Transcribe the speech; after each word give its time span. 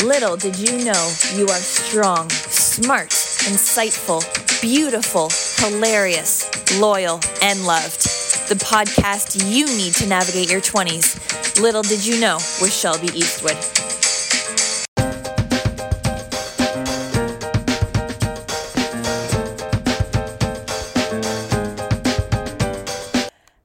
Little 0.00 0.36
did 0.36 0.58
you 0.58 0.84
know 0.84 1.14
you 1.34 1.46
are 1.48 1.60
strong, 1.60 2.28
smart, 2.30 3.10
insightful, 3.10 4.22
beautiful, 4.62 5.28
hilarious, 5.58 6.48
loyal, 6.80 7.20
and 7.42 7.64
loved. 7.66 8.00
The 8.48 8.54
podcast 8.54 9.48
you 9.48 9.66
need 9.66 9.92
to 9.96 10.08
navigate 10.08 10.50
your 10.50 10.62
20s. 10.62 11.60
Little 11.60 11.82
did 11.82 12.04
you 12.04 12.18
know 12.20 12.36
with 12.60 12.72
Shelby 12.72 13.08
Eastwood. 13.08 13.58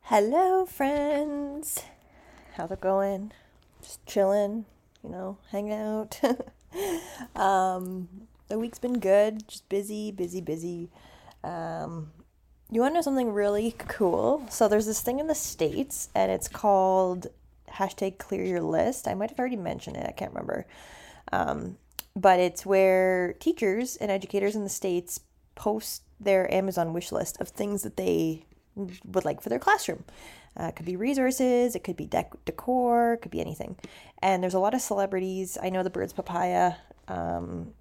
Hello, 0.04 0.66
friends. 0.66 1.84
How's 2.56 2.72
it 2.72 2.82
going? 2.82 3.32
Just 3.82 4.06
chilling, 4.06 4.66
you 5.08 5.14
know, 5.14 5.38
hanging 5.52 5.74
out. 5.74 6.20
um, 7.36 8.10
the 8.50 8.60
week's 8.60 8.80
been 8.80 9.00
good, 9.00 9.48
just 9.48 9.68
busy, 9.70 10.12
busy, 10.12 10.42
busy. 10.42 10.90
Um, 11.44 12.12
you 12.70 12.82
want 12.82 12.92
to 12.92 12.96
know 12.96 13.02
something 13.02 13.32
really 13.32 13.74
cool? 13.78 14.46
So 14.50 14.68
there's 14.68 14.86
this 14.86 15.02
thing 15.02 15.20
in 15.20 15.28
the 15.28 15.36
States, 15.36 16.10
and 16.14 16.30
it's 16.30 16.50
called 16.50 17.28
hashtag 17.72 18.18
clear 18.18 18.44
your 18.44 18.62
list. 18.62 19.08
I 19.08 19.14
might 19.14 19.30
have 19.30 19.40
already 19.40 19.56
mentioned 19.56 19.96
it, 19.96 20.06
I 20.06 20.12
can't 20.12 20.32
remember. 20.32 20.66
Um, 21.32 21.78
but 22.16 22.40
it's 22.40 22.66
where 22.66 23.34
teachers 23.40 23.96
and 23.96 24.12
educators 24.12 24.56
in 24.56 24.64
the 24.64 24.70
States 24.70 25.22
post 25.56 26.04
their 26.20 26.52
Amazon 26.54 26.92
wish 26.92 27.14
list 27.14 27.40
of 27.40 27.48
things 27.48 27.84
that 27.84 27.96
they 27.96 28.44
would 29.06 29.26
like 29.26 29.42
for 29.42 29.50
their 29.50 29.60
classroom. 29.60 30.04
Uh, 30.60 30.66
it 30.66 30.76
could 30.76 30.86
be 30.86 30.96
resources, 30.96 31.76
it 31.76 31.84
could 31.84 31.98
be 31.98 32.08
dec- 32.08 32.38
decor, 32.46 33.14
it 33.14 33.22
could 33.22 33.32
be 33.32 33.42
anything. 33.42 33.76
And 34.22 34.42
there's 34.42 34.56
a 34.56 34.60
lot 34.60 34.74
of 34.74 34.82
celebrities. 34.82 35.58
I 35.62 35.70
know 35.70 35.84
the 35.84 35.90
Birds 35.90 36.14
Papaya, 36.14 36.74
um, 37.08 37.74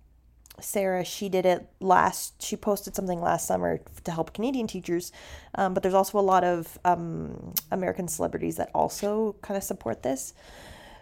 Sarah, 0.60 1.04
she 1.04 1.28
did 1.28 1.46
it 1.46 1.68
last, 1.80 2.42
she 2.42 2.56
posted 2.56 2.94
something 2.94 3.20
last 3.20 3.46
summer 3.46 3.80
to 4.04 4.10
help 4.10 4.34
Canadian 4.34 4.66
teachers. 4.66 5.12
Um, 5.54 5.74
but 5.74 5.82
there's 5.82 5.94
also 5.94 6.18
a 6.18 6.20
lot 6.20 6.44
of 6.44 6.78
um, 6.84 7.54
American 7.70 8.08
celebrities 8.08 8.56
that 8.56 8.70
also 8.74 9.36
kind 9.42 9.56
of 9.56 9.62
support 9.62 10.02
this. 10.02 10.34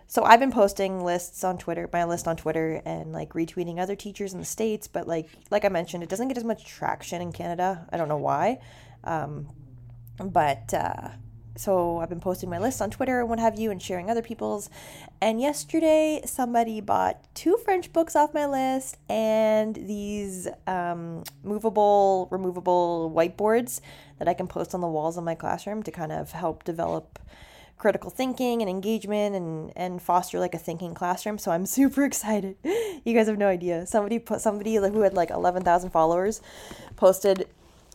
So 0.06 0.22
I've 0.22 0.40
been 0.40 0.52
posting 0.52 1.02
lists 1.02 1.44
on 1.44 1.58
Twitter, 1.58 1.88
my 1.92 2.04
list 2.04 2.28
on 2.28 2.36
Twitter, 2.36 2.80
and 2.84 3.12
like 3.12 3.30
retweeting 3.30 3.78
other 3.78 3.96
teachers 3.96 4.32
in 4.32 4.38
the 4.38 4.44
states. 4.44 4.86
But 4.86 5.08
like 5.08 5.28
like 5.50 5.64
I 5.64 5.68
mentioned, 5.70 6.02
it 6.02 6.08
doesn't 6.08 6.28
get 6.28 6.36
as 6.36 6.44
much 6.44 6.64
traction 6.66 7.22
in 7.22 7.32
Canada. 7.32 7.86
I 7.90 7.96
don't 7.96 8.08
know 8.08 8.18
why, 8.18 8.60
um, 9.02 9.48
but 10.18 10.72
uh, 10.72 11.08
so 11.56 11.98
I've 11.98 12.08
been 12.08 12.20
posting 12.20 12.50
my 12.50 12.58
list 12.58 12.82
on 12.82 12.90
Twitter 12.90 13.20
and 13.20 13.28
what 13.28 13.38
have 13.38 13.58
you 13.58 13.70
and 13.70 13.80
sharing 13.80 14.10
other 14.10 14.22
people's. 14.22 14.70
And 15.20 15.40
yesterday, 15.40 16.20
somebody 16.24 16.80
bought 16.80 17.22
two 17.34 17.56
French 17.64 17.92
books 17.92 18.16
off 18.16 18.34
my 18.34 18.46
list 18.46 18.96
and 19.08 19.74
these 19.74 20.48
um, 20.66 21.22
movable, 21.44 22.28
removable 22.30 23.12
whiteboards 23.14 23.80
that 24.18 24.28
I 24.28 24.34
can 24.34 24.48
post 24.48 24.74
on 24.74 24.80
the 24.80 24.88
walls 24.88 25.16
of 25.16 25.24
my 25.24 25.34
classroom 25.34 25.82
to 25.84 25.90
kind 25.90 26.10
of 26.10 26.32
help 26.32 26.64
develop 26.64 27.20
critical 27.76 28.08
thinking 28.08 28.62
and 28.62 28.70
engagement 28.70 29.34
and 29.34 29.72
and 29.76 30.00
foster 30.00 30.38
like 30.38 30.54
a 30.54 30.58
thinking 30.58 30.94
classroom. 30.94 31.38
So 31.38 31.50
i'm 31.50 31.66
super 31.78 32.04
excited. 32.04 32.56
You 33.04 33.14
guys 33.14 33.28
have 33.28 33.38
no 33.38 33.48
idea. 33.48 33.86
Somebody 33.86 34.18
put 34.18 34.40
somebody 34.40 34.76
who 34.76 35.00
had 35.00 35.14
like 35.14 35.30
11000 35.30 35.90
followers 35.90 36.40
posted 36.96 37.46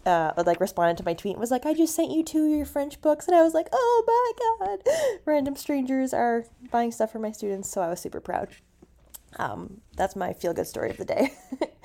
uh, 0.05 0.31
like 0.45 0.59
responded 0.59 0.97
to 0.97 1.05
my 1.05 1.13
tweet 1.13 1.37
was 1.37 1.51
like, 1.51 1.65
I 1.65 1.73
just 1.73 1.95
sent 1.95 2.11
you 2.11 2.23
two 2.23 2.45
of 2.45 2.51
your 2.51 2.65
French 2.65 3.01
books. 3.01 3.27
And 3.27 3.35
I 3.35 3.43
was 3.43 3.53
like, 3.53 3.67
oh 3.71 4.03
my 4.59 4.67
God. 4.67 4.79
Random 5.25 5.55
strangers 5.55 6.13
are 6.13 6.45
buying 6.71 6.91
stuff 6.91 7.11
for 7.11 7.19
my 7.19 7.31
students. 7.31 7.69
So 7.69 7.81
I 7.81 7.89
was 7.89 7.99
super 7.99 8.19
proud. 8.19 8.49
Um, 9.37 9.81
that's 9.95 10.15
my 10.15 10.33
feel 10.33 10.53
good 10.53 10.67
story 10.67 10.89
of 10.89 10.97
the 10.97 11.05
day. 11.05 11.33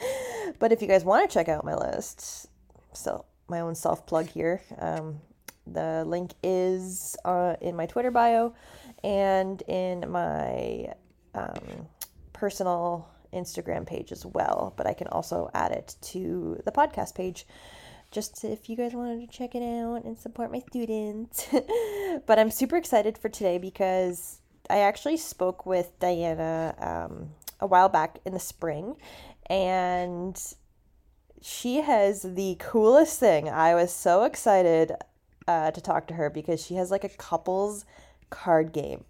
but 0.58 0.72
if 0.72 0.80
you 0.80 0.88
guys 0.88 1.04
want 1.04 1.28
to 1.28 1.32
check 1.32 1.48
out 1.48 1.64
my 1.64 1.74
list, 1.74 2.48
so 2.92 3.24
my 3.48 3.60
own 3.60 3.74
self 3.74 4.06
plug 4.06 4.26
here, 4.26 4.62
um, 4.78 5.20
the 5.66 6.04
link 6.06 6.32
is 6.42 7.16
uh, 7.24 7.56
in 7.60 7.76
my 7.76 7.86
Twitter 7.86 8.10
bio 8.10 8.54
and 9.02 9.62
in 9.62 10.10
my 10.10 10.88
um, 11.34 11.88
personal 12.32 13.08
Instagram 13.32 13.86
page 13.86 14.12
as 14.12 14.24
well. 14.24 14.72
But 14.76 14.86
I 14.86 14.94
can 14.94 15.08
also 15.08 15.50
add 15.54 15.72
it 15.72 15.96
to 16.02 16.60
the 16.64 16.72
podcast 16.72 17.14
page 17.14 17.46
just 18.14 18.44
if 18.44 18.70
you 18.70 18.76
guys 18.76 18.94
wanted 18.94 19.20
to 19.20 19.36
check 19.36 19.54
it 19.54 19.62
out 19.62 20.04
and 20.04 20.16
support 20.16 20.52
my 20.52 20.60
students. 20.60 21.48
but 22.26 22.38
I'm 22.38 22.50
super 22.50 22.76
excited 22.76 23.18
for 23.18 23.28
today 23.28 23.58
because 23.58 24.38
I 24.70 24.78
actually 24.78 25.16
spoke 25.16 25.66
with 25.66 25.98
Diana 25.98 26.74
um, 26.78 27.30
a 27.60 27.66
while 27.66 27.88
back 27.88 28.20
in 28.24 28.32
the 28.32 28.40
spring, 28.40 28.96
and 29.50 30.40
she 31.42 31.78
has 31.78 32.22
the 32.22 32.56
coolest 32.60 33.18
thing. 33.18 33.48
I 33.48 33.74
was 33.74 33.92
so 33.92 34.22
excited 34.22 34.92
uh, 35.46 35.72
to 35.72 35.80
talk 35.80 36.06
to 36.06 36.14
her 36.14 36.30
because 36.30 36.64
she 36.64 36.74
has 36.76 36.90
like 36.90 37.04
a 37.04 37.08
couples 37.10 37.84
card 38.30 38.72
game. 38.72 39.04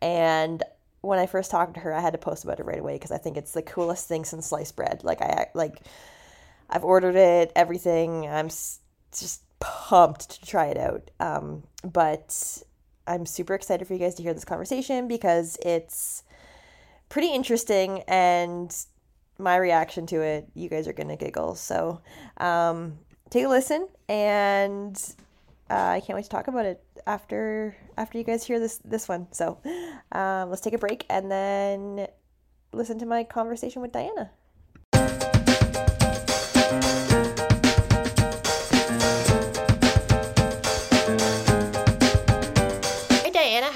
And 0.00 0.62
when 1.00 1.18
I 1.18 1.26
first 1.26 1.50
talked 1.50 1.74
to 1.74 1.80
her, 1.80 1.92
I 1.92 2.00
had 2.00 2.12
to 2.12 2.18
post 2.18 2.44
about 2.44 2.60
it 2.60 2.66
right 2.66 2.78
away 2.78 2.94
because 2.94 3.10
I 3.12 3.18
think 3.18 3.36
it's 3.36 3.52
the 3.52 3.62
coolest 3.62 4.08
thing 4.08 4.24
since 4.24 4.46
sliced 4.46 4.76
bread. 4.76 5.02
Like 5.02 5.20
I 5.20 5.48
like 5.54 5.82
I've 6.68 6.84
ordered 6.84 7.16
it, 7.16 7.52
everything. 7.56 8.26
I'm 8.26 8.48
just 8.48 9.42
pumped 9.60 10.30
to 10.30 10.46
try 10.46 10.66
it 10.66 10.76
out. 10.76 11.10
Um, 11.20 11.64
but 11.82 12.62
I'm 13.06 13.26
super 13.26 13.54
excited 13.54 13.86
for 13.86 13.94
you 13.94 13.98
guys 13.98 14.14
to 14.16 14.22
hear 14.22 14.34
this 14.34 14.44
conversation 14.44 15.08
because 15.08 15.56
it's 15.64 16.22
pretty 17.08 17.32
interesting 17.32 18.02
and 18.02 18.74
my 19.38 19.56
reaction 19.56 20.06
to 20.06 20.20
it, 20.20 20.48
you 20.54 20.68
guys 20.68 20.88
are 20.88 20.92
going 20.92 21.08
to 21.08 21.16
giggle. 21.16 21.54
So 21.54 22.00
um, 22.38 22.98
take 23.30 23.44
a 23.44 23.48
listen 23.48 23.88
and 24.08 24.96
uh, 25.70 25.74
I 25.74 26.00
can't 26.00 26.16
wait 26.16 26.24
to 26.24 26.30
talk 26.30 26.48
about 26.48 26.66
it 26.66 26.82
after 27.06 27.76
after 27.96 28.18
you 28.18 28.24
guys 28.24 28.44
hear 28.44 28.58
this 28.58 28.78
this 28.84 29.08
one. 29.08 29.28
So 29.32 29.58
um, 30.12 30.50
let's 30.50 30.60
take 30.60 30.74
a 30.74 30.78
break 30.78 31.04
and 31.08 31.30
then 31.30 32.08
listen 32.72 32.98
to 32.98 33.06
my 33.06 33.24
conversation 33.24 33.82
with 33.82 33.92
Diana. 33.92 34.30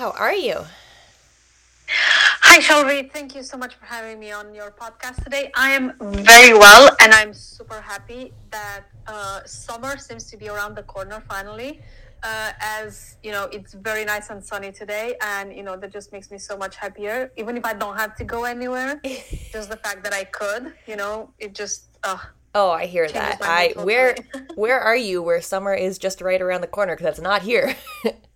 How 0.02 0.10
are 0.18 0.34
you? 0.34 0.58
Hi, 2.48 2.58
Shelby. 2.58 3.08
Thank 3.12 3.36
you 3.36 3.44
so 3.44 3.56
much 3.56 3.76
for 3.76 3.86
having 3.86 4.18
me 4.18 4.32
on 4.32 4.52
your 4.52 4.72
podcast 4.72 5.22
today. 5.22 5.52
I 5.54 5.70
am 5.78 5.92
very 6.00 6.54
well, 6.58 6.90
and 7.00 7.14
I'm 7.14 7.32
super 7.32 7.80
happy 7.80 8.32
that 8.50 8.80
uh, 9.06 9.44
summer 9.44 9.96
seems 9.98 10.24
to 10.32 10.36
be 10.36 10.48
around 10.48 10.74
the 10.74 10.82
corner 10.82 11.22
finally. 11.28 11.82
Uh, 12.24 12.50
as 12.58 13.16
you 13.22 13.30
know, 13.30 13.44
it's 13.52 13.74
very 13.74 14.04
nice 14.04 14.28
and 14.30 14.44
sunny 14.44 14.72
today, 14.72 15.14
and 15.20 15.54
you 15.56 15.62
know 15.62 15.76
that 15.76 15.92
just 15.92 16.12
makes 16.12 16.32
me 16.32 16.38
so 16.38 16.56
much 16.56 16.74
happier. 16.74 17.30
Even 17.36 17.56
if 17.56 17.64
I 17.64 17.72
don't 17.72 17.96
have 17.96 18.16
to 18.16 18.24
go 18.24 18.42
anywhere, 18.42 19.00
just 19.54 19.70
the 19.70 19.80
fact 19.84 20.02
that 20.02 20.12
I 20.12 20.24
could, 20.24 20.72
you 20.88 20.96
know, 20.96 21.30
it 21.38 21.54
just. 21.54 21.84
Uh, 22.02 22.18
Oh, 22.54 22.70
I 22.70 22.84
hear 22.84 23.08
that. 23.08 23.38
I 23.40 23.72
where 23.76 24.16
where 24.56 24.80
are 24.80 24.96
you? 24.96 25.22
Where 25.22 25.40
summer 25.40 25.74
is 25.74 25.96
just 25.96 26.20
right 26.20 26.42
around 26.42 26.62
the 26.62 26.66
corner 26.76 26.94
because 26.94 27.04
that's 27.04 27.20
not 27.20 27.42
here. 27.42 27.76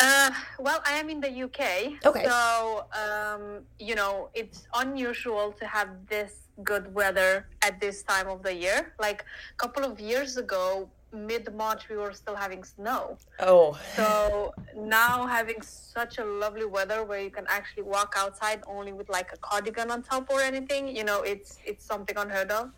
Uh, 0.00 0.30
well, 0.58 0.80
I 0.86 0.92
am 0.94 1.08
in 1.08 1.20
the 1.20 1.42
UK. 1.44 2.04
Okay. 2.04 2.24
So, 2.24 2.84
um, 2.92 3.62
you 3.78 3.94
know, 3.94 4.30
it's 4.34 4.66
unusual 4.74 5.52
to 5.52 5.66
have 5.66 5.88
this 6.08 6.32
good 6.62 6.92
weather 6.94 7.46
at 7.62 7.80
this 7.80 8.02
time 8.02 8.28
of 8.28 8.42
the 8.42 8.54
year. 8.54 8.92
Like 8.98 9.24
a 9.54 9.56
couple 9.56 9.84
of 9.84 10.00
years 10.00 10.36
ago, 10.36 10.88
mid 11.12 11.52
March, 11.54 11.88
we 11.88 11.96
were 11.96 12.12
still 12.12 12.34
having 12.34 12.64
snow. 12.64 13.16
Oh. 13.40 13.78
So 13.94 14.54
now 14.76 15.26
having 15.26 15.62
such 15.62 16.18
a 16.18 16.24
lovely 16.24 16.66
weather 16.66 17.04
where 17.04 17.20
you 17.20 17.30
can 17.30 17.46
actually 17.48 17.84
walk 17.84 18.14
outside 18.16 18.62
only 18.66 18.92
with 18.92 19.08
like 19.08 19.32
a 19.32 19.36
cardigan 19.38 19.90
on 19.90 20.02
top 20.02 20.30
or 20.30 20.40
anything, 20.40 20.94
you 20.94 21.04
know, 21.04 21.22
it's 21.22 21.58
it's 21.64 21.84
something 21.84 22.16
unheard 22.16 22.50
of. 22.50 22.70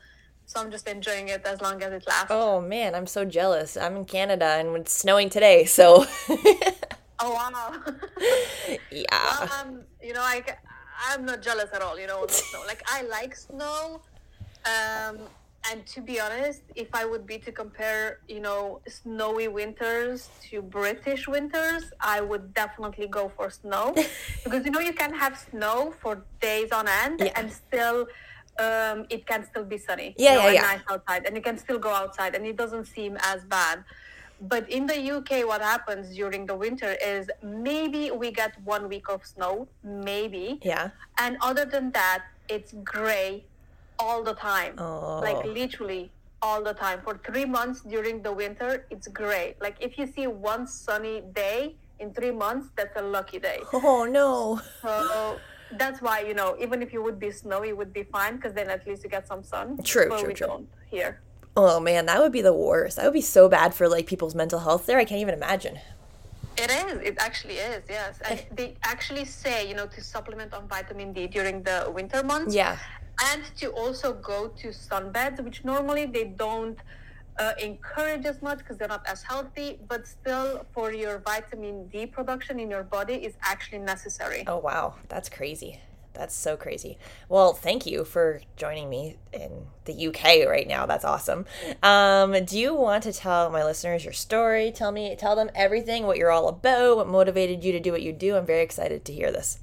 So 0.47 0.61
I'm 0.61 0.71
just 0.71 0.89
enjoying 0.89 1.29
it 1.29 1.45
as 1.45 1.61
long 1.61 1.83
as 1.83 1.93
it 1.93 2.05
lasts. 2.07 2.31
Oh 2.31 2.61
man, 2.61 2.95
I'm 2.95 3.07
so 3.07 3.25
jealous. 3.25 3.77
I'm 3.77 3.97
in 3.97 4.05
Canada 4.07 4.47
and 4.47 4.77
it's 4.77 4.95
snowing 4.95 5.29
today, 5.29 5.65
so 5.67 6.07
Oh 7.21 7.33
wow. 7.33 7.75
yeah. 8.91 9.05
Well, 9.41 9.51
um, 9.61 9.83
you 10.03 10.13
know, 10.13 10.23
I 10.23 10.43
I'm 11.11 11.25
not 11.25 11.43
jealous 11.43 11.71
at 11.73 11.83
all. 11.83 11.99
You 11.99 12.07
know, 12.07 12.27
snow. 12.29 12.63
Like 12.67 12.83
I 12.87 13.03
like 13.03 13.35
snow. 13.35 14.01
Um, 14.65 15.19
and 15.71 15.85
to 15.87 16.01
be 16.01 16.21
honest, 16.21 16.63
if 16.77 16.89
I 16.95 17.05
would 17.05 17.27
be 17.27 17.39
to 17.39 17.53
compare, 17.53 18.21
you 18.29 18.41
know, 18.41 18.81
snowy 18.87 19.49
winters 19.49 20.29
to 20.51 20.63
British 20.63 21.27
winters, 21.27 21.85
I 22.01 22.21
would 22.21 22.55
definitely 22.55 23.09
go 23.09 23.31
for 23.37 23.51
snow 23.51 23.95
because 24.45 24.65
you 24.65 24.71
know 24.71 24.81
you 24.81 24.93
can 24.93 25.13
have 25.13 25.37
snow 25.51 25.95
for 26.01 26.25
days 26.41 26.71
on 26.73 26.87
end 26.89 27.21
yeah. 27.21 27.33
and 27.37 27.53
still 27.53 28.07
um, 28.59 29.07
it 29.11 29.27
can 29.27 29.45
still 29.45 29.65
be 29.65 29.79
sunny. 29.79 30.15
Yeah, 30.17 30.33
you 30.33 30.39
know, 30.39 30.47
yeah, 30.47 30.53
yeah. 30.53 30.61
Nice 30.63 30.81
outside, 30.91 31.27
and 31.27 31.37
you 31.37 31.43
can 31.43 31.59
still 31.59 31.79
go 31.79 31.91
outside, 31.91 32.35
and 32.35 32.45
it 32.47 32.57
doesn't 32.57 32.87
seem 32.87 33.17
as 33.23 33.45
bad. 33.45 33.85
But 34.41 34.71
in 34.71 34.87
the 34.87 34.99
UK, 35.17 35.47
what 35.47 35.61
happens 35.61 36.15
during 36.15 36.47
the 36.47 36.55
winter 36.55 36.97
is 37.05 37.29
maybe 37.43 38.11
we 38.11 38.31
get 38.31 38.53
one 38.65 38.89
week 38.89 39.09
of 39.09 39.27
snow, 39.27 39.69
maybe. 39.83 40.61
Yeah. 40.63 40.91
And 41.19 41.37
other 41.41 41.65
than 41.65 41.91
that, 41.93 42.25
it's 42.49 42.73
gray 42.85 43.45
all 43.99 44.23
the 44.23 44.35
time. 44.35 44.75
Oh. 44.79 45.21
Like 45.21 45.45
literally 45.45 46.11
all 46.41 46.63
the 46.63 46.75
time. 46.75 47.01
For 47.03 47.19
three 47.25 47.45
months 47.45 47.81
during 47.81 48.23
the 48.23 48.33
winter, 48.33 48.87
it's 48.91 49.09
gray. 49.09 49.57
Like 49.61 49.77
if 49.81 49.99
you 49.99 50.07
see 50.07 50.27
one 50.27 50.67
sunny 50.67 51.23
day 51.33 51.75
in 51.99 52.13
three 52.13 52.31
months, 52.31 52.69
that's 52.77 52.97
a 52.97 53.03
lucky 53.03 53.39
day. 53.39 53.61
Oh 53.73 54.05
no. 54.05 54.61
So 54.83 55.39
that's 55.73 56.01
why, 56.01 56.21
you 56.21 56.35
know, 56.35 56.57
even 56.61 56.83
if 56.83 56.93
you 56.93 57.03
would 57.03 57.19
be 57.19 57.31
snowy, 57.31 57.71
it 57.71 57.77
would 57.77 57.93
be 57.93 58.05
fine 58.05 58.37
because 58.37 58.55
then 58.55 58.71
at 58.71 58.87
least 58.87 59.05
you 59.05 59.11
get 59.11 59.27
some 59.27 59.43
sun. 59.43 59.79
True, 59.83 60.09
but 60.09 60.21
true, 60.21 60.29
we 60.29 60.35
true. 60.35 60.47
don't 60.47 60.69
here. 60.91 61.21
Oh 61.61 61.81
man, 61.81 62.07
that 62.07 62.19
would 62.23 62.31
be 62.41 62.41
the 62.51 62.53
worst. 62.69 62.97
That 62.97 63.05
would 63.07 63.19
be 63.23 63.29
so 63.37 63.49
bad 63.49 63.71
for 63.75 63.89
like 63.89 64.07
people's 64.07 64.35
mental 64.43 64.61
health 64.61 64.87
there. 64.87 64.99
I 64.99 65.05
can't 65.05 65.21
even 65.21 65.35
imagine. 65.43 65.77
It 66.57 66.71
is. 66.71 66.95
It 67.09 67.17
actually 67.29 67.59
is. 67.73 67.83
Yes, 67.89 68.21
and 68.29 68.39
they 68.59 68.69
actually 68.93 69.25
say 69.25 69.69
you 69.69 69.75
know 69.79 69.87
to 69.97 70.01
supplement 70.15 70.51
on 70.55 70.63
vitamin 70.69 71.13
D 71.13 71.27
during 71.27 71.57
the 71.69 71.79
winter 71.99 72.23
months. 72.23 72.55
Yeah. 72.55 72.77
and 73.33 73.43
to 73.61 73.67
also 73.83 74.09
go 74.15 74.39
to 74.61 74.67
sunbeds, 74.69 75.39
which 75.47 75.65
normally 75.65 76.05
they 76.07 76.25
don't 76.47 76.79
uh, 77.43 77.53
encourage 77.71 78.25
as 78.33 78.39
much 78.49 78.59
because 78.59 78.77
they're 78.79 78.95
not 78.99 79.05
as 79.15 79.21
healthy. 79.33 79.69
But 79.89 80.07
still, 80.07 80.65
for 80.75 80.93
your 80.93 81.19
vitamin 81.33 81.77
D 81.89 82.07
production 82.07 82.55
in 82.61 82.69
your 82.71 82.85
body 82.85 83.15
is 83.29 83.35
actually 83.53 83.81
necessary. 83.95 84.45
Oh 84.47 84.59
wow, 84.59 84.95
that's 85.09 85.29
crazy. 85.39 85.73
That's 86.15 86.35
so 86.35 86.57
crazy. 86.57 86.99
Well, 87.29 87.53
thank 87.53 87.87
you 87.87 88.05
for 88.05 88.41
joining 88.57 88.91
me 88.91 89.17
in 89.33 89.67
the 89.85 90.09
UK 90.09 90.49
right 90.49 90.67
now. 90.67 90.85
That's 90.85 91.05
awesome. 91.05 91.47
Um, 91.83 92.45
do 92.45 92.59
you 92.59 92.75
want 92.75 93.05
to 93.05 93.13
tell 93.13 93.51
my 93.51 93.65
listeners 93.65 94.05
your 94.05 94.13
story? 94.13 94.73
Tell 94.73 94.91
me, 94.91 95.15
tell 95.17 95.37
them 95.37 95.51
everything, 95.55 96.07
what 96.07 96.17
you're 96.17 96.33
all 96.33 96.49
about, 96.49 96.97
what 96.97 97.09
motivated 97.09 97.63
you 97.63 97.73
to 97.73 97.81
do 97.81 97.93
what 97.93 98.03
you 98.03 98.13
do. 98.13 98.37
I'm 98.37 98.47
very 98.47 98.63
excited 98.63 99.05
to 99.05 99.13
hear 99.13 99.31
this. 99.31 99.61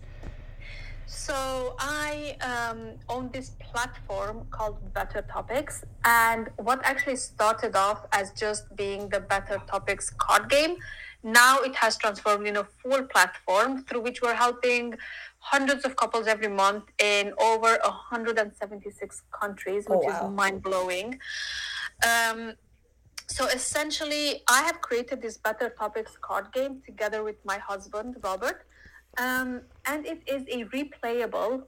So 1.07 1.75
I 1.79 2.35
um, 2.41 2.99
own 3.09 3.29
this 3.31 3.51
platform 3.59 4.47
called 4.49 4.77
Better 4.93 5.23
Topics, 5.23 5.83
and 6.03 6.49
what 6.57 6.79
actually 6.83 7.15
started 7.15 7.75
off 7.75 8.05
as 8.11 8.31
just 8.31 8.75
being 8.75 9.09
the 9.09 9.19
Better 9.19 9.61
Topics 9.67 10.09
card 10.09 10.49
game, 10.49 10.77
now 11.25 11.59
it 11.61 11.75
has 11.75 11.97
transformed 11.97 12.45
in 12.47 12.55
a 12.57 12.63
full 12.63 13.03
platform 13.13 13.83
through 13.85 14.01
which 14.01 14.21
we're 14.21 14.35
helping 14.35 14.93
hundreds 15.39 15.83
of 15.85 15.95
couples 15.95 16.27
every 16.27 16.47
month 16.47 16.83
in 16.99 17.33
over 17.39 17.71
176 17.83 19.23
countries, 19.31 19.85
which 19.87 19.99
Oh, 20.03 20.07
wow. 20.07 20.27
is 20.29 20.35
mind 20.35 20.61
blowing. 20.61 21.19
Um, 22.11 22.53
so 23.27 23.45
essentially, 23.47 24.43
I 24.47 24.61
have 24.63 24.81
created 24.81 25.21
this 25.21 25.37
Better 25.37 25.69
Topics 25.69 26.15
card 26.21 26.51
game 26.53 26.81
together 26.85 27.23
with 27.23 27.37
my 27.43 27.57
husband, 27.57 28.17
Robert. 28.23 28.65
Um, 29.17 29.61
and 29.85 30.05
it 30.05 30.21
is 30.27 30.43
a 30.57 30.65
replayable 30.65 31.63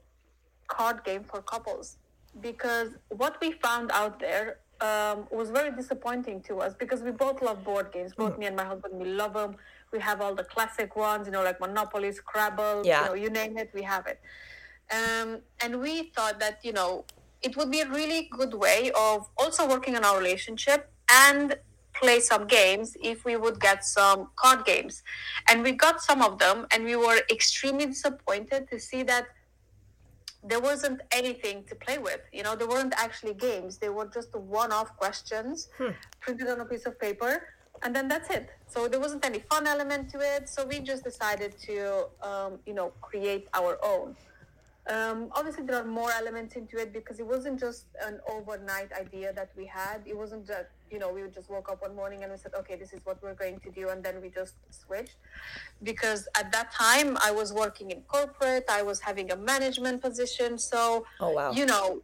card 0.68 1.04
game 1.04 1.24
for 1.24 1.42
couples 1.42 1.98
because 2.42 2.90
what 3.10 3.38
we 3.42 3.54
found 3.54 3.90
out 3.92 4.20
there 4.20 4.60
um, 4.82 5.28
was 5.32 5.50
very 5.50 5.72
disappointing 5.72 6.42
to 6.44 6.60
us 6.60 6.74
because 6.74 7.02
we 7.02 7.12
both 7.12 7.42
love 7.42 7.64
board 7.64 7.92
games. 7.92 8.14
Both 8.14 8.38
me 8.38 8.46
and 8.46 8.56
my 8.56 8.66
husband, 8.66 8.94
we 8.96 9.06
love 9.06 9.34
them. 9.34 9.56
We 9.92 10.00
have 10.00 10.22
all 10.22 10.36
the 10.36 10.44
classic 10.44 10.96
ones, 10.96 11.28
you 11.28 11.32
know, 11.32 11.44
like 11.44 11.60
Monopoly, 11.60 12.12
Scrabble, 12.12 12.82
Yeah. 12.86 13.02
you 13.02 13.08
know, 13.08 13.14
you 13.16 13.30
name 13.30 13.58
it, 13.58 13.72
we 13.74 13.82
have 13.84 14.06
it. 14.08 14.20
Um, 14.92 15.40
and 15.62 15.80
we 15.82 16.12
thought 16.16 16.40
that, 16.40 16.60
you 16.64 16.74
know, 16.74 17.06
it 17.42 17.56
would 17.58 17.72
be 17.72 17.82
a 17.82 17.90
really 17.90 18.30
good 18.32 18.54
way 18.54 18.92
of 18.96 19.30
also 19.38 19.68
working 19.68 19.96
on 19.96 20.04
our 20.04 20.18
relationship 20.18 20.90
and 21.12 21.58
play 21.94 22.20
some 22.20 22.46
games 22.48 22.96
if 23.02 23.26
we 23.26 23.36
would 23.38 23.60
get 23.60 23.84
some 23.84 24.30
card 24.36 24.66
games. 24.66 25.04
And 25.50 25.64
we 25.64 25.72
got 25.72 26.02
some 26.02 26.22
of 26.22 26.38
them, 26.40 26.68
and 26.72 26.84
we 26.86 26.96
were 26.96 27.20
extremely 27.32 27.86
disappointed 27.88 28.70
to 28.70 28.80
see 28.80 29.04
that 29.04 29.28
there 30.48 30.60
wasn't 30.60 31.02
anything 31.12 31.64
to 31.70 31.76
play 31.76 31.98
with. 31.98 32.22
You 32.32 32.44
know, 32.44 32.56
there 32.56 32.68
weren't 32.68 32.94
actually 32.98 33.34
games, 33.34 33.78
they 33.78 33.90
were 33.90 34.08
just 34.08 34.36
one 34.36 34.72
off 34.72 34.96
questions 34.98 35.70
printed 36.20 36.48
on 36.50 36.60
a 36.62 36.66
piece 36.66 36.86
of 36.86 37.00
paper. 37.00 37.34
And 37.84 37.96
then 37.96 38.08
that's 38.08 38.30
it. 38.32 38.50
So 38.68 38.88
there 38.88 39.00
wasn't 39.00 39.24
any 39.24 39.40
fun 39.52 39.68
element 39.68 40.10
to 40.14 40.20
it. 40.20 40.50
So 40.50 40.66
we 40.66 40.80
just 40.80 41.04
decided 41.04 41.52
to, 41.68 42.08
um, 42.24 42.60
you 42.66 42.74
know, 42.74 42.92
create 43.02 43.48
our 43.54 43.78
own. 43.84 44.16
Um, 44.90 45.30
obviously, 45.34 45.64
there 45.66 45.76
are 45.76 45.84
more 45.86 46.12
elements 46.12 46.56
into 46.56 46.78
it 46.78 46.94
because 46.94 47.20
it 47.20 47.28
wasn't 47.28 47.60
just 47.60 47.86
an 48.06 48.20
overnight 48.32 48.92
idea 48.94 49.34
that 49.34 49.50
we 49.58 49.66
had. 49.66 50.02
It 50.06 50.16
wasn't 50.18 50.48
that, 50.48 50.70
you 50.90 50.98
know, 50.98 51.12
we 51.12 51.22
just 51.34 51.50
woke 51.50 51.70
up 51.70 51.82
one 51.82 51.94
morning 51.94 52.24
and 52.24 52.32
we 52.32 52.38
said, 52.38 52.54
okay, 52.58 52.76
this 52.78 52.94
is 52.94 53.02
what 53.04 53.22
we're 53.22 53.34
going 53.34 53.60
to 53.60 53.70
do. 53.70 53.90
And 53.90 54.02
then 54.02 54.22
we 54.22 54.30
just 54.30 54.54
switched. 54.70 55.18
Because 55.84 56.30
at 56.40 56.54
that 56.54 56.72
time, 56.72 57.18
I 57.22 57.32
was 57.32 57.52
working 57.52 57.92
in 57.92 58.02
corporate, 58.04 58.64
I 58.70 58.82
was 58.82 59.02
having 59.02 59.30
a 59.32 59.36
management 59.36 60.02
position. 60.02 60.58
So, 60.58 61.06
Oh, 61.20 61.32
wow. 61.32 61.52
you 61.52 61.66
know, 61.66 62.02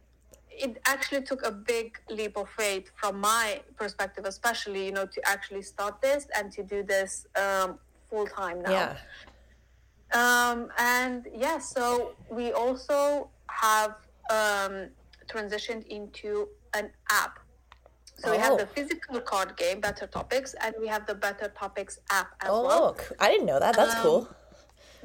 it 0.50 0.78
actually 0.84 1.22
took 1.22 1.42
a 1.44 1.50
big 1.50 1.98
leap 2.10 2.36
of 2.36 2.50
faith 2.50 2.90
from 2.96 3.18
my 3.18 3.62
perspective, 3.76 4.26
especially, 4.26 4.84
you 4.84 4.92
know, 4.92 5.06
to 5.06 5.20
actually 5.28 5.62
start 5.62 6.02
this 6.02 6.26
and 6.36 6.52
to 6.52 6.62
do 6.62 6.82
this 6.82 7.26
um, 7.36 7.78
full 8.10 8.26
time 8.26 8.60
now. 8.62 8.70
Yeah. 8.70 8.96
Um, 10.14 10.68
and 10.78 11.26
yeah, 11.34 11.58
so 11.58 12.12
we 12.30 12.52
also 12.52 13.30
have 13.50 13.96
um, 14.30 14.90
transitioned 15.26 15.86
into 15.88 16.48
an 16.74 16.90
app. 17.10 17.38
So 18.18 18.30
we 18.30 18.36
Oh. 18.36 18.40
have 18.40 18.56
the 18.58 18.66
physical 18.66 19.20
card 19.20 19.56
game, 19.56 19.80
Better 19.80 20.06
Topics, 20.06 20.54
and 20.62 20.74
we 20.80 20.86
have 20.86 21.04
the 21.06 21.14
Better 21.14 21.48
Topics 21.48 21.98
app 22.10 22.28
as 22.40 22.48
well. 22.48 22.64
Oh, 22.64 22.66
well. 22.66 22.96
c- 22.98 23.14
I 23.18 23.28
didn't 23.30 23.46
know 23.46 23.58
that. 23.58 23.74
That's 23.76 23.94
Um, 23.96 24.02
cool. 24.02 24.28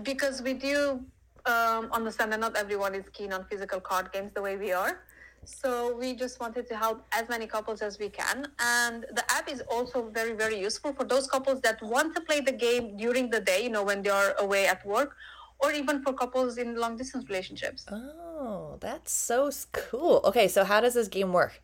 Because 0.03 0.41
we 0.41 0.53
do 0.53 1.03
um, 1.45 1.91
understand 1.91 2.31
that 2.33 2.39
not 2.39 2.55
everyone 2.55 2.93
is 2.95 3.05
keen 3.11 3.33
on 3.33 3.45
physical 3.45 3.79
card 3.81 4.11
games 4.13 4.31
the 4.33 4.41
way 4.41 4.55
we 4.57 4.71
are. 4.71 5.01
So 5.45 5.95
we 5.95 6.13
just 6.15 6.39
wanted 6.39 6.67
to 6.67 6.75
help 6.75 7.05
as 7.11 7.27
many 7.29 7.47
couples 7.47 7.81
as 7.81 7.97
we 7.99 8.09
can. 8.09 8.47
And 8.59 9.05
the 9.13 9.23
app 9.31 9.49
is 9.49 9.61
also 9.69 10.09
very, 10.09 10.33
very 10.33 10.59
useful 10.59 10.93
for 10.93 11.03
those 11.03 11.27
couples 11.27 11.61
that 11.61 11.81
want 11.81 12.15
to 12.15 12.21
play 12.21 12.39
the 12.39 12.51
game 12.51 12.97
during 12.97 13.29
the 13.29 13.39
day, 13.39 13.63
you 13.63 13.69
know, 13.69 13.83
when 13.83 14.01
they 14.01 14.09
are 14.09 14.35
away 14.39 14.67
at 14.67 14.85
work, 14.85 15.15
or 15.59 15.71
even 15.71 16.01
for 16.03 16.13
couples 16.13 16.57
in 16.57 16.75
long 16.75 16.97
distance 16.97 17.27
relationships. 17.27 17.85
Oh, 17.91 18.77
that's 18.79 19.11
so 19.11 19.49
cool. 19.71 20.21
Okay, 20.23 20.47
so 20.47 20.63
how 20.63 20.79
does 20.81 20.93
this 20.93 21.07
game 21.07 21.33
work? 21.33 21.61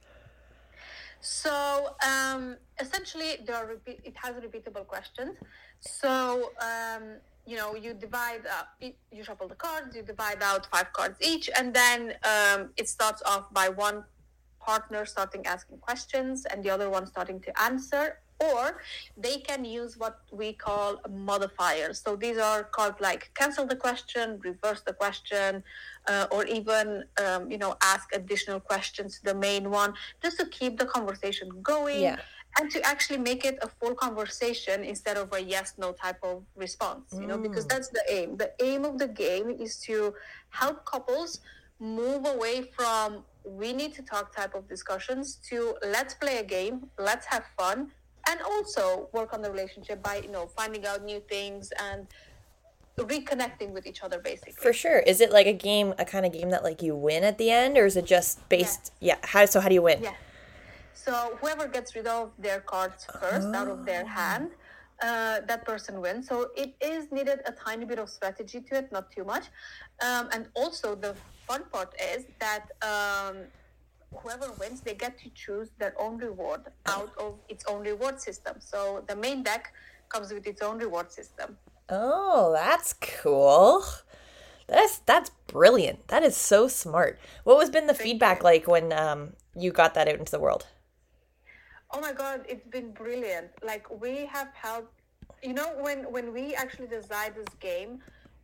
So 1.22 1.96
um, 2.06 2.58
essentially, 2.80 3.38
there 3.46 3.56
are 3.56 3.66
repeat, 3.66 4.02
it 4.04 4.16
has 4.18 4.36
repeatable 4.36 4.86
questions. 4.86 5.38
So 5.80 6.52
um, 6.62 7.18
you 7.46 7.58
know, 7.58 7.76
you 7.76 7.94
divide 7.94 8.46
up, 8.48 8.68
you 8.80 9.24
shuffle 9.24 9.48
the 9.48 9.56
cards, 9.56 9.96
you 9.96 10.02
divide 10.02 10.42
out 10.42 10.68
five 10.72 10.92
cards 10.94 11.18
each, 11.22 11.50
and 11.58 11.74
then 11.74 12.14
um, 12.24 12.70
it 12.78 12.90
starts 12.90 13.22
off 13.26 13.54
by 13.54 13.70
one 13.70 14.04
partner 14.60 15.06
starting 15.06 15.46
asking 15.46 15.78
questions 15.78 16.46
and 16.46 16.64
the 16.64 16.70
other 16.70 16.90
one 16.90 17.06
starting 17.06 17.40
to 17.42 17.62
answer. 17.62 18.20
Or 18.42 18.82
they 19.16 19.38
can 19.38 19.64
use 19.64 19.98
what 19.98 20.20
we 20.30 20.52
call 20.52 21.00
modifiers. 21.10 22.02
So 22.02 22.18
these 22.18 22.38
are 22.38 22.64
called 22.64 22.96
like 23.00 23.32
cancel 23.34 23.66
the 23.66 23.78
question, 23.78 24.42
reverse 24.44 24.82
the 24.82 24.92
question, 24.92 25.64
uh, 26.10 26.28
or 26.32 26.44
even 26.46 27.06
um, 27.24 27.50
you 27.50 27.58
know 27.58 27.78
ask 27.82 28.14
additional 28.14 28.60
questions 28.60 29.20
to 29.20 29.24
the 29.32 29.36
main 29.36 29.72
one, 29.72 29.94
just 30.22 30.38
to 30.40 30.46
keep 30.48 30.78
the 30.78 30.86
conversation 30.86 31.48
going 31.64 32.02
Yeah. 32.02 32.18
And 32.60 32.72
to 32.72 32.82
actually 32.86 33.18
make 33.18 33.46
it 33.46 33.58
a 33.62 33.68
full 33.68 33.94
conversation 33.94 34.84
instead 34.84 35.18
of 35.18 35.32
a 35.34 35.42
yes 35.42 35.74
no 35.78 35.92
type 35.92 36.20
of 36.24 36.44
response 36.56 37.14
you 37.20 37.28
know 37.28 37.38
because 37.38 37.66
mm. 37.66 37.70
that's 37.70 37.90
the 37.90 38.04
aim 38.10 38.38
the 38.38 38.52
aim 38.62 38.86
of 38.86 38.98
the 38.98 39.08
game 39.08 39.50
is 39.50 39.78
to 39.78 40.14
help 40.50 40.86
couples 40.86 41.42
move 41.80 42.26
away 42.26 42.62
from 42.76 43.24
we 43.44 43.74
need 43.74 43.94
to 43.94 44.02
talk 44.02 44.36
type 44.36 44.56
of 44.56 44.68
discussions 44.68 45.36
to 45.48 45.76
let's 45.88 46.14
play 46.14 46.38
a 46.38 46.44
game 46.44 46.88
let's 46.98 47.26
have 47.26 47.44
fun 47.58 47.92
and 48.30 48.42
also 48.42 49.08
work 49.14 49.34
on 49.34 49.42
the 49.42 49.52
relationship 49.52 50.02
by 50.02 50.18
you 50.18 50.32
know 50.32 50.48
finding 50.58 50.86
out 50.86 51.04
new 51.04 51.20
things 51.30 51.72
and 51.80 52.08
reconnecting 52.98 53.72
with 53.72 53.86
each 53.86 54.04
other 54.04 54.20
basically 54.20 54.54
For 54.54 54.74
sure. 54.74 55.00
Is 55.00 55.20
it 55.20 55.32
like 55.32 55.48
a 55.48 55.54
game, 55.54 55.94
a 56.00 56.06
kind 56.06 56.26
of 56.26 56.32
game 56.32 56.50
that 56.52 56.64
like 56.64 56.82
you 56.82 56.96
win 56.96 57.24
at 57.24 57.38
the 57.38 57.52
end, 57.52 57.78
or 57.78 57.86
is 57.86 57.98
it 57.98 58.06
just 58.06 58.48
based? 58.50 58.94
Yeah. 59.02 59.18
How 59.24 59.46
so? 59.46 59.60
How 59.60 59.68
do 59.68 59.74
you 59.74 59.82
win? 59.82 60.02
Yeah. 60.02 60.14
So 61.06 61.38
whoever 61.40 61.68
gets 61.68 61.96
rid 61.96 62.08
of 62.08 62.32
their 62.40 62.62
cards 62.62 63.06
first 63.20 63.50
out 63.54 63.68
of 63.68 63.86
their 63.86 64.06
hand, 64.06 64.50
uh, 65.04 65.42
that 65.50 65.64
person 65.64 66.02
wins. 66.02 66.28
So 66.28 66.50
it 66.56 66.72
is 66.82 67.12
needed 67.12 67.40
a 67.46 67.52
tiny 67.52 67.86
bit 67.86 68.00
of 68.00 68.10
strategy 68.10 68.60
to 68.68 68.78
it, 68.80 68.92
not 68.92 69.12
too 69.12 69.24
much. 69.24 69.46
Um, 70.08 70.30
and 70.34 70.48
also 70.56 70.96
the 70.96 71.14
fun 71.48 71.64
part 71.72 71.94
is 72.14 72.26
that 72.40 72.66
um, 72.92 73.36
whoever 74.18 74.52
wins, 74.60 74.82
they 74.82 74.96
get 74.96 75.20
to 75.20 75.30
choose 75.36 75.70
their 75.78 75.94
own 76.02 76.18
reward 76.18 76.62
out 76.88 77.12
of 77.20 77.36
its 77.50 77.64
own 77.68 77.82
reward 77.82 78.20
system. 78.20 78.56
So 78.60 79.04
the 79.08 79.16
main 79.16 79.44
deck 79.44 79.74
comes 80.10 80.34
with 80.34 80.48
its 80.48 80.62
own 80.64 80.80
reward 80.80 81.12
system. 81.12 81.58
Oh, 81.88 82.52
that's 82.52 82.94
cool. 82.94 83.84
That's 84.68 84.98
that's 85.00 85.30
brilliant. 85.46 86.08
That 86.08 86.24
is 86.24 86.36
so 86.36 86.68
smart. 86.68 87.20
What 87.44 87.58
was 87.58 87.70
been 87.70 87.86
the 87.86 87.94
feedback 87.94 88.44
like 88.44 88.68
when 88.68 88.92
um 88.92 89.34
you 89.56 89.72
got 89.72 89.94
that 89.94 90.08
out 90.08 90.18
into 90.18 90.32
the 90.32 90.40
world? 90.40 90.66
Oh 91.92 92.00
my 92.00 92.14
god, 92.14 92.46
it's 92.50 92.68
been 92.68 92.92
brilliant. 92.92 93.50
Like 93.64 93.86
we 94.02 94.26
have 94.26 94.50
helped 94.54 95.02
you 95.44 95.54
know 95.54 95.74
when 95.80 96.00
when 96.12 96.34
we 96.34 96.56
actually 96.56 96.88
designed 96.88 97.36
this 97.36 97.54
game, 97.60 98.00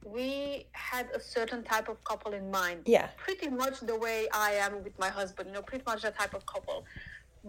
we 0.06 0.66
had 0.72 1.08
a 1.14 1.20
certain 1.20 1.64
type 1.64 1.90
of 1.90 2.04
couple 2.04 2.34
in 2.34 2.50
mind. 2.52 2.84
Yeah. 2.86 3.10
Pretty 3.18 3.50
much 3.50 3.80
the 3.82 3.96
way 3.96 4.28
I 4.34 4.54
am 4.54 4.84
with 4.84 4.98
my 5.00 5.10
husband, 5.10 5.50
you 5.50 5.54
know, 5.54 5.62
pretty 5.62 5.84
much 5.86 6.02
that 6.04 6.18
type 6.18 6.34
of 6.34 6.46
couple. 6.46 6.86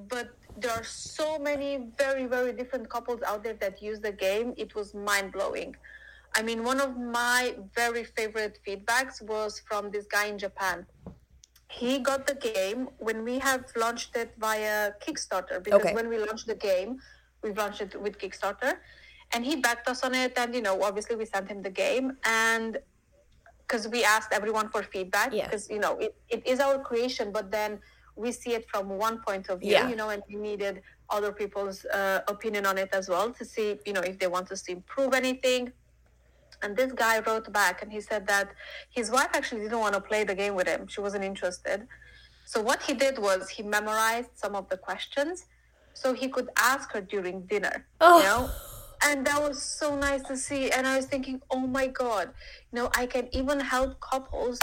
But 0.09 0.31
there 0.57 0.71
are 0.71 0.85
so 0.85 1.39
many 1.39 1.89
very, 1.99 2.27
very 2.27 2.53
different 2.53 2.89
couples 2.89 3.21
out 3.23 3.43
there 3.45 3.55
that 3.55 3.83
use 3.83 4.01
the 4.01 4.13
game. 4.13 4.55
It 4.57 4.75
was 4.75 4.95
mind 4.95 5.33
blowing. 5.33 5.77
I 6.35 6.43
mean, 6.43 6.65
one 6.65 6.81
of 6.81 6.97
my 6.97 7.55
very 7.75 8.05
favorite 8.05 8.59
feedbacks 8.67 9.21
was 9.21 9.61
from 9.69 9.91
this 9.91 10.07
guy 10.07 10.27
in 10.27 10.39
Japan. 10.39 10.87
He 11.81 11.99
got 11.99 12.27
the 12.27 12.35
game 12.35 12.81
when 12.99 13.25
we 13.25 13.39
have 13.49 13.65
launched 13.85 14.15
it 14.23 14.31
via 14.39 14.93
Kickstarter 15.05 15.57
because 15.67 15.81
Okay. 15.81 15.95
when 15.99 16.09
we 16.13 16.19
launched 16.19 16.47
the 16.47 16.55
game, 16.71 16.91
we 17.43 17.51
launched 17.53 17.81
it 17.81 17.93
with 18.05 18.15
Kickstarter 18.19 18.73
and 19.33 19.41
he 19.45 19.57
backed 19.57 19.89
us 19.89 20.03
on 20.07 20.15
it. 20.15 20.33
And, 20.37 20.55
you 20.55 20.61
know, 20.67 20.83
obviously 20.83 21.17
we 21.17 21.25
sent 21.25 21.49
him 21.49 21.63
the 21.63 21.71
game 21.85 22.07
and 22.25 22.79
because 23.63 23.89
we 23.89 24.05
asked 24.05 24.33
everyone 24.39 24.69
for 24.69 24.83
feedback 24.83 25.33
Yeah. 25.33 25.45
because, 25.47 25.65
you 25.71 25.79
know, 25.85 25.95
it, 26.07 26.15
it 26.29 26.47
is 26.47 26.61
our 26.61 26.79
creation, 26.79 27.33
but 27.33 27.51
then 27.51 27.81
we 28.17 28.31
see 28.33 28.53
it 28.59 28.65
from 28.69 28.85
one 28.91 29.17
point 29.27 29.49
of 29.49 29.61
view, 29.61 29.73
Yeah. 29.73 29.89
you 29.89 29.97
know, 29.97 30.11
and 30.11 30.23
we 30.29 30.37
needed 30.37 30.83
other 31.09 31.33
people's 31.33 31.79
uh, 31.87 32.21
opinion 32.29 32.67
on 32.67 32.77
it 32.77 32.91
as 32.93 33.09
well 33.09 33.31
to 33.39 33.45
see, 33.47 33.79
you 33.87 33.95
know, 33.95 34.03
if 34.13 34.19
they 34.19 34.27
want 34.27 34.53
us 34.53 34.61
to 34.67 34.73
improve 34.73 35.15
anything. 35.15 35.73
And 36.63 36.77
this 36.77 36.93
guy 36.93 37.21
wrote 37.21 37.53
back 37.53 37.83
and 37.83 37.93
he 37.93 38.01
said 38.01 38.27
that 38.29 38.51
his 38.91 39.11
wife 39.11 39.31
actually 39.35 39.63
didn't 39.63 39.81
want 39.81 39.95
to 39.95 40.01
play 40.01 40.25
the 40.25 40.35
game 40.35 40.55
with 40.55 40.69
him. 40.69 40.87
She 40.87 41.01
wasn't 41.01 41.25
interested. 41.25 41.87
So 42.45 42.61
what 42.61 42.83
he 42.83 42.95
did 42.95 43.19
was 43.19 43.49
he 43.49 43.63
memorized 43.63 44.31
some 44.35 44.55
of 44.55 44.69
the 44.69 44.77
questions 44.77 45.47
so 45.95 46.13
he 46.13 46.29
could 46.29 46.49
ask 46.59 46.93
her 46.93 47.01
during 47.01 47.43
dinner. 47.43 47.87
Oh. 48.01 48.19
You 48.19 48.25
know? 48.25 48.51
And 49.05 49.27
that 49.27 49.43
was 49.43 49.61
so 49.61 49.97
nice 49.97 50.23
to 50.23 50.37
see. 50.37 50.71
And 50.71 50.87
I 50.87 50.97
was 50.97 51.07
thinking, 51.07 51.43
oh 51.51 51.67
my 51.67 51.89
God, 51.89 52.31
you 52.71 52.77
know, 52.79 52.91
I 52.97 53.07
can 53.07 53.29
even 53.33 53.59
help 53.59 53.99
couples. 54.01 54.61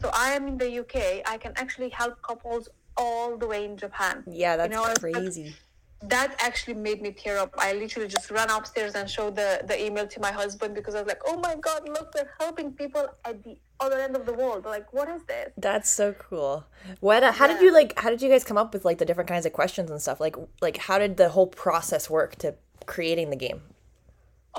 So 0.00 0.10
I 0.12 0.30
am 0.30 0.48
in 0.48 0.58
the 0.58 0.80
UK. 0.80 1.22
I 1.26 1.38
can 1.38 1.52
actually 1.56 1.90
help 1.90 2.20
couples 2.22 2.68
all 2.96 3.36
the 3.36 3.46
way 3.46 3.64
in 3.64 3.76
Japan. 3.76 4.24
Yeah, 4.26 4.56
that's 4.56 4.74
know, 4.74 4.84
it's 4.86 5.02
like- 5.02 5.12
crazy. 5.12 5.54
That 6.02 6.36
actually 6.40 6.74
made 6.74 7.02
me 7.02 7.10
tear 7.10 7.38
up. 7.38 7.52
I 7.58 7.72
literally 7.72 8.08
just 8.08 8.30
ran 8.30 8.50
upstairs 8.50 8.94
and 8.94 9.10
showed 9.10 9.34
the, 9.34 9.62
the 9.66 9.84
email 9.84 10.06
to 10.06 10.20
my 10.20 10.30
husband 10.30 10.74
because 10.74 10.94
I 10.94 11.00
was 11.00 11.08
like, 11.08 11.20
oh 11.26 11.38
my 11.38 11.56
God, 11.56 11.88
look, 11.88 12.12
they're 12.12 12.34
helping 12.38 12.72
people 12.72 13.06
at 13.24 13.42
the 13.42 13.56
other 13.80 13.98
end 13.98 14.14
of 14.14 14.24
the 14.24 14.32
world. 14.32 14.64
Like, 14.64 14.92
what 14.92 15.08
is 15.08 15.22
this? 15.24 15.52
That's 15.56 15.90
so 15.90 16.12
cool. 16.12 16.66
What? 17.00 17.22
How 17.22 17.46
did 17.46 17.60
you 17.60 17.72
like? 17.72 17.98
How 17.98 18.10
did 18.10 18.22
you 18.22 18.28
guys 18.28 18.44
come 18.44 18.56
up 18.56 18.72
with 18.72 18.84
like 18.84 18.98
the 18.98 19.04
different 19.04 19.28
kinds 19.28 19.46
of 19.46 19.52
questions 19.52 19.90
and 19.90 20.00
stuff? 20.00 20.20
Like, 20.20 20.36
like 20.60 20.76
how 20.76 20.98
did 20.98 21.16
the 21.16 21.30
whole 21.30 21.46
process 21.46 22.08
work 22.08 22.36
to 22.36 22.54
creating 22.86 23.30
the 23.30 23.36
game? 23.36 23.62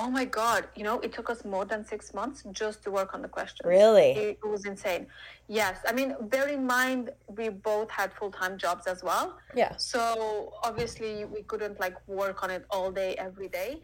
Oh 0.01 0.09
my 0.09 0.23
God, 0.23 0.61
you 0.77 0.85
know, 0.87 0.97
it 1.01 1.11
took 1.11 1.29
us 1.29 1.43
more 1.43 1.65
than 1.65 1.85
six 1.85 2.13
months 2.13 2.43
just 2.53 2.83
to 2.83 2.89
work 2.89 3.13
on 3.13 3.21
the 3.21 3.27
questions. 3.27 3.67
Really? 3.79 4.11
It, 4.11 4.39
it 4.41 4.47
was 4.47 4.63
insane. 4.65 5.07
Yes. 5.49 5.75
I 5.85 5.91
mean, 5.91 6.15
bear 6.33 6.47
in 6.47 6.65
mind, 6.65 7.11
we 7.27 7.49
both 7.49 7.91
had 7.91 8.13
full 8.13 8.31
time 8.31 8.57
jobs 8.57 8.87
as 8.87 9.03
well. 9.03 9.37
Yeah. 9.53 9.75
So 9.75 10.53
obviously 10.63 11.25
we 11.25 11.41
couldn't 11.43 11.81
like 11.81 11.97
work 12.07 12.43
on 12.43 12.49
it 12.49 12.63
all 12.71 12.91
day 12.91 13.15
every 13.27 13.49
day, 13.49 13.81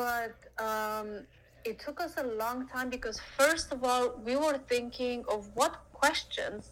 but 0.00 0.36
um, 0.68 1.08
it 1.64 1.80
took 1.80 2.00
us 2.00 2.12
a 2.18 2.26
long 2.42 2.68
time 2.68 2.88
because 2.88 3.18
first 3.36 3.72
of 3.72 3.82
all 3.82 4.04
we 4.24 4.36
were 4.36 4.58
thinking 4.68 5.24
of 5.28 5.50
what 5.54 5.72
questions 5.92 6.70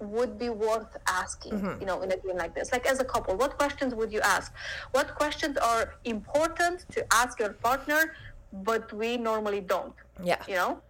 would 0.00 0.38
be 0.38 0.50
worth 0.50 0.96
asking 1.06 1.52
mm-hmm. 1.52 1.80
you 1.80 1.86
know 1.86 2.02
in 2.02 2.10
a 2.12 2.16
game 2.16 2.36
like 2.36 2.54
this. 2.54 2.72
Like 2.72 2.86
as 2.86 3.00
a 3.00 3.04
couple 3.04 3.36
what 3.36 3.56
questions 3.56 3.94
would 3.94 4.12
you 4.12 4.20
ask? 4.20 4.52
What 4.92 5.14
questions 5.14 5.56
are 5.56 5.94
important 6.04 6.84
to 6.92 7.04
ask 7.12 7.38
your 7.38 7.52
partner 7.52 8.14
but 8.52 8.92
we 8.92 9.16
normally 9.16 9.60
don't 9.60 9.94
Yeah. 10.22 10.42
you 10.48 10.54
know? 10.54 10.80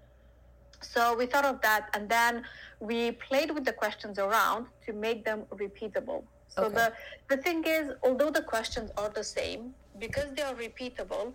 So 0.80 1.16
we 1.16 1.25
thought 1.26 1.46
of 1.46 1.61
that 1.62 1.88
and 1.94 2.08
then 2.08 2.44
we 2.80 3.12
played 3.12 3.50
with 3.50 3.64
the 3.64 3.73
questions 3.73 4.18
around 4.18 4.66
to 4.87 4.92
make 4.92 5.25
them 5.25 5.40
repeatable. 5.64 6.25
So 6.49 6.64
Okay. 6.64 6.75
the 6.78 6.87
the 7.28 7.38
thing 7.44 7.64
is 7.64 7.84
although 8.02 8.30
the 8.30 8.42
questions 8.54 8.90
are 8.96 9.11
the 9.20 9.25
same 9.25 9.75
because 9.99 10.28
they 10.34 10.42
are 10.42 10.54
repeatable 10.54 11.32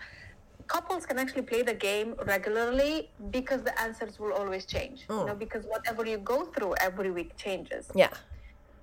couples 0.74 1.04
can 1.10 1.18
actually 1.24 1.46
play 1.52 1.62
the 1.72 1.78
game 1.90 2.10
regularly 2.34 2.94
because 3.38 3.62
the 3.70 3.76
answers 3.86 4.14
will 4.22 4.34
always 4.42 4.64
change 4.76 4.98
you 5.10 5.26
know 5.30 5.38
because 5.46 5.64
whatever 5.74 6.02
you 6.12 6.18
go 6.34 6.40
through 6.54 6.74
every 6.88 7.12
week 7.20 7.32
changes 7.46 7.84
Yeah. 8.04 8.14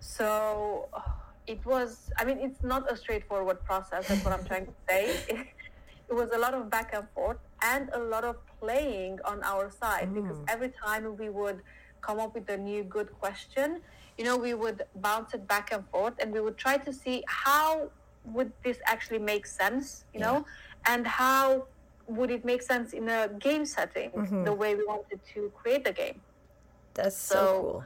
so 0.01 0.89
uh, 0.93 1.01
it 1.55 1.65
was, 1.65 2.11
I 2.21 2.25
mean, 2.25 2.39
it's 2.47 2.63
not 2.63 2.83
a 2.93 2.97
straightforward 2.97 3.59
process. 3.65 4.09
That's 4.09 4.25
what 4.25 4.33
I'm 4.37 4.45
trying 4.45 4.67
to 4.67 4.73
say. 4.89 5.03
It, 5.29 5.47
it 6.11 6.15
was 6.21 6.31
a 6.39 6.39
lot 6.45 6.55
of 6.55 6.63
back 6.77 6.89
and 6.99 7.07
forth 7.15 7.39
and 7.63 7.89
a 7.93 7.99
lot 8.15 8.25
of 8.25 8.37
playing 8.61 9.15
on 9.25 9.39
our 9.53 9.71
side 9.71 10.09
because 10.15 10.39
every 10.49 10.73
time 10.85 11.17
we 11.17 11.29
would 11.29 11.63
come 12.07 12.19
up 12.25 12.35
with 12.35 12.49
a 12.51 12.57
new 12.57 12.83
good 12.97 13.11
question, 13.21 13.69
you 14.19 14.25
know, 14.25 14.37
we 14.37 14.55
would 14.55 14.79
bounce 14.97 15.35
it 15.35 15.47
back 15.55 15.73
and 15.73 15.85
forth 15.93 16.15
and 16.21 16.33
we 16.33 16.41
would 16.41 16.57
try 16.57 16.77
to 16.79 16.93
see 16.93 17.23
how 17.45 17.91
would 18.35 18.51
this 18.65 18.79
actually 18.87 19.19
make 19.33 19.47
sense, 19.47 20.05
you 20.15 20.21
know, 20.21 20.45
and 20.87 21.07
how 21.07 21.67
would 22.09 22.31
it 22.31 22.45
make 22.45 22.63
sense 22.63 22.93
in 22.93 23.09
a 23.09 23.29
game 23.29 23.65
setting 23.67 24.11
the 24.45 24.53
way 24.53 24.75
we 24.75 24.85
wanted 24.85 25.21
to 25.35 25.51
create 25.57 25.85
the 25.85 25.93
game. 25.93 26.21
That's 26.95 27.17
so, 27.17 27.35
So- 27.35 27.63
cool. 27.63 27.85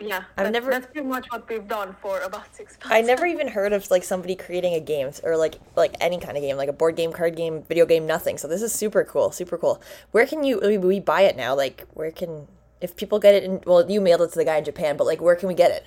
Yeah, 0.00 0.24
I've 0.36 0.46
that's, 0.46 0.52
never- 0.52 0.70
that's 0.72 0.86
pretty 0.86 1.06
much 1.06 1.26
what 1.30 1.48
we've 1.48 1.68
done 1.68 1.94
for 2.02 2.18
about 2.22 2.52
six 2.56 2.72
months. 2.72 2.88
I 2.90 3.02
never 3.02 3.24
even 3.24 3.46
heard 3.46 3.72
of 3.72 3.88
like 3.88 4.02
somebody 4.02 4.34
creating 4.34 4.74
a 4.74 4.80
game 4.80 5.12
or 5.22 5.36
like 5.36 5.60
like 5.76 5.94
any 6.00 6.18
kind 6.18 6.36
of 6.36 6.42
game, 6.42 6.56
like 6.56 6.68
a 6.68 6.72
board 6.72 6.96
game, 6.96 7.12
card 7.12 7.36
game, 7.36 7.62
video 7.62 7.86
game, 7.86 8.04
nothing. 8.04 8.36
So 8.36 8.48
this 8.48 8.62
is 8.62 8.72
super 8.72 9.04
cool, 9.04 9.30
super 9.30 9.56
cool. 9.56 9.80
Where 10.10 10.26
can 10.26 10.42
you 10.42 10.58
we, 10.58 10.76
we 10.76 10.98
buy 10.98 11.20
it 11.22 11.36
now? 11.36 11.54
Like 11.54 11.86
where 11.94 12.10
can 12.10 12.48
if 12.80 12.96
people 12.96 13.20
get 13.20 13.36
it 13.36 13.44
in 13.44 13.60
well, 13.64 13.88
you 13.88 14.00
mailed 14.00 14.22
it 14.22 14.32
to 14.32 14.38
the 14.38 14.44
guy 14.44 14.56
in 14.56 14.64
Japan, 14.64 14.96
but 14.96 15.06
like 15.06 15.20
where 15.20 15.36
can 15.36 15.46
we 15.46 15.54
get 15.54 15.70
it? 15.70 15.84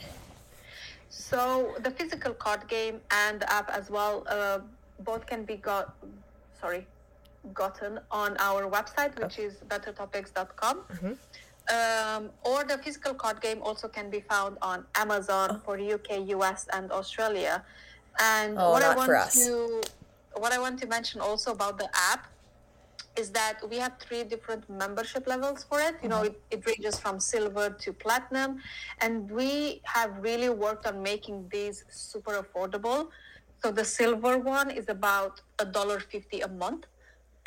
So 1.10 1.74
the 1.80 1.92
physical 1.92 2.34
card 2.34 2.68
game 2.70 3.02
and 3.12 3.42
the 3.42 3.52
app 3.52 3.70
as 3.70 3.90
well, 3.90 4.24
uh, 4.30 4.60
both 5.00 5.26
can 5.26 5.44
be 5.44 5.56
got, 5.58 5.94
sorry, 6.60 6.88
gotten 7.54 8.00
on 8.12 8.36
our 8.40 8.70
website, 8.70 9.20
which 9.22 9.40
is 9.40 9.54
bettertopics.com. 9.68 10.82
Um, 11.76 12.30
or 12.44 12.64
the 12.64 12.78
physical 12.78 13.16
card 13.16 13.42
game 13.42 13.60
also 13.64 13.88
can 13.88 14.10
be 14.12 14.20
found 14.20 14.58
on 14.62 14.86
Amazon 14.96 15.62
for 15.66 15.80
UK, 15.80 16.28
US, 16.30 16.68
and 16.74 16.92
Australia. 16.92 17.64
And 18.22 18.58
Oh, 18.60 18.72
what 18.72 18.84
I 18.84 18.96
want 18.96 19.10
to 19.46 19.82
what 20.36 20.52
I 20.52 20.60
want 20.60 20.80
to 20.82 20.88
mention 20.88 21.22
also 21.22 21.52
about 21.52 21.78
the 21.78 21.90
app 22.12 22.28
is 23.18 23.30
that 23.32 23.60
we 23.70 23.78
have 23.78 23.94
three 24.00 24.24
different 24.26 24.70
membership 24.70 25.26
levels 25.28 25.64
for 25.64 25.80
it. 25.80 25.96
You 26.04 26.10
know, 26.10 26.24
it, 26.24 26.40
it 26.52 26.66
ranges 26.68 27.00
from 27.00 27.20
silver 27.20 27.70
to 27.70 27.94
platinum. 27.94 28.60
And 29.00 29.32
we 29.32 29.82
have 29.86 30.12
really 30.20 30.50
worked 30.50 30.86
on 30.86 31.02
making 31.02 31.48
these 31.50 31.86
super 31.90 32.34
affordable. 32.44 33.08
So 33.64 33.72
the 33.72 33.86
silver 33.86 34.38
one 34.38 34.70
is 34.70 34.90
about 34.90 35.42
a 35.60 35.66
dollar 35.66 36.00
fifty 36.00 36.42
a 36.42 36.48
month. 36.50 36.86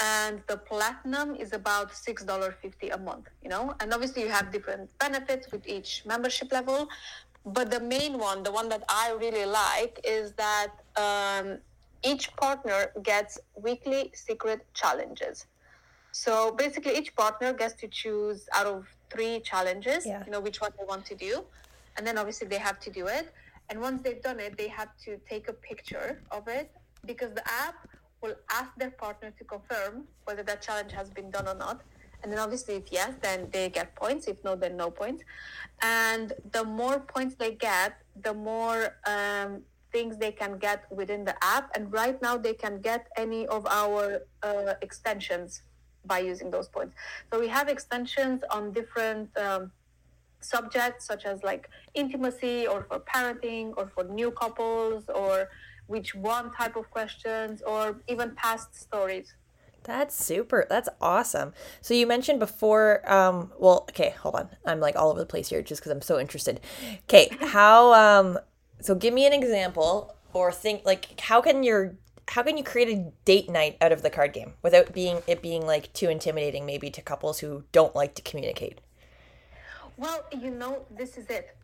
And 0.00 0.42
the 0.46 0.56
platinum 0.56 1.34
is 1.34 1.52
about 1.52 1.94
six 1.94 2.22
dollar 2.24 2.52
fifty 2.62 2.88
a 2.90 2.98
month, 2.98 3.26
you 3.42 3.48
know, 3.48 3.74
and 3.80 3.92
obviously 3.92 4.22
you 4.22 4.28
have 4.28 4.52
different 4.52 4.88
benefits 4.98 5.50
with 5.50 5.66
each 5.66 6.04
membership 6.06 6.52
level. 6.52 6.88
But 7.44 7.70
the 7.70 7.80
main 7.80 8.18
one, 8.18 8.42
the 8.42 8.52
one 8.52 8.68
that 8.68 8.84
I 8.88 9.12
really 9.18 9.44
like, 9.46 10.00
is 10.04 10.32
that 10.34 10.68
um, 10.96 11.58
each 12.04 12.34
partner 12.36 12.92
gets 13.02 13.38
weekly 13.56 14.10
secret 14.14 14.60
challenges. 14.74 15.46
So 16.12 16.52
basically, 16.52 16.96
each 16.96 17.14
partner 17.16 17.52
gets 17.52 17.74
to 17.74 17.88
choose 17.88 18.48
out 18.54 18.66
of 18.66 18.86
three 19.10 19.40
challenges, 19.40 20.06
Yeah. 20.06 20.22
you 20.24 20.30
know, 20.32 20.40
which 20.40 20.60
one 20.60 20.72
they 20.78 20.84
want 20.84 21.04
to 21.06 21.14
do. 21.14 21.44
And 21.96 22.06
then 22.06 22.18
obviously 22.18 22.46
they 22.46 22.58
have 22.58 22.78
to 22.80 22.90
do 22.90 23.06
it. 23.06 23.32
And 23.68 23.80
once 23.80 24.02
they've 24.02 24.22
done 24.22 24.38
it, 24.40 24.56
they 24.56 24.68
have 24.68 24.90
to 25.04 25.18
take 25.28 25.48
a 25.48 25.52
picture 25.52 26.20
of 26.30 26.46
it 26.48 26.70
because 27.04 27.32
the 27.34 27.46
app 27.66 27.88
will 28.22 28.34
ask 28.50 28.70
their 28.76 28.90
partner 28.90 29.32
to 29.38 29.44
confirm 29.44 30.04
whether 30.24 30.42
that 30.42 30.60
challenge 30.62 30.92
has 30.92 31.10
been 31.10 31.30
done 31.30 31.46
or 31.48 31.54
not. 31.54 31.82
And 32.22 32.32
then 32.32 32.38
obviously, 32.40 32.74
if 32.74 32.90
yes, 32.90 33.14
then 33.22 33.48
they 33.52 33.68
get 33.68 33.94
points. 33.94 34.26
If 34.26 34.42
no, 34.42 34.56
then 34.56 34.76
no 34.76 34.90
points. 34.90 35.22
And 35.82 36.32
the 36.50 36.64
more 36.64 36.98
points 36.98 37.36
they 37.36 37.52
get, 37.52 37.96
the 38.22 38.34
more 38.34 38.96
um, 39.06 39.62
things 39.92 40.16
they 40.18 40.32
can 40.32 40.58
get 40.58 40.84
within 40.90 41.24
the 41.24 41.36
app. 41.42 41.70
And 41.76 41.92
right 41.92 42.20
now, 42.20 42.36
they 42.36 42.54
can 42.54 42.80
get 42.80 43.06
any 43.16 43.46
of 43.46 43.66
our 43.66 44.22
uh, 44.42 44.74
extensions 44.82 45.62
by 46.04 46.18
using 46.18 46.50
those 46.50 46.68
points. 46.68 46.94
So 47.30 47.38
we 47.38 47.48
have 47.48 47.68
extensions 47.68 48.42
on 48.50 48.72
different 48.72 49.36
um, 49.38 49.70
subjects, 50.40 51.06
such 51.06 51.24
as 51.24 51.44
like 51.44 51.70
intimacy, 51.94 52.66
or 52.66 52.82
for 52.82 52.98
parenting, 52.98 53.74
or 53.76 53.86
for 53.94 54.04
new 54.04 54.32
couples, 54.32 55.04
or 55.14 55.48
which 55.88 56.14
one 56.14 56.52
type 56.52 56.76
of 56.76 56.90
questions, 56.90 57.60
or 57.62 58.00
even 58.06 58.34
past 58.36 58.80
stories. 58.80 59.34
That's 59.84 60.14
super. 60.14 60.66
That's 60.68 60.88
awesome. 61.00 61.54
So 61.80 61.94
you 61.94 62.06
mentioned 62.06 62.38
before, 62.38 63.10
um, 63.10 63.52
well, 63.58 63.86
okay, 63.88 64.10
hold 64.10 64.34
on. 64.34 64.50
I'm 64.66 64.80
like 64.80 64.96
all 64.96 65.10
over 65.10 65.18
the 65.18 65.26
place 65.26 65.48
here 65.48 65.62
just 65.62 65.80
because 65.80 65.90
I'm 65.90 66.02
so 66.02 66.20
interested. 66.20 66.60
Okay, 67.04 67.34
how, 67.40 67.94
um, 67.94 68.38
so 68.80 68.94
give 68.94 69.14
me 69.14 69.26
an 69.26 69.32
example 69.32 70.14
or 70.34 70.52
think 70.52 70.84
like 70.84 71.18
how 71.20 71.40
can 71.40 71.62
your 71.62 71.96
how 72.28 72.42
can 72.42 72.58
you 72.58 72.64
create 72.64 72.88
a 72.90 73.10
date 73.24 73.48
night 73.48 73.78
out 73.80 73.90
of 73.90 74.02
the 74.02 74.10
card 74.10 74.34
game 74.34 74.52
without 74.62 74.92
being 74.92 75.22
it 75.26 75.40
being 75.40 75.64
like 75.66 75.90
too 75.94 76.10
intimidating 76.10 76.66
maybe 76.66 76.90
to 76.90 77.00
couples 77.00 77.38
who 77.38 77.64
don't 77.72 77.94
like 77.94 78.14
to 78.14 78.22
communicate? 78.22 78.80
Well, 79.96 80.24
you 80.38 80.50
know, 80.50 80.84
this 80.90 81.16
is 81.16 81.26
it. 81.28 81.56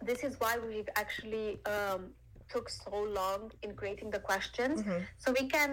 This 0.00 0.24
is 0.24 0.40
why 0.40 0.56
we've 0.58 0.88
actually 0.96 1.60
um, 1.66 2.10
took 2.52 2.66
so 2.84 2.94
long 3.20 3.40
in 3.64 3.70
creating 3.80 4.08
the 4.16 4.22
questions, 4.30 4.76
Mm-hmm. 4.82 5.00
so 5.22 5.26
we 5.40 5.44
can 5.56 5.70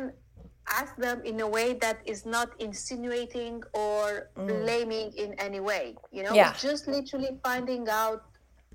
ask 0.80 0.92
them 1.06 1.18
in 1.32 1.36
a 1.48 1.50
way 1.58 1.68
that 1.86 1.98
is 2.14 2.22
not 2.36 2.50
insinuating 2.68 3.56
or 3.84 4.04
blaming 4.64 5.08
in 5.24 5.30
any 5.48 5.62
way. 5.72 5.86
You 6.16 6.22
know, 6.26 6.34
Mm. 6.34 6.42
Yeah. 6.42 6.52
Just 6.70 6.84
literally 6.98 7.32
finding 7.50 7.84
out 8.02 8.22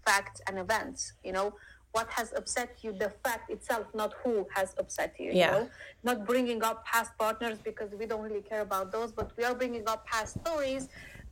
facts 0.08 0.38
and 0.46 0.54
events. 0.66 1.00
You 1.26 1.32
know, 1.36 1.48
what 1.96 2.08
has 2.18 2.28
upset 2.40 2.70
you, 2.84 2.90
the 3.04 3.10
fact 3.24 3.44
itself, 3.56 3.84
not 4.02 4.10
who 4.22 4.34
has 4.56 4.68
upset 4.82 5.10
you. 5.22 5.30
Yeah. 5.30 5.38
You 5.46 5.52
know, 5.54 5.64
not 6.08 6.18
bringing 6.30 6.60
up 6.68 6.78
past 6.92 7.10
partners 7.24 7.56
because 7.70 7.90
we 8.00 8.04
don't 8.10 8.24
really 8.28 8.46
care 8.52 8.62
about 8.70 8.86
those, 8.96 9.10
but 9.18 9.28
we 9.38 9.42
are 9.48 9.54
bringing 9.62 9.84
up 9.92 10.00
past 10.14 10.30
stories 10.42 10.84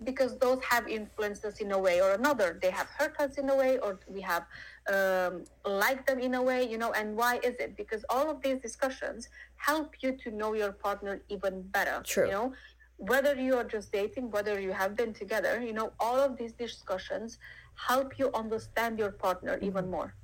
because 0.04 0.36
those 0.38 0.60
have 0.68 0.88
influenced 0.88 1.44
us 1.44 1.60
in 1.60 1.72
a 1.72 1.78
way 1.78 2.00
or 2.00 2.12
another. 2.12 2.58
They 2.60 2.70
have 2.70 2.88
hurt 2.98 3.18
us 3.18 3.38
in 3.38 3.48
a 3.50 3.56
way, 3.56 3.78
or 3.78 3.98
we 4.06 4.20
have 4.20 4.44
um, 4.92 5.44
liked 5.64 6.06
them 6.08 6.18
in 6.18 6.34
a 6.34 6.42
way, 6.42 6.68
you 6.68 6.78
know. 6.78 6.92
And 6.92 7.16
why 7.16 7.36
is 7.42 7.54
it? 7.58 7.76
Because 7.76 8.04
all 8.10 8.30
of 8.30 8.42
these 8.42 8.58
discussions 8.60 9.28
help 9.56 9.94
you 10.00 10.12
to 10.22 10.30
know 10.30 10.54
your 10.54 10.72
partner 10.72 11.20
even 11.28 11.62
better. 11.62 12.02
True. 12.04 12.26
You 12.26 12.32
know, 12.32 12.52
whether 12.96 13.34
you 13.34 13.56
are 13.56 13.64
just 13.64 13.92
dating, 13.92 14.30
whether 14.30 14.60
you 14.60 14.72
have 14.72 14.96
been 14.96 15.12
together, 15.12 15.62
you 15.62 15.72
know, 15.72 15.92
all 15.98 16.20
of 16.20 16.36
these 16.36 16.52
discussions 16.52 17.38
help 17.74 18.18
you 18.18 18.30
understand 18.34 18.98
your 18.98 19.10
partner 19.10 19.58
even 19.60 19.90
more. 19.90 20.14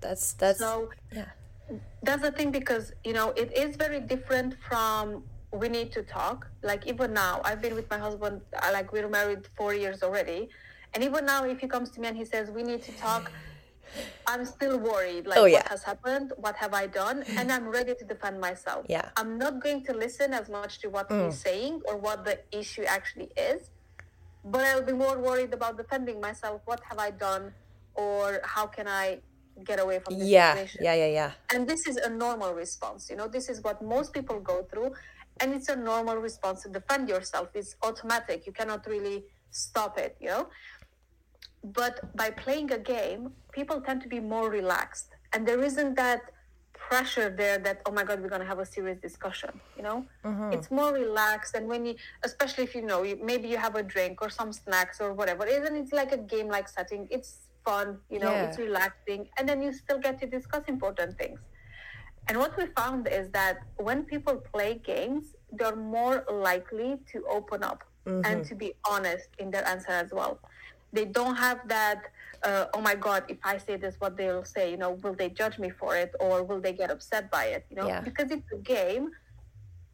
That's 0.00 0.32
that's 0.34 0.58
So 0.58 0.90
yeah. 1.12 1.26
that's 2.02 2.22
the 2.22 2.32
thing 2.32 2.50
because 2.50 2.92
you 3.04 3.12
know 3.12 3.30
it 3.30 3.56
is 3.56 3.76
very 3.76 4.00
different 4.00 4.56
from 4.68 5.24
we 5.62 5.68
need 5.68 5.90
to 5.92 6.02
talk. 6.02 6.38
Like 6.70 6.82
even 6.92 7.08
now 7.24 7.34
i've 7.44 7.60
been 7.66 7.74
with 7.80 7.88
my 7.94 7.98
husband 8.06 8.34
uh, 8.62 8.70
like 8.76 8.88
we're 8.94 9.08
married 9.08 9.42
four 9.58 9.72
years 9.74 9.98
already. 10.02 10.40
And 10.92 11.02
even 11.08 11.22
now 11.32 11.40
if 11.44 11.58
he 11.64 11.66
comes 11.74 11.88
to 11.94 12.00
me 12.00 12.06
and 12.10 12.16
he 12.22 12.26
says 12.32 12.44
we 12.58 12.62
need 12.70 12.82
to 12.90 12.92
talk 13.08 13.24
i'm 14.32 14.44
still 14.56 14.76
worried 14.78 15.24
like 15.30 15.38
Oh, 15.38 15.44
yeah. 15.44 15.58
what 15.58 15.68
has 15.74 15.82
happened? 15.90 16.28
What 16.44 16.56
have 16.62 16.72
i 16.82 16.86
done? 17.02 17.18
And 17.38 17.46
i'm 17.54 17.66
ready 17.78 17.94
to 18.00 18.04
defend 18.12 18.36
myself. 18.48 18.82
Yeah. 18.96 19.06
i'm 19.20 19.32
not 19.44 19.54
going 19.64 19.80
to 19.88 19.92
listen 20.04 20.28
as 20.40 20.46
much 20.58 20.72
to 20.82 20.86
what 20.96 21.06
he's 21.18 21.38
saying 21.48 21.74
or 21.88 21.94
what 22.06 22.18
the 22.28 22.36
issue 22.60 22.84
actually 22.96 23.30
is 23.50 23.60
but 24.52 24.62
i'll 24.68 24.86
be 24.92 24.96
more 25.06 25.16
worried 25.28 25.52
about 25.58 25.72
defending 25.82 26.18
myself. 26.28 26.56
What 26.70 26.80
have 26.90 26.98
i 27.08 27.10
done? 27.28 27.44
Or 28.04 28.24
how 28.54 28.66
can 28.76 28.86
i 28.88 29.06
get 29.70 29.78
away 29.84 29.98
from 30.04 30.12
this 30.18 30.28
Yeah, 30.36 30.52
situation? 30.54 30.80
Yeah, 30.88 30.94
yeah, 31.02 31.10
yeah. 31.20 31.30
and 31.54 31.60
this 31.72 31.82
is 31.90 31.96
a 32.08 32.10
normal 32.24 32.50
response 32.64 33.00
you 33.10 33.16
know? 33.18 33.28
This 33.38 33.46
is 33.52 33.56
what 33.66 33.76
most 33.96 34.08
people 34.18 34.38
go 34.52 34.56
through 34.70 34.90
and 35.40 35.52
it's 35.52 35.68
a 35.68 35.76
normal 35.76 36.16
response 36.16 36.62
to 36.62 36.68
defend 36.68 37.08
yourself. 37.08 37.48
It's 37.54 37.76
automatic. 37.82 38.46
You 38.46 38.52
cannot 38.52 38.86
really 38.86 39.24
stop 39.50 39.98
it 39.98 40.16
you 40.20 40.28
know? 40.28 40.48
But 41.62 42.14
by 42.16 42.30
playing 42.30 42.72
a 42.72 42.78
game 42.78 43.32
people 43.52 43.80
tend 43.80 44.02
to 44.02 44.08
be 44.08 44.20
more 44.20 44.50
relaxed. 44.50 45.10
And 45.32 45.46
there 45.46 45.62
isn't 45.62 45.94
that 45.96 46.22
pressure 46.72 47.30
there 47.30 47.56
that 47.58 47.80
oh 47.86 47.92
my 47.92 48.04
god 48.04 48.20
we're 48.20 48.28
going 48.28 48.42
to 48.42 48.46
have 48.46 48.58
a 48.58 48.66
serious 48.66 48.98
discussion 49.00 49.60
you 49.76 49.82
know? 49.82 50.04
Mm-hmm. 50.24 50.52
It's 50.52 50.70
more 50.70 50.92
relaxed 50.92 51.54
and 51.54 51.66
when 51.66 51.86
you 51.86 51.94
especially 52.22 52.64
if 52.64 52.74
you 52.74 52.82
know 52.82 53.02
you, 53.02 53.18
maybe 53.22 53.48
you 53.48 53.56
have 53.56 53.74
a 53.76 53.82
drink 53.82 54.20
or 54.22 54.30
some 54.30 54.52
snacks 54.52 55.00
or 55.00 55.12
whatever. 55.12 55.46
Isn't 55.46 55.76
it's 55.76 55.92
like 55.92 56.12
a 56.12 56.18
game 56.18 56.48
like 56.48 56.68
setting 56.68 57.08
it's 57.10 57.48
fun 57.64 57.98
you 58.10 58.18
know? 58.18 58.30
Yeah. 58.30 58.44
it's 58.44 58.58
relaxing. 58.58 59.28
And 59.38 59.48
then 59.48 59.62
you 59.62 59.72
still 59.72 59.98
get 59.98 60.20
to 60.20 60.26
discuss 60.26 60.64
important 60.68 61.16
things 61.18 61.40
and 62.28 62.38
what 62.38 62.56
we 62.56 62.66
found 62.76 63.06
is 63.08 63.28
that 63.30 63.58
when 63.76 64.04
people 64.04 64.36
play 64.52 64.80
games, 64.84 65.34
they're 65.52 65.76
more 65.76 66.24
likely 66.30 66.98
to 67.12 67.24
open 67.30 67.62
up 67.62 67.84
and 68.06 68.44
to 68.44 68.54
be 68.54 68.74
honest 68.88 69.28
in 69.38 69.50
their 69.50 69.66
answer 69.66 69.90
as 69.90 70.10
well. 70.12 70.38
They 70.92 71.06
don't 71.06 71.36
have 71.36 71.66
that, 71.68 72.02
uh, 72.42 72.66
oh 72.74 72.80
my 72.80 72.94
God, 72.94 73.24
if 73.28 73.38
I 73.42 73.56
say 73.58 73.76
this, 73.76 73.94
what 73.98 74.16
they'll 74.16 74.44
say, 74.44 74.70
you 74.70 74.76
know, 74.76 74.92
will 75.02 75.14
they 75.14 75.30
judge 75.30 75.58
me 75.58 75.70
for 75.70 75.96
it 75.96 76.12
or 76.20 76.44
will 76.44 76.60
they 76.60 76.72
get 76.72 76.90
upset 76.90 77.30
by 77.30 77.44
it? 77.46 77.64
You 77.70 77.76
know, 77.76 77.88
Yeah. 77.88 78.00
because 78.00 78.30
it's 78.30 78.50
a 78.52 78.58
game, 78.58 79.10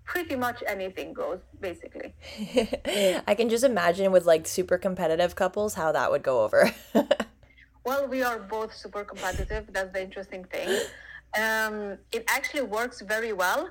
pretty 0.04 0.34
much 0.34 0.62
anything 0.66 1.12
goes, 1.12 1.38
basically. 1.60 2.12
I 3.30 3.34
can 3.36 3.48
just 3.48 3.62
imagine 3.64 4.10
with 4.10 4.26
like 4.26 4.46
super 4.46 4.76
competitive 4.76 5.36
couples 5.36 5.74
how 5.74 5.92
that 5.92 6.10
would 6.10 6.22
go 6.24 6.42
over. 6.42 6.72
Well, 7.84 8.08
we 8.08 8.22
are 8.22 8.38
both 8.38 8.74
super 8.76 9.04
competitive. 9.04 9.64
That's 9.72 9.92
the 9.92 10.02
interesting 10.02 10.44
thing. 10.44 10.68
Um, 11.38 11.98
it 12.12 12.24
actually 12.28 12.62
works 12.62 13.00
very 13.00 13.32
well. 13.32 13.70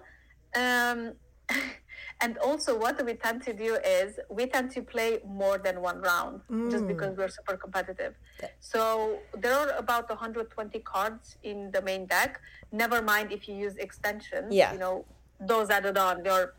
Um, 0.56 1.14
and 2.22 2.38
also, 2.38 2.78
what 2.78 3.04
we 3.06 3.14
tend 3.16 3.44
to 3.44 3.54
do 3.54 3.76
is 3.86 4.20
we 4.30 4.46
tend 4.48 4.72
to 4.72 4.82
play 4.82 5.20
more 5.26 5.58
than 5.58 5.82
one 5.82 6.02
round 6.02 6.42
just 6.72 6.88
because 6.88 7.18
we're 7.18 7.28
super 7.30 7.58
competitive. 7.58 8.16
So 8.60 9.20
there 9.38 9.54
are 9.54 9.72
about 9.78 10.10
120 10.10 10.80
cards 10.80 11.38
in 11.44 11.72
the 11.72 11.82
main 11.82 12.06
deck. 12.06 12.40
Never 12.72 13.02
mind 13.02 13.32
if 13.32 13.48
you 13.48 13.56
use 13.56 13.76
extensions. 13.78 14.54
Yeah. 14.54 14.72
You 14.74 14.80
know, 14.80 15.06
those 15.40 15.70
added 15.70 15.98
on, 15.98 16.24
they're 16.24 16.54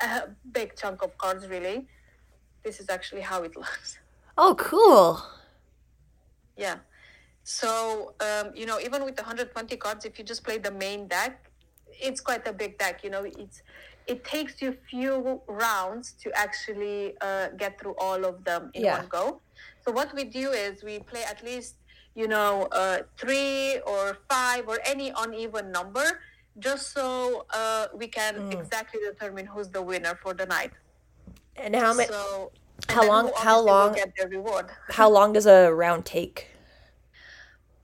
a 0.00 0.22
big 0.52 0.76
chunk 0.76 1.02
of 1.02 1.16
cards, 1.18 1.46
really. 1.48 1.86
This 2.62 2.80
is 2.80 2.88
actually 2.88 3.22
how 3.22 3.42
it 3.42 3.56
looks. 3.62 3.98
oh, 4.38 4.54
cool. 4.56 5.22
Yeah. 6.56 6.76
So, 7.44 8.14
um, 8.20 8.50
you 8.54 8.64
know, 8.66 8.80
even 8.80 9.04
with 9.04 9.16
120 9.18 9.76
cards, 9.76 10.04
if 10.06 10.18
you 10.18 10.24
just 10.24 10.42
play 10.44 10.58
the 10.58 10.70
main 10.70 11.06
deck, 11.06 11.50
it's 12.00 12.20
quite 12.20 12.46
a 12.48 12.52
big 12.52 12.78
deck. 12.78 13.04
You 13.04 13.10
know, 13.10 13.24
it's 13.24 13.62
it 14.06 14.22
takes 14.24 14.60
you 14.60 14.76
few 14.90 15.40
rounds 15.46 16.12
to 16.22 16.30
actually 16.34 17.14
uh, 17.22 17.48
get 17.56 17.78
through 17.80 17.94
all 17.98 18.24
of 18.24 18.44
them 18.44 18.70
in 18.74 18.84
Yeah. 18.84 18.98
one 18.98 19.06
go. 19.08 19.40
So 19.84 19.92
what 19.92 20.14
we 20.14 20.24
do 20.24 20.50
is 20.50 20.82
we 20.84 20.98
play 20.98 21.22
at 21.24 21.42
least, 21.42 21.76
you 22.14 22.28
know, 22.28 22.64
uh, 22.72 22.98
three 23.18 23.78
or 23.86 24.18
five 24.30 24.68
or 24.68 24.78
any 24.84 25.10
uneven 25.16 25.70
number, 25.72 26.20
just 26.58 26.92
so 26.92 27.46
uh, 27.50 27.86
we 27.94 28.06
can 28.08 28.52
exactly 28.52 29.00
determine 29.10 29.46
who's 29.46 29.68
the 29.68 29.80
winner 29.82 30.18
for 30.22 30.34
the 30.34 30.46
night. 30.46 30.72
And 31.56 31.74
how 31.76 31.94
many? 31.94 32.08
So, 32.08 32.52
how 32.88 33.06
long- 33.06 33.32
how 33.36 33.60
long- 33.60 33.94
get 33.94 34.12
their 34.16 34.28
reward? 34.28 34.66
How 34.90 35.08
long 35.08 35.32
does 35.32 35.46
a 35.46 35.72
round 35.72 36.04
take? 36.04 36.48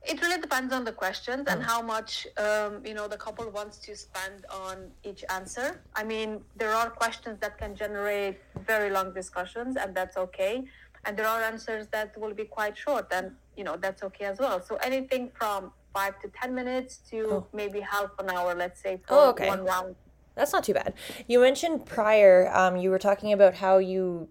It 0.02 0.20
really 0.22 0.40
depends 0.40 0.72
on 0.72 0.84
the 0.84 0.92
questions 0.92 1.44
and 1.46 1.62
how 1.62 1.82
much 1.82 2.26
um, 2.38 2.80
you 2.86 2.94
know 2.94 3.06
the 3.06 3.18
couple 3.18 3.48
wants 3.50 3.76
to 3.78 3.94
spend 3.94 4.46
on 4.50 4.90
each 5.04 5.24
answer. 5.28 5.82
I 5.94 6.04
mean, 6.04 6.40
there 6.56 6.72
are 6.72 6.88
questions 6.88 7.38
that 7.40 7.58
can 7.58 7.74
generate 7.76 8.38
very 8.66 8.90
long 8.90 9.12
discussions, 9.12 9.76
and 9.76 9.94
that's 9.94 10.16
okay. 10.16 10.64
And 11.04 11.16
there 11.16 11.26
are 11.26 11.42
answers 11.42 11.86
that 11.88 12.16
will 12.18 12.34
be 12.34 12.44
quite 12.44 12.76
short, 12.76 13.06
and 13.12 13.32
you 13.56 13.64
know 13.64 13.76
that's 13.76 14.02
okay 14.02 14.24
as 14.24 14.38
well. 14.38 14.62
So 14.62 14.76
anything 14.76 15.30
from 15.34 15.72
five 15.92 16.18
to 16.22 16.28
ten 16.40 16.54
minutes 16.54 16.98
to 17.10 17.44
maybe 17.52 17.80
half 17.80 18.10
an 18.18 18.30
hour, 18.30 18.54
let's 18.54 18.80
say, 18.80 19.00
for 19.06 19.14
Oh, 19.14 19.28
okay. 19.30 19.48
one 19.48 19.64
round. 19.64 19.96
That's 20.34 20.52
not 20.52 20.64
too 20.64 20.74
bad. 20.74 20.94
You 21.26 21.40
mentioned 21.40 21.84
prior, 21.84 22.50
um, 22.54 22.76
you 22.76 22.88
were 22.90 22.98
talking 22.98 23.32
about 23.32 23.54
how 23.56 23.78
you, 23.78 24.28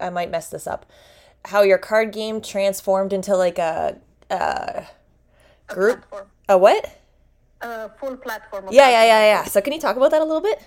I 0.00 0.10
might 0.10 0.30
mess 0.30 0.48
this 0.48 0.66
up, 0.66 0.86
how 1.44 1.62
your 1.62 1.78
card 1.78 2.12
game 2.12 2.40
transformed 2.40 3.12
into 3.12 3.36
like 3.36 3.58
a, 3.58 3.98
a 4.30 4.86
A 5.68 5.74
group. 5.74 5.98
platform, 6.08 6.28
A 6.48 6.58
what? 6.58 6.84
a 7.60 7.88
full 7.98 8.16
platform. 8.16 8.68
Of 8.68 8.74
Yeah, 8.74 8.88
yeah, 8.90 9.04
yeah, 9.04 9.20
yeah. 9.34 9.44
So 9.44 9.60
can 9.60 9.72
you 9.72 9.80
talk 9.80 9.96
about 9.96 10.10
that 10.10 10.20
a 10.22 10.24
little 10.24 10.42
bit? 10.42 10.60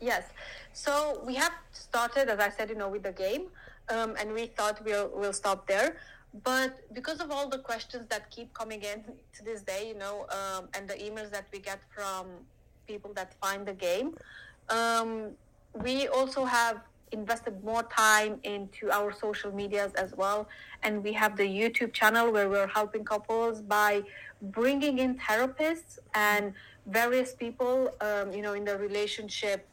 Yes. 0.00 0.24
So 0.72 1.22
we 1.24 1.34
have 1.36 1.52
started, 1.72 2.28
as 2.28 2.38
I 2.38 2.50
said, 2.50 2.68
you 2.68 2.76
know, 2.76 2.88
with 2.90 3.02
the 3.02 3.12
game, 3.12 3.46
um, 3.88 4.14
and 4.20 4.32
we 4.32 4.46
thought 4.46 4.84
we'll 4.84 5.10
we'll 5.14 5.32
stop 5.32 5.66
there. 5.66 5.96
But 6.44 6.72
because 6.92 7.20
of 7.20 7.30
all 7.30 7.48
the 7.48 7.60
questions 7.70 8.04
that 8.12 8.30
keep 8.30 8.52
coming 8.52 8.82
in 8.82 8.98
to 9.36 9.40
this 9.42 9.62
day, 9.62 9.88
you 9.88 9.94
know, 9.96 10.26
um, 10.38 10.68
and 10.74 10.86
the 10.86 10.94
emails 10.94 11.30
that 11.30 11.46
we 11.52 11.58
get 11.60 11.80
from 11.94 12.26
people 12.86 13.10
that 13.14 13.32
find 13.42 13.64
the 13.66 13.72
game, 13.72 14.14
um, 14.68 15.30
we 15.86 16.08
also 16.08 16.44
have 16.44 16.76
invested 17.12 17.62
more 17.64 17.82
time 17.84 18.38
into 18.42 18.90
our 18.90 19.12
social 19.12 19.52
medias 19.52 19.92
as 19.94 20.12
well 20.16 20.48
and 20.82 21.02
we 21.04 21.12
have 21.12 21.36
the 21.36 21.44
youtube 21.44 21.92
channel 21.92 22.32
where 22.32 22.48
we're 22.48 22.66
helping 22.66 23.04
couples 23.04 23.62
by 23.62 24.02
bringing 24.42 24.98
in 24.98 25.16
therapists 25.16 25.98
and 26.14 26.52
various 26.86 27.32
people 27.34 27.90
um, 28.00 28.32
you 28.32 28.42
know 28.42 28.54
in 28.54 28.64
the 28.64 28.76
relationship 28.76 29.68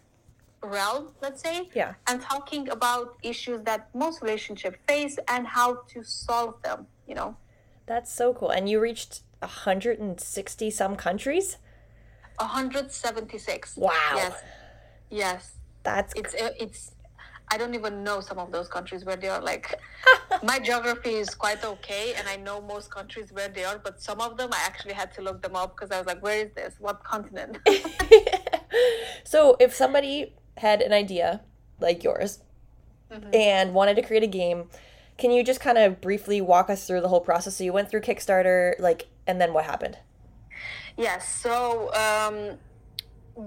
realm 0.64 1.10
let's 1.22 1.42
say 1.42 1.70
Yeah. 1.74 1.94
and 2.08 2.22
talking 2.22 2.70
about 2.70 3.18
issues 3.24 3.62
that 3.66 3.90
most 3.94 4.22
relationships 4.22 4.78
face 4.88 5.18
and 5.28 5.46
how 5.48 5.80
to 5.90 6.04
solve 6.04 6.56
them 6.64 6.88
you 7.08 7.16
know 7.16 7.36
That's 7.86 8.12
so 8.16 8.34
cool. 8.34 8.50
And 8.50 8.70
you 8.70 8.80
reached 8.80 9.24
160 9.42 10.72
some 10.72 10.96
countries? 10.96 11.58
176 12.40 13.76
Wow. 13.78 13.92
yes 14.16 14.34
yes 15.10 15.52
That's 15.84 16.14
it's 16.16 16.34
uh, 16.34 16.52
it's 16.60 16.93
i 17.54 17.58
don't 17.58 17.76
even 17.80 18.04
know 18.08 18.18
some 18.30 18.40
of 18.40 18.52
those 18.56 18.68
countries 18.76 19.02
where 19.06 19.20
they 19.24 19.30
are 19.36 19.42
like 19.42 19.80
my 20.44 20.60
geography 20.60 21.16
is 21.16 21.34
quite 21.36 21.64
okay, 21.64 22.14
and 22.18 22.28
I 22.28 22.36
know 22.36 22.62
most 22.62 22.92
countries 22.92 23.32
where 23.32 23.50
they 23.50 23.64
are, 23.64 23.78
but 23.78 24.02
some 24.02 24.22
of 24.22 24.38
them 24.38 24.50
I 24.52 24.62
actually 24.66 24.94
had 24.94 25.14
to 25.14 25.22
look 25.22 25.42
them 25.42 25.56
up 25.56 25.76
because 25.76 25.92
I 25.92 25.98
was 25.98 26.08
like, 26.08 26.22
"Where 26.22 26.46
is 26.46 26.52
this? 26.54 26.76
What 26.80 27.04
continent?" 27.04 27.58
so, 29.24 29.56
if 29.60 29.74
somebody 29.74 30.34
had 30.58 30.82
an 30.82 30.94
idea 30.94 31.42
like 31.80 32.04
yours 32.04 32.40
and 33.32 33.74
wanted 33.74 33.96
to 33.96 34.02
create 34.02 34.24
a 34.24 34.28
game, 34.28 34.70
can 35.18 35.32
you 35.32 35.44
just 35.44 35.60
kind 35.60 35.78
of 35.78 36.02
briefly 36.02 36.42
walk 36.42 36.70
us 36.70 36.88
through 36.88 37.02
the 37.02 37.10
whole 37.10 37.22
process? 37.22 37.58
So, 37.58 37.64
you 37.64 37.74
went 37.74 37.90
through 37.90 38.02
Kickstarter, 38.02 38.80
like, 38.80 39.08
and 39.28 39.40
then 39.40 39.54
what 39.54 39.66
happened? 39.66 39.98
Yes. 40.98 41.28
So 41.28 41.92
um, 41.94 42.58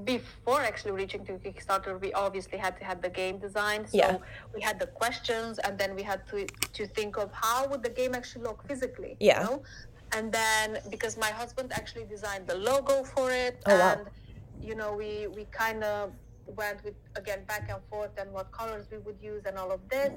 before 0.05 0.61
actually 0.61 0.92
reaching 0.92 1.25
to 1.27 1.33
Kickstarter, 1.35 2.01
we 2.01 2.12
obviously 2.12 2.59
had 2.59 2.77
to 2.79 2.85
have 2.85 3.01
the 3.03 3.09
game 3.09 3.38
design. 3.38 3.87
So 3.87 3.96
Yeah. 3.99 4.18
we 4.55 4.61
had 4.61 4.79
the 4.81 4.87
questions, 4.88 5.59
and 5.61 5.79
then 5.79 5.94
we 5.94 6.03
had 6.03 6.20
to 6.31 6.46
to 6.79 6.87
think 6.99 7.16
of 7.16 7.29
how 7.33 7.66
would 7.68 7.83
the 7.83 7.94
game 8.01 8.12
actually 8.14 8.44
look 8.49 8.66
physically. 8.66 9.16
Yeah. 9.20 9.40
You 9.40 9.44
know? 9.46 9.62
And 10.16 10.33
then 10.33 10.79
because 10.90 11.16
my 11.16 11.31
husband 11.42 11.72
actually 11.72 12.05
designed 12.05 12.46
the 12.53 12.57
logo 12.70 13.05
for 13.14 13.31
it, 13.31 13.62
Oh, 13.66 13.79
wow. 13.79 13.92
and 13.92 14.01
you 14.68 14.75
know 14.81 14.90
we 15.03 15.11
we 15.38 15.44
kind 15.62 15.83
of 15.85 16.12
went 16.61 16.79
with 16.85 16.94
again 17.16 17.40
back 17.44 17.64
and 17.72 17.81
forth 17.90 18.14
and 18.20 18.29
what 18.33 18.46
colors 18.53 18.85
we 18.92 18.99
would 18.99 19.20
use 19.20 19.42
and 19.49 19.59
all 19.59 19.72
of 19.72 19.81
this 19.88 20.12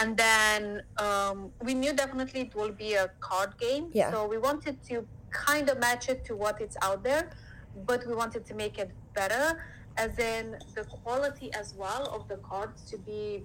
and 0.00 0.10
then 0.18 0.82
um, 0.98 1.50
we 1.62 1.72
knew 1.72 1.92
definitely 1.94 2.40
it 2.42 2.54
will 2.54 2.70
be 2.86 2.92
a 2.92 3.08
card 3.20 3.56
game 3.58 3.84
Yeah. 3.92 4.10
so 4.12 4.26
we 4.26 4.36
wanted 4.36 4.76
to 4.90 5.06
kind 5.30 5.70
of 5.70 5.78
match 5.78 6.10
it 6.10 6.26
to 6.26 6.36
what 6.36 6.60
it's 6.60 6.76
out 6.82 7.02
there 7.02 7.30
but 7.86 8.06
we 8.06 8.14
wanted 8.14 8.44
to 8.46 8.54
make 8.54 8.78
it 8.78 8.90
better 9.14 9.64
as 9.96 10.18
in 10.18 10.56
the 10.74 10.84
quality 10.84 11.52
as 11.54 11.74
well 11.74 12.02
of 12.16 12.28
the 12.28 12.36
cards 12.38 12.82
to 12.90 12.96
be 12.98 13.42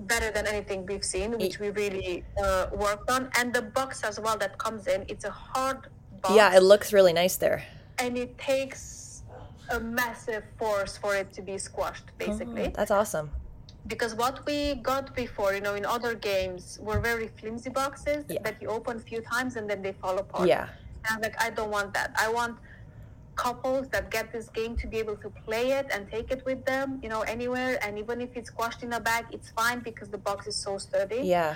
better 0.00 0.30
than 0.30 0.46
anything 0.46 0.84
we've 0.86 1.04
seen 1.04 1.32
which 1.38 1.58
we 1.58 1.68
really 1.70 2.24
uh, 2.42 2.66
worked 2.72 3.08
on 3.10 3.30
and 3.38 3.52
the 3.52 3.62
box 3.62 4.02
as 4.02 4.18
well 4.18 4.36
that 4.38 4.56
comes 4.58 4.86
in 4.86 5.04
it's 5.08 5.24
a 5.24 5.30
hard 5.30 5.78
box 6.22 6.34
Yeah, 6.34 6.56
it 6.56 6.62
looks 6.62 6.92
really 6.92 7.12
nice 7.12 7.36
there. 7.36 7.62
and 7.98 8.16
it 8.16 8.36
takes 8.38 9.22
a 9.70 9.78
massive 9.78 10.42
force 10.58 10.96
for 10.96 11.14
it 11.14 11.32
to 11.34 11.42
be 11.42 11.56
squashed 11.58 12.06
basically 12.18 12.68
That's 12.74 12.90
awesome. 12.90 13.30
because 13.86 14.14
what 14.14 14.44
we 14.46 14.74
got 14.76 15.14
before 15.14 15.54
you 15.54 15.60
know 15.60 15.74
in 15.74 15.84
other 15.86 16.14
games 16.14 16.78
were 16.82 16.98
very 17.00 17.28
flimsy 17.38 17.70
boxes 17.70 18.24
Yeah. 18.28 18.40
that 18.46 18.56
you 18.62 18.68
open 18.68 18.96
a 18.96 19.00
few 19.00 19.20
times 19.22 19.56
and 19.56 19.68
then 19.70 19.80
they 19.82 19.92
fall 19.92 20.16
apart 20.18 20.48
Yeah. 20.48 20.68
and 21.04 21.10
i'm 21.16 21.20
like 21.26 21.36
i 21.46 21.48
don't 21.50 21.70
want 21.70 21.92
that 21.94 22.10
i 22.18 22.28
want 22.38 22.56
couples 23.34 23.88
that 23.88 24.10
get 24.10 24.30
this 24.32 24.48
game 24.50 24.76
to 24.76 24.86
be 24.86 24.98
able 24.98 25.16
to 25.16 25.30
play 25.46 25.72
it 25.72 25.86
and 25.92 26.10
take 26.10 26.30
it 26.30 26.44
with 26.44 26.64
them 26.66 26.98
you 27.02 27.08
know 27.08 27.22
anywhere 27.22 27.78
and 27.84 27.98
even 27.98 28.20
if 28.20 28.30
it's 28.36 28.48
squashed 28.48 28.82
in 28.82 28.92
a 28.92 29.00
bag 29.00 29.24
it's 29.32 29.50
fine 29.50 29.80
because 29.80 30.08
the 30.10 30.18
box 30.18 30.46
is 30.46 30.56
so 30.56 30.76
sturdy 30.78 31.20
Yeah. 31.24 31.54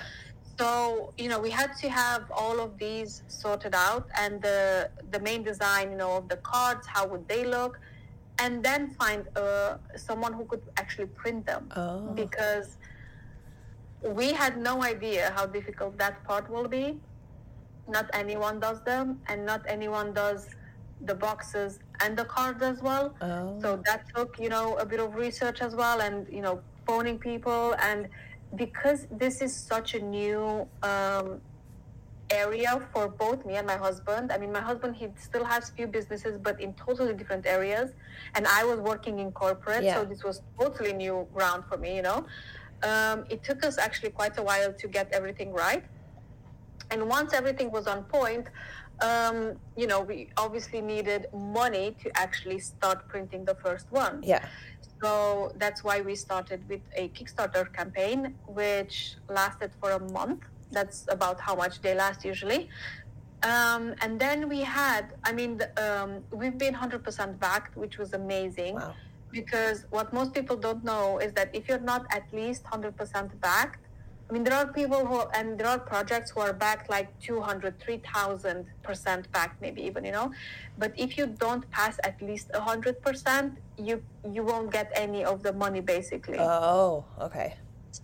so 0.57 1.13
you 1.17 1.29
know 1.29 1.39
we 1.39 1.51
had 1.51 1.71
to 1.83 1.87
have 1.89 2.23
all 2.31 2.59
of 2.59 2.77
these 2.79 3.21
sorted 3.27 3.75
out 3.75 4.07
and 4.19 4.41
the 4.41 4.89
the 5.11 5.19
main 5.19 5.43
design 5.43 5.91
you 5.91 5.97
know 5.97 6.13
of 6.17 6.27
the 6.29 6.37
cards 6.37 6.87
how 6.87 7.05
would 7.07 7.27
they 7.27 7.43
look 7.45 7.79
and 8.39 8.63
then 8.63 8.81
find 9.01 9.27
uh, 9.35 9.77
someone 9.95 10.33
who 10.33 10.45
could 10.45 10.61
actually 10.77 11.07
print 11.21 11.45
them 11.45 11.63
Oh. 11.75 11.99
because 12.23 12.77
we 14.03 14.27
had 14.33 14.57
no 14.57 14.83
idea 14.83 15.31
how 15.35 15.45
difficult 15.45 15.97
that 15.97 16.23
part 16.23 16.49
will 16.49 16.67
be 16.67 16.99
not 17.87 18.05
anyone 18.13 18.59
does 18.59 18.79
them 18.83 19.19
and 19.27 19.45
not 19.45 19.61
anyone 19.67 20.13
does 20.13 20.41
the 21.01 21.15
boxes 21.15 21.79
and 22.01 22.17
the 22.17 22.25
cards 22.25 22.61
as 22.63 22.81
well. 22.81 23.15
Oh. 23.21 23.59
so 23.61 23.81
that 23.85 24.05
took 24.15 24.39
you 24.39 24.49
know 24.49 24.75
a 24.77 24.85
bit 24.85 24.99
of 24.99 25.15
research 25.15 25.61
as 25.61 25.75
well 25.75 26.01
and 26.01 26.27
you 26.31 26.41
know 26.41 26.61
phoning 26.85 27.17
people. 27.19 27.75
And 27.79 28.07
because 28.55 29.07
this 29.11 29.41
is 29.41 29.53
such 29.55 29.93
a 29.93 29.99
new 29.99 30.67
um, 30.83 31.41
area 32.29 32.81
for 32.93 33.07
both 33.07 33.45
me 33.45 33.55
and 33.55 33.65
my 33.65 33.77
husband 33.77 34.33
i 34.33 34.37
mean 34.37 34.51
my 34.51 34.59
husband 34.59 34.93
he 34.93 35.07
still 35.17 35.45
has 35.45 35.69
few 35.69 35.87
businesses 35.87 36.37
but 36.37 36.59
in 36.59 36.73
totally 36.73 37.13
different 37.13 37.45
areas. 37.45 37.91
And 38.35 38.45
i 38.47 38.63
was 38.65 38.79
working 38.79 39.19
in 39.19 39.31
corporate 39.31 39.83
Yeah. 39.83 39.95
so 39.95 40.05
this 40.05 40.23
was 40.23 40.41
totally 40.59 40.93
new 40.93 41.27
ground 41.33 41.63
for 41.69 41.77
me 41.77 41.95
you 41.95 42.01
know. 42.01 42.25
Um, 42.83 43.25
it 43.29 43.43
took 43.43 43.65
us 43.65 43.77
actually 43.77 44.11
quite 44.11 44.37
a 44.37 44.43
while 44.43 44.71
to 44.81 44.87
get 44.87 45.11
everything 45.11 45.51
right. 45.51 45.83
And 46.91 47.09
once 47.09 47.33
everything 47.33 47.71
was 47.71 47.87
on 47.87 48.03
point 48.03 48.47
um, 49.01 49.53
you 49.75 49.87
know 49.87 50.01
we 50.01 50.29
obviously 50.37 50.81
needed 50.81 51.27
money 51.33 51.95
to 52.03 52.07
actually 52.17 52.59
start 52.59 53.07
printing 53.07 53.45
the 53.45 53.55
first 53.55 53.85
one 53.91 54.21
Yeah. 54.23 54.45
so 55.01 55.51
that's 55.57 55.83
why 55.83 56.01
we 56.01 56.15
started 56.15 56.67
with 56.67 56.81
a 56.95 57.09
Kickstarter 57.09 57.71
campaign, 57.71 58.33
which 58.47 59.15
lasted 59.29 59.71
for 59.79 59.91
a 59.91 59.99
month. 60.11 60.41
That's 60.71 61.05
about 61.09 61.39
how 61.39 61.55
much 61.55 61.81
they 61.81 61.93
last 61.93 62.25
usually. 62.25 62.69
Um, 63.43 63.93
and 64.01 64.19
then 64.19 64.49
we 64.49 64.61
had, 64.61 65.13
I 65.23 65.31
mean, 65.31 65.61
um, 65.77 66.23
we've 66.31 66.57
been 66.57 66.73
100% 66.73 67.39
backed, 67.39 67.77
which 67.77 67.97
was 67.99 68.13
amazing. 68.13 68.75
Wow. 68.75 68.95
Because 69.31 69.85
what 69.91 70.11
most 70.13 70.33
people 70.33 70.57
don't 70.57 70.83
know 70.83 71.19
is 71.19 71.31
that 71.33 71.47
if 71.53 71.67
you're 71.69 71.79
not 71.93 72.07
at 72.09 72.23
least 72.33 72.63
100% 72.63 73.39
backed, 73.39 73.83
I 74.29 74.33
mean, 74.33 74.43
there 74.43 74.53
are 74.53 74.67
people 74.67 75.05
who, 75.05 75.21
and 75.33 75.57
there 75.57 75.67
are 75.67 75.79
projects 75.79 76.31
who 76.31 76.41
are 76.41 76.51
backed 76.51 76.89
like 76.89 77.17
200, 77.21 77.79
3000% 77.79 79.31
backed, 79.31 79.61
maybe 79.61 79.81
even, 79.83 80.03
you 80.03 80.11
know. 80.11 80.31
But 80.77 80.91
if 80.97 81.17
you 81.17 81.27
don't 81.27 81.69
pass 81.71 81.97
at 82.03 82.21
least 82.21 82.51
100%, 82.51 83.55
you 83.77 84.03
you 84.29 84.43
won't 84.43 84.71
get 84.71 84.91
any 84.95 85.23
of 85.23 85.43
the 85.43 85.53
money 85.53 85.79
basically. 85.79 86.39
Oh, 86.39 87.05
okay. 87.21 87.55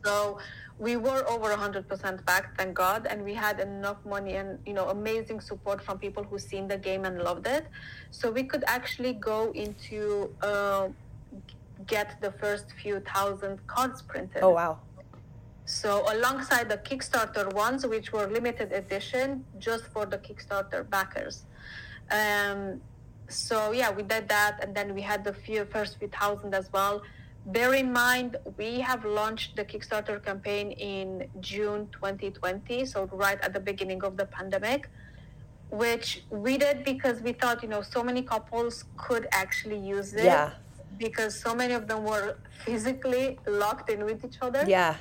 so 0.05 0.37
we 0.79 0.95
were 0.95 1.23
over 1.29 1.49
100% 1.55 2.25
backed, 2.25 2.57
thank 2.57 2.73
God, 2.73 3.05
and 3.09 3.23
we 3.23 3.33
had 3.33 3.59
enough 3.59 3.97
money 4.05 4.35
and 4.35 4.59
you 4.65 4.73
know 4.73 4.89
amazing 4.89 5.39
support 5.41 5.81
from 5.83 5.99
people 5.99 6.23
who 6.23 6.39
seen 6.39 6.67
the 6.67 6.77
game 6.77 7.05
and 7.05 7.21
loved 7.21 7.47
it. 7.47 7.67
So 8.11 8.31
we 8.31 8.43
could 8.43 8.63
actually 8.67 9.13
go 9.13 9.51
into 9.51 10.33
uh, 10.41 10.87
get 11.85 12.21
the 12.21 12.31
first 12.31 12.65
few 12.81 12.99
thousand 13.01 13.65
cards 13.67 14.01
printed. 14.01 14.41
Oh, 14.41 14.51
wow. 14.51 14.79
So 15.65 16.03
alongside 16.13 16.69
the 16.69 16.77
Kickstarter 16.77 17.51
ones, 17.53 17.85
which 17.87 18.11
were 18.11 18.27
limited 18.27 18.71
edition, 18.73 19.45
just 19.59 19.85
for 19.87 20.05
the 20.05 20.17
Kickstarter 20.17 20.87
backers. 20.89 21.45
Um, 22.11 22.81
so 23.29 23.71
yeah, 23.71 23.89
we 23.91 24.03
did 24.03 24.27
that, 24.29 24.59
and 24.61 24.75
then 24.75 24.93
we 24.93 25.01
had 25.01 25.23
the 25.23 25.33
few 25.33 25.65
first 25.65 25.97
few 25.99 26.09
thousand 26.09 26.53
as 26.53 26.71
well. 26.73 27.01
Bear 27.45 27.73
in 27.73 27.91
mind, 27.91 28.37
we 28.57 28.79
have 28.79 29.03
launched 29.05 29.55
the 29.55 29.65
Kickstarter 29.65 30.23
campaign 30.23 30.71
in 30.71 31.27
June 31.39 31.87
2020, 31.91 32.85
so 32.85 33.09
right 33.11 33.39
at 33.41 33.53
the 33.53 33.59
beginning 33.59 34.03
of 34.03 34.15
the 34.17 34.25
pandemic, 34.25 34.89
which 35.69 36.23
we 36.29 36.57
did 36.57 36.83
because 36.85 37.21
we 37.21 37.33
thought, 37.33 37.61
you 37.63 37.69
know, 37.69 37.81
so 37.81 38.03
many 38.03 38.21
couples 38.21 38.85
could 38.97 39.27
actually 39.31 39.77
use 39.77 40.13
it 40.13 40.23
Yeah. 40.25 40.51
because 40.97 41.37
so 41.37 41.53
many 41.55 41.73
of 41.73 41.87
them 41.87 42.03
were 42.05 42.37
physically 42.63 43.39
locked 43.45 43.89
in 43.89 44.05
with 44.05 44.23
each 44.23 44.37
other 44.41 44.63
Yeah. 44.67 44.95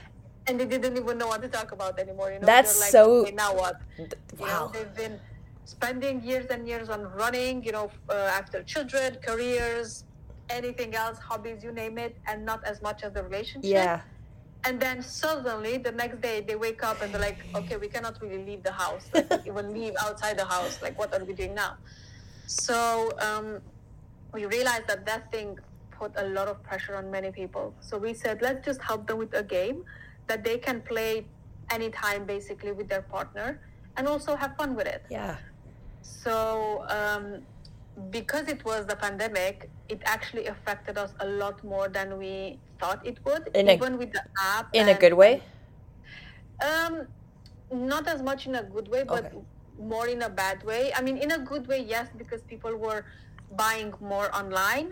And 0.46 0.58
they 0.58 0.64
didn't 0.66 0.96
even 0.96 1.18
know 1.18 1.28
what 1.28 1.42
to 1.42 1.48
talk 1.48 1.72
about 1.72 1.98
anymore. 1.98 2.32
You 2.32 2.40
know, 2.40 2.46
That's 2.46 2.72
They're 2.74 2.80
like, 2.86 2.90
so- 2.92 3.20
"Okay, 3.22 3.32
now 3.32 3.54
what? 3.54 3.76
You 3.98 4.06
know, 4.08 4.44
Wow. 4.46 4.70
they've 4.72 4.94
been 4.94 5.20
spending 5.64 6.22
years 6.22 6.46
and 6.50 6.66
years 6.66 6.88
on 6.88 7.02
running. 7.22 7.62
You 7.64 7.72
know, 7.72 7.90
uh, 8.08 8.14
after 8.40 8.62
children, 8.62 9.18
careers, 9.22 10.04
anything 10.50 10.94
else, 10.94 11.18
hobbies, 11.18 11.62
you 11.62 11.72
name 11.72 11.96
it, 11.98 12.16
and 12.26 12.44
not 12.44 12.64
as 12.64 12.82
much 12.82 13.02
as 13.04 13.12
the 13.12 13.22
relationship. 13.22 13.70
Yeah. 13.70 14.00
And 14.64 14.78
then 14.80 15.02
suddenly, 15.02 15.78
the 15.78 15.90
next 15.92 16.20
day, 16.20 16.40
they 16.40 16.54
wake 16.54 16.82
up 16.84 17.02
and 17.02 17.12
they're 17.12 17.20
like, 17.30 17.38
"Okay, 17.54 17.76
we 17.76 17.88
cannot 17.88 18.20
really 18.22 18.44
leave 18.44 18.62
the 18.62 18.72
house. 18.84 19.04
Like, 19.12 19.46
even 19.46 19.72
leave 19.78 19.94
outside 20.00 20.38
the 20.38 20.44
house. 20.44 20.80
Like, 20.82 20.98
what 20.98 21.12
are 21.14 21.24
we 21.24 21.32
doing 21.34 21.54
now?" 21.54 21.72
So 22.46 23.10
um, 23.28 23.60
we 24.32 24.46
realized 24.46 24.86
that 24.88 25.04
that 25.06 25.30
thing 25.32 25.58
put 25.90 26.12
a 26.16 26.26
lot 26.28 26.48
of 26.48 26.62
pressure 26.62 26.96
on 26.96 27.10
many 27.10 27.30
people. 27.30 27.74
So 27.80 27.96
we 27.98 28.12
said, 28.14 28.42
let's 28.42 28.64
just 28.64 28.80
help 28.82 29.06
them 29.06 29.18
with 29.18 29.32
a 29.34 29.42
game 29.42 29.84
that 30.32 30.42
they 30.48 30.58
can 30.66 30.80
play 30.92 31.12
anytime, 31.76 32.22
basically, 32.34 32.72
with 32.78 32.88
their 32.92 33.04
partner, 33.16 33.48
and 33.96 34.08
also 34.12 34.34
have 34.42 34.52
fun 34.60 34.70
with 34.78 34.88
it. 34.96 35.02
Yeah. 35.18 35.36
So, 36.24 36.36
um, 36.98 37.26
because 38.16 38.46
it 38.54 38.60
was 38.70 38.86
the 38.92 38.96
pandemic, 39.06 39.56
it 39.94 40.00
actually 40.16 40.46
affected 40.54 40.96
us 41.04 41.10
a 41.26 41.26
lot 41.42 41.56
more 41.72 41.88
than 41.96 42.18
we 42.22 42.34
thought 42.80 43.00
it 43.12 43.18
would, 43.26 43.44
In 43.62 43.68
a- 43.68 43.74
even 43.78 43.98
with 44.02 44.12
the 44.18 44.24
app. 44.52 44.66
In 44.82 44.88
a 44.94 44.96
good 45.04 45.16
way? 45.22 45.32
Um, 46.68 46.94
not 47.90 48.04
as 48.14 48.22
much 48.30 48.46
in 48.46 48.54
a 48.62 48.64
good 48.76 48.88
way, 48.94 49.02
but 49.14 49.24
Okay. 49.26 49.42
more 49.92 50.06
in 50.14 50.20
a 50.30 50.32
bad 50.42 50.58
way. 50.70 50.82
I 50.98 51.00
mean, 51.06 51.16
in 51.26 51.30
a 51.38 51.40
good 51.50 51.64
way, 51.72 51.80
yes, 51.94 52.06
because 52.22 52.42
people 52.52 52.74
were 52.86 53.00
buying 53.62 53.92
more 54.12 54.28
online, 54.40 54.88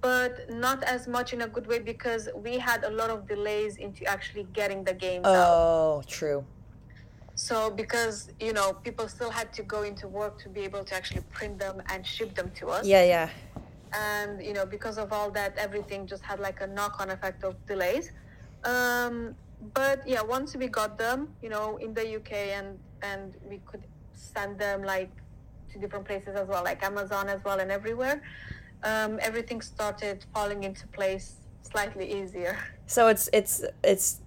but 0.00 0.48
not 0.50 0.82
as 0.84 1.08
much 1.08 1.32
in 1.32 1.42
a 1.42 1.48
good 1.48 1.66
way 1.66 1.78
because 1.78 2.28
we 2.34 2.58
had 2.58 2.84
a 2.84 2.90
lot 2.90 3.10
of 3.10 3.26
delays 3.26 3.76
into 3.76 4.04
actually 4.04 4.46
getting 4.52 4.84
the 4.84 4.94
games 4.94 5.26
out. 5.26 5.46
Oh, 5.48 6.02
true. 6.06 6.44
So 7.34 7.70
because 7.70 8.30
you 8.38 8.52
know 8.52 8.74
people 8.74 9.08
still 9.08 9.30
had 9.30 9.52
to 9.54 9.62
go 9.62 9.82
into 9.82 10.06
work 10.06 10.38
to 10.42 10.48
be 10.48 10.60
able 10.60 10.84
to 10.84 10.94
actually 10.94 11.22
print 11.32 11.58
them 11.58 11.82
and 11.86 12.06
ship 12.06 12.34
them 12.34 12.50
to 12.56 12.68
us. 12.68 12.86
Yeah, 12.86 13.04
yeah. 13.04 13.28
And 13.94 14.44
you 14.44 14.52
know 14.52 14.66
because 14.66 14.98
of 14.98 15.12
all 15.12 15.30
that, 15.32 15.56
everything 15.56 16.06
just 16.06 16.22
had 16.22 16.38
like 16.40 16.60
a 16.60 16.66
knock-on 16.66 17.10
effect 17.10 17.42
of 17.42 17.54
delays. 17.66 18.12
Um, 18.64 19.34
but 19.74 20.06
yeah, 20.06 20.22
once 20.22 20.54
we 20.54 20.68
got 20.68 20.98
them, 20.98 21.28
you 21.42 21.48
know, 21.48 21.78
in 21.78 21.94
the 21.94 22.16
UK 22.16 22.32
and 22.58 22.78
and 23.02 23.34
we 23.48 23.60
could 23.66 23.82
send 24.12 24.58
them 24.58 24.82
like 24.82 25.10
to 25.72 25.78
different 25.78 26.04
places 26.04 26.36
as 26.36 26.46
well, 26.46 26.62
like 26.62 26.82
Amazon 26.84 27.28
as 27.28 27.42
well 27.44 27.58
and 27.60 27.72
everywhere. 27.72 28.22
Um, 28.84 29.18
everything 29.22 29.60
started 29.60 30.24
falling 30.34 30.64
into 30.64 30.86
place 30.88 31.36
slightly 31.62 32.06
easier. 32.20 32.56
So 32.86 33.08
it's 33.08 33.30
it's 33.32 33.64
it's 33.82 34.20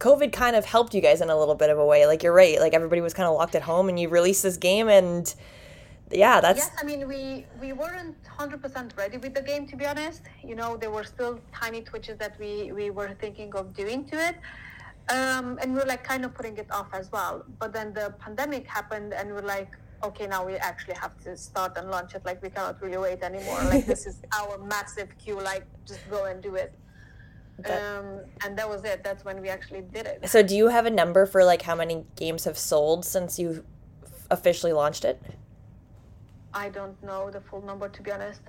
COVID 0.00 0.32
kind 0.32 0.56
of 0.56 0.64
helped 0.64 0.94
you 0.94 1.00
guys 1.00 1.20
in 1.20 1.30
a 1.30 1.38
little 1.38 1.54
bit 1.54 1.70
of 1.70 1.78
a 1.78 1.86
way. 1.86 2.06
Like 2.06 2.24
you're 2.24 2.32
right, 2.32 2.58
like 2.58 2.74
everybody 2.74 3.00
was 3.00 3.14
kind 3.14 3.28
of 3.28 3.34
locked 3.36 3.54
at 3.54 3.62
home, 3.62 3.88
and 3.88 4.00
you 4.00 4.08
released 4.08 4.42
this 4.42 4.56
game, 4.56 4.88
and 4.88 5.32
yeah, 6.10 6.40
that's 6.40 6.58
yes. 6.58 6.70
I 6.80 6.84
mean, 6.84 7.06
we 7.06 7.46
we 7.60 7.72
weren't 7.72 8.16
hundred 8.26 8.62
percent 8.62 8.94
ready 8.96 9.18
with 9.18 9.34
the 9.34 9.42
game 9.42 9.64
to 9.68 9.76
be 9.76 9.86
honest. 9.86 10.22
You 10.42 10.56
know, 10.56 10.76
there 10.76 10.90
were 10.90 11.04
still 11.04 11.38
tiny 11.52 11.82
twitches 11.82 12.16
that 12.18 12.36
we 12.40 12.72
we 12.72 12.90
were 12.90 13.10
thinking 13.20 13.54
of 13.54 13.74
doing 13.74 14.04
to 14.06 14.16
it. 14.28 14.36
Um, 15.08 15.58
and 15.60 15.74
we 15.74 15.80
are 15.80 15.86
like 15.86 16.04
kind 16.04 16.24
of 16.24 16.34
putting 16.34 16.56
it 16.56 16.70
off 16.70 16.88
as 16.92 17.10
well. 17.12 17.44
But 17.60 17.72
then 17.72 17.92
the 17.92 18.14
pandemic 18.18 18.66
happened, 18.66 19.12
and 19.12 19.32
we're 19.34 19.50
like, 19.56 19.76
okay, 20.02 20.26
now 20.26 20.44
we 20.46 20.54
actually 20.54 20.94
have 20.94 21.18
to 21.24 21.36
start 21.36 21.76
and 21.76 21.90
launch 21.90 22.14
it. 22.14 22.24
Like 22.24 22.42
we 22.42 22.50
cannot 22.50 22.80
really 22.82 22.98
wait 22.98 23.22
anymore. 23.22 23.62
Like 23.64 23.86
this 23.86 24.06
is 24.06 24.20
our 24.38 24.58
massive 24.58 25.08
queue. 25.18 25.40
Like 25.40 25.66
just 25.86 26.08
go 26.10 26.24
and 26.24 26.42
do 26.42 26.54
it. 26.54 26.74
Um, 27.66 28.20
and 28.42 28.56
that 28.58 28.68
was 28.68 28.84
it. 28.84 29.04
That's 29.04 29.24
when 29.24 29.42
we 29.42 29.48
actually 29.48 29.82
did 29.82 30.06
it. 30.06 30.28
So, 30.28 30.42
do 30.42 30.56
you 30.56 30.68
have 30.68 30.86
a 30.86 30.90
number 30.90 31.26
for 31.26 31.44
like 31.44 31.62
how 31.62 31.74
many 31.74 32.04
games 32.16 32.44
have 32.44 32.56
sold 32.56 33.04
since 33.04 33.38
you 33.38 33.64
officially 34.30 34.72
launched 34.72 35.04
it? 35.04 35.20
I 36.54 36.68
don't 36.70 37.00
know 37.02 37.30
the 37.30 37.40
full 37.40 37.62
number 37.62 37.88
to 37.88 38.02
be 38.02 38.10
honest, 38.10 38.40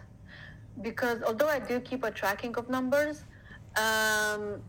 because 0.81 1.21
although 1.23 1.49
I 1.49 1.59
do 1.59 1.79
keep 1.79 2.03
a 2.03 2.11
tracking 2.11 2.55
of 2.55 2.69
numbers, 2.69 3.23
um, 3.75 4.61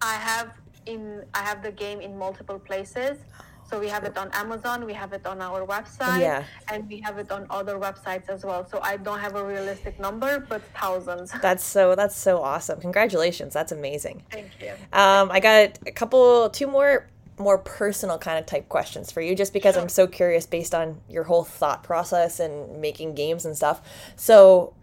I 0.00 0.14
have 0.14 0.54
in 0.86 1.22
I 1.34 1.42
have 1.42 1.62
the 1.62 1.70
game 1.70 2.00
in 2.00 2.18
multiple 2.18 2.58
places. 2.58 3.18
So 3.68 3.78
we 3.78 3.88
have 3.88 4.04
it 4.04 4.16
on 4.16 4.30
Amazon, 4.32 4.86
we 4.86 4.94
have 4.94 5.12
it 5.12 5.26
on 5.26 5.42
our 5.42 5.66
website, 5.66 6.20
yeah. 6.20 6.44
and 6.68 6.88
we 6.88 7.00
have 7.00 7.18
it 7.18 7.30
on 7.30 7.46
other 7.50 7.76
websites 7.78 8.30
as 8.30 8.44
well. 8.44 8.66
So 8.66 8.80
I 8.82 8.96
don't 8.96 9.18
have 9.18 9.34
a 9.34 9.44
realistic 9.44 10.00
number, 10.00 10.40
but 10.48 10.62
thousands. 10.74 11.32
That's 11.42 11.64
so 11.64 11.94
that's 11.94 12.16
so 12.16 12.42
awesome. 12.42 12.80
Congratulations. 12.80 13.52
That's 13.52 13.72
amazing. 13.72 14.22
Thank 14.30 14.50
you. 14.60 14.72
Um, 14.92 15.30
I 15.30 15.40
got 15.40 15.78
a 15.86 15.92
couple 15.92 16.48
two 16.50 16.66
more 16.66 17.08
more 17.38 17.58
personal 17.58 18.18
kind 18.18 18.38
of 18.38 18.46
type 18.46 18.68
questions 18.68 19.12
for 19.12 19.20
you 19.20 19.34
just 19.34 19.52
because 19.52 19.74
sure. 19.74 19.82
I'm 19.82 19.88
so 19.88 20.06
curious 20.06 20.46
based 20.46 20.74
on 20.74 21.00
your 21.08 21.24
whole 21.24 21.44
thought 21.44 21.82
process 21.82 22.40
and 22.40 22.80
making 22.80 23.14
games 23.14 23.44
and 23.44 23.56
stuff. 23.56 23.80
So 24.16 24.74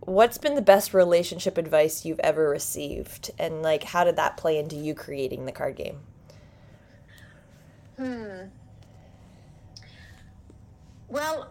what's 0.00 0.38
been 0.38 0.54
the 0.54 0.62
best 0.62 0.92
relationship 0.94 1.56
advice 1.58 2.04
you've 2.04 2.20
ever 2.20 2.48
received 2.48 3.30
and 3.38 3.62
like 3.62 3.84
how 3.84 4.02
did 4.02 4.16
that 4.16 4.36
play 4.36 4.58
into 4.58 4.76
you 4.76 4.94
creating 4.94 5.46
the 5.46 5.52
card 5.52 5.76
game? 5.76 6.00
Hmm. 8.00 8.48
Well, 11.08 11.50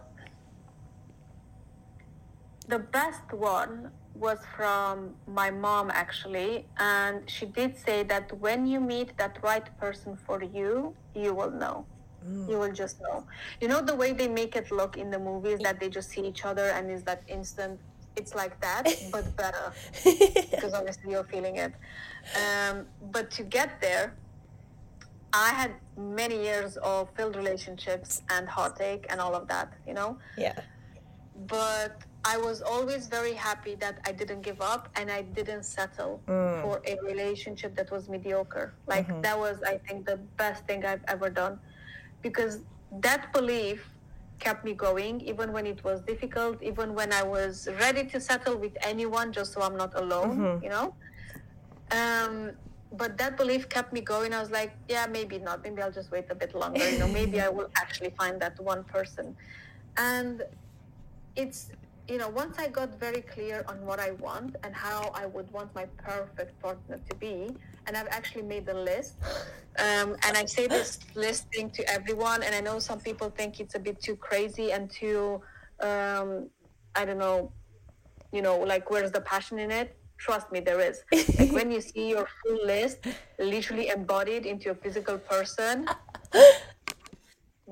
the 2.66 2.80
best 2.80 3.32
one 3.32 3.92
was 4.16 4.38
from 4.56 5.14
my 5.28 5.52
mom 5.52 5.92
actually, 5.92 6.66
and 6.76 7.30
she 7.30 7.46
did 7.46 7.78
say 7.78 8.02
that 8.02 8.36
when 8.40 8.66
you 8.66 8.80
meet 8.80 9.16
that 9.16 9.38
right 9.42 9.68
person 9.78 10.18
for 10.26 10.42
you, 10.42 10.92
you 11.14 11.32
will 11.34 11.52
know. 11.52 11.86
Mm. 12.26 12.50
You 12.50 12.58
will 12.58 12.72
just 12.72 13.00
know. 13.00 13.24
You 13.60 13.68
know 13.68 13.80
the 13.80 13.94
way 13.94 14.12
they 14.12 14.26
make 14.26 14.56
it 14.56 14.72
look 14.72 14.96
in 14.96 15.08
the 15.08 15.20
movies 15.20 15.60
that 15.60 15.78
they 15.78 15.88
just 15.88 16.10
see 16.10 16.22
each 16.26 16.44
other 16.44 16.70
and 16.70 16.90
is 16.90 17.04
that 17.04 17.22
instant. 17.28 17.78
It's 18.16 18.34
like 18.34 18.60
that, 18.60 18.88
but 19.12 19.24
better 19.36 19.72
because 20.50 20.74
obviously 20.74 21.12
you're 21.12 21.30
feeling 21.34 21.56
it. 21.66 21.72
Um, 22.42 22.86
but 23.12 23.30
to 23.38 23.44
get 23.44 23.80
there, 23.80 24.14
I 25.32 25.50
had 25.50 25.72
many 25.96 26.42
years 26.42 26.76
of 26.78 27.10
failed 27.16 27.36
relationships 27.36 28.22
and 28.30 28.48
heartache 28.48 29.06
and 29.08 29.20
all 29.20 29.34
of 29.34 29.46
that, 29.48 29.72
you 29.86 29.94
know? 29.94 30.18
Yeah. 30.36 30.58
But 31.46 32.02
I 32.24 32.36
was 32.36 32.60
always 32.60 33.06
very 33.06 33.32
happy 33.32 33.74
that 33.76 34.00
I 34.06 34.12
didn't 34.12 34.42
give 34.42 34.60
up 34.60 34.88
and 34.96 35.10
I 35.10 35.22
didn't 35.22 35.64
settle 35.64 36.20
mm. 36.26 36.62
for 36.62 36.82
a 36.84 36.98
relationship 37.02 37.74
that 37.76 37.90
was 37.90 38.08
mediocre. 38.08 38.74
Like, 38.86 39.08
mm-hmm. 39.08 39.22
that 39.22 39.38
was, 39.38 39.62
I 39.62 39.78
think, 39.78 40.04
the 40.04 40.18
best 40.36 40.66
thing 40.66 40.84
I've 40.84 41.04
ever 41.08 41.30
done. 41.30 41.58
Because 42.22 42.60
that 43.00 43.32
belief 43.32 43.88
kept 44.38 44.64
me 44.64 44.72
going, 44.72 45.20
even 45.20 45.52
when 45.52 45.66
it 45.66 45.82
was 45.84 46.00
difficult, 46.02 46.62
even 46.62 46.94
when 46.94 47.12
I 47.12 47.22
was 47.22 47.68
ready 47.78 48.04
to 48.06 48.20
settle 48.20 48.56
with 48.56 48.76
anyone 48.82 49.32
just 49.32 49.52
so 49.52 49.62
I'm 49.62 49.76
not 49.76 49.94
alone, 49.94 50.38
mm-hmm. 50.38 50.64
you 50.64 50.70
know? 50.70 50.94
Um, 51.92 52.52
but 52.92 53.16
that 53.18 53.36
belief 53.36 53.68
kept 53.68 53.92
me 53.92 54.00
going. 54.00 54.34
I 54.34 54.40
was 54.40 54.50
like, 54.50 54.72
yeah, 54.88 55.06
maybe 55.06 55.38
not. 55.38 55.62
Maybe 55.62 55.80
I'll 55.80 55.92
just 55.92 56.10
wait 56.10 56.26
a 56.30 56.34
bit 56.34 56.54
longer. 56.54 56.88
You 56.88 56.98
know, 56.98 57.08
maybe 57.20 57.40
I 57.40 57.48
will 57.48 57.70
actually 57.76 58.10
find 58.18 58.40
that 58.40 58.58
one 58.60 58.84
person. 58.84 59.36
And 59.96 60.42
it's, 61.36 61.70
you 62.08 62.18
know, 62.18 62.28
once 62.28 62.58
I 62.58 62.68
got 62.68 62.98
very 62.98 63.22
clear 63.22 63.64
on 63.68 63.84
what 63.86 64.00
I 64.00 64.10
want 64.12 64.56
and 64.64 64.74
how 64.74 65.12
I 65.14 65.26
would 65.26 65.50
want 65.52 65.72
my 65.74 65.86
perfect 65.98 66.60
partner 66.60 66.98
to 67.08 67.16
be, 67.16 67.54
and 67.86 67.96
I've 67.96 68.08
actually 68.08 68.42
made 68.42 68.66
the 68.66 68.74
list. 68.74 69.14
Um, 69.78 70.16
and 70.26 70.36
I 70.36 70.44
say 70.46 70.66
this 70.66 70.98
list 71.14 71.46
thing 71.52 71.70
to 71.70 71.88
everyone, 71.88 72.42
and 72.42 72.54
I 72.54 72.60
know 72.60 72.80
some 72.80 72.98
people 72.98 73.30
think 73.30 73.60
it's 73.60 73.76
a 73.76 73.78
bit 73.78 74.00
too 74.00 74.16
crazy 74.16 74.72
and 74.72 74.90
too, 74.90 75.40
um, 75.80 76.50
I 76.96 77.04
don't 77.04 77.18
know, 77.18 77.52
you 78.32 78.42
know, 78.42 78.58
like 78.58 78.90
where's 78.90 79.12
the 79.12 79.20
passion 79.20 79.60
in 79.60 79.70
it? 79.70 79.96
Trust 80.26 80.46
me 80.52 80.60
there 80.60 80.80
is. 80.80 80.96
Like 81.38 81.52
when 81.58 81.70
you 81.74 81.80
see 81.80 82.10
your 82.14 82.26
full 82.38 82.60
list 82.74 82.98
literally 83.38 83.88
embodied 83.88 84.44
into 84.52 84.70
a 84.70 84.76
physical 84.82 85.16
person 85.18 85.86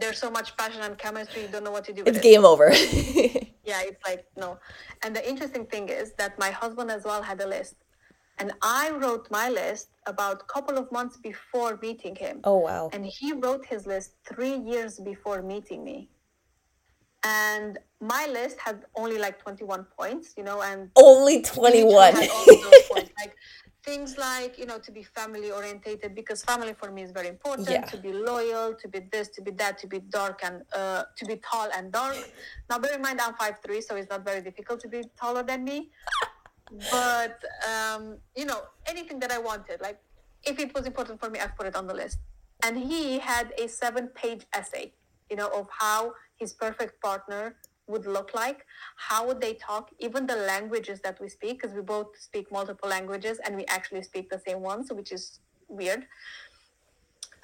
there's 0.00 0.18
so 0.18 0.30
much 0.30 0.56
passion 0.56 0.80
and 0.82 0.96
chemistry 0.96 1.42
you 1.42 1.48
don't 1.48 1.64
know 1.64 1.70
what 1.78 1.84
to 1.84 1.92
do 1.92 2.02
with 2.04 2.08
it. 2.08 2.16
it's 2.16 2.22
game 2.30 2.44
it. 2.44 2.52
over. 2.52 2.66
Yeah 3.70 3.82
it's 3.90 4.02
like 4.10 4.24
no. 4.44 4.58
And 5.02 5.14
the 5.14 5.24
interesting 5.32 5.64
thing 5.72 5.86
is 5.90 6.06
that 6.20 6.38
my 6.38 6.50
husband 6.62 6.90
as 6.90 7.02
well 7.04 7.22
had 7.30 7.38
a 7.46 7.48
list. 7.56 7.76
And 8.40 8.52
i 8.62 8.84
wrote 9.00 9.26
my 9.30 9.48
list 9.62 9.88
about 10.06 10.36
a 10.46 10.48
couple 10.54 10.76
of 10.82 10.86
months 10.98 11.16
before 11.30 11.72
meeting 11.82 12.14
him. 12.24 12.36
Oh 12.44 12.58
wow. 12.68 12.84
And 12.94 13.04
he 13.18 13.28
wrote 13.42 13.64
his 13.66 13.82
list 13.86 14.08
three 14.30 14.56
years 14.72 14.92
before 15.10 15.42
meeting 15.42 15.80
me 15.90 16.08
and 17.24 17.78
my 18.00 18.26
list 18.26 18.58
had 18.60 18.84
only 18.94 19.18
like 19.18 19.42
21 19.42 19.84
points 19.96 20.34
you 20.36 20.44
know 20.44 20.62
and 20.62 20.90
only 20.96 21.42
21 21.42 22.14
like 22.94 23.34
things 23.88 24.18
like 24.18 24.58
you 24.58 24.66
know 24.66 24.78
to 24.78 24.92
be 24.92 25.02
family 25.02 25.50
orientated 25.50 26.14
because 26.14 26.44
family 26.44 26.74
for 26.80 26.90
me 26.90 27.02
is 27.02 27.10
very 27.10 27.28
important 27.28 27.68
yeah. 27.68 27.80
to 27.82 27.96
be 27.96 28.12
loyal 28.12 28.74
to 28.74 28.86
be 28.86 29.00
this 29.12 29.28
to 29.28 29.40
be 29.40 29.50
that 29.50 29.78
to 29.78 29.86
be 29.86 29.98
dark 30.18 30.40
and 30.44 30.56
uh, 30.74 31.02
to 31.16 31.24
be 31.24 31.36
tall 31.36 31.68
and 31.76 31.90
dark. 31.90 32.16
Now 32.68 32.78
bear 32.78 32.94
in 32.94 33.02
mind 33.02 33.20
i'm 33.20 33.34
5'3 33.34 33.82
so 33.82 33.96
it's 33.96 34.10
not 34.10 34.24
very 34.24 34.42
difficult 34.48 34.78
to 34.80 34.88
be 34.88 35.00
taller 35.20 35.42
than 35.42 35.64
me. 35.64 35.78
But 36.90 37.38
um, 37.72 38.18
you 38.36 38.44
know 38.44 38.60
anything 38.92 39.18
that 39.20 39.32
i 39.32 39.38
wanted 39.38 39.80
like 39.80 39.98
if 40.50 40.58
it 40.64 40.70
was 40.76 40.84
important 40.90 41.18
for 41.18 41.30
me 41.30 41.36
i've 41.40 41.56
put 41.56 41.66
it 41.66 41.76
on 41.80 41.86
the 41.86 41.94
list. 41.94 42.18
And 42.64 42.76
he 42.76 43.18
had 43.20 43.46
a 43.62 43.68
seven 43.68 44.08
page 44.08 44.42
essay 44.52 44.86
you 45.30 45.36
know 45.36 45.48
of 45.60 45.66
how 45.82 46.12
his 46.38 46.52
perfect 46.52 47.00
partner 47.00 47.56
would 47.88 48.06
look 48.06 48.30
like 48.34 48.64
how 48.96 49.26
would 49.26 49.40
they 49.40 49.54
talk 49.54 49.90
even 49.98 50.26
the 50.26 50.36
languages 50.36 51.00
that 51.00 51.20
we 51.20 51.28
speak 51.28 51.60
because 51.60 51.74
we 51.74 51.82
both 51.82 52.08
speak 52.18 52.52
multiple 52.52 52.88
languages 52.88 53.40
and 53.44 53.56
we 53.56 53.64
actually 53.66 54.02
speak 54.02 54.30
the 54.30 54.40
same 54.46 54.60
ones 54.60 54.92
which 54.92 55.10
is 55.10 55.40
weird. 55.68 56.06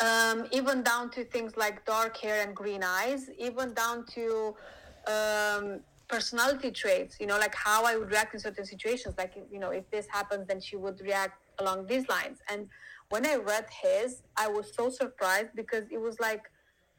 Um, 0.01 0.47
even 0.51 0.83
down 0.83 1.11
to 1.11 1.25
things 1.25 1.57
like 1.57 1.85
dark 1.87 2.17
hair 2.17 2.45
and 2.47 2.55
green 2.55 2.83
eyes 2.83 3.31
even 3.39 3.75
down 3.75 4.05
to 4.15 4.55
um, 5.07 5.81
personality 6.09 6.71
traits 6.71 7.17
you 7.21 7.27
know 7.27 7.39
like 7.39 7.55
how 7.55 7.85
i 7.85 7.97
would 7.97 8.11
react 8.11 8.35
in 8.35 8.41
certain 8.41 8.67
situations. 8.67 9.15
Like 9.17 9.35
you 9.51 9.59
know 9.59 9.71
if 9.71 9.91
this 9.91 10.07
happens 10.11 10.47
then 10.47 10.61
she 10.61 10.77
would 10.77 11.01
react 11.01 11.39
along 11.59 11.87
these 11.87 12.07
lines. 12.09 12.39
And 12.51 12.69
when 13.09 13.27
i 13.27 13.37
read 13.37 13.67
his 13.83 14.23
i 14.37 14.47
was 14.47 14.75
so 14.75 14.91
surprised 14.91 15.51
because 15.55 15.85
it 15.91 16.01
was 16.01 16.21
like 16.21 16.43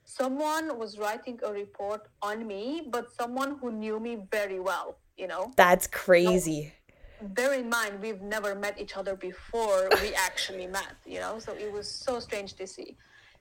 someone 0.05 0.77
was 0.79 0.97
writing 0.97 1.39
a 1.43 1.51
report 1.51 2.07
on 2.21 2.47
me, 2.47 2.87
but 2.89 3.11
someone 3.11 3.57
who 3.59 3.71
knew 3.71 3.99
me 3.99 4.19
very 4.31 4.59
well, 4.59 4.97
you 5.17 5.27
know? 5.27 5.51
That's 5.57 5.87
crazy. 5.87 6.73
So, 7.19 7.27
bear 7.27 7.53
in 7.53 7.69
mind, 7.69 7.99
we've 8.01 8.21
never 8.21 8.55
met 8.55 8.79
each 8.79 8.95
other 8.95 9.15
before 9.15 9.89
we 10.01 10.13
actually 10.13 10.67
met, 10.67 10.95
you 11.05 11.19
know? 11.19 11.39
So 11.39 11.53
it 11.53 11.71
was 11.71 11.89
so 11.89 12.19
strange 12.19 12.53
to 12.53 12.67
see. 12.67 12.95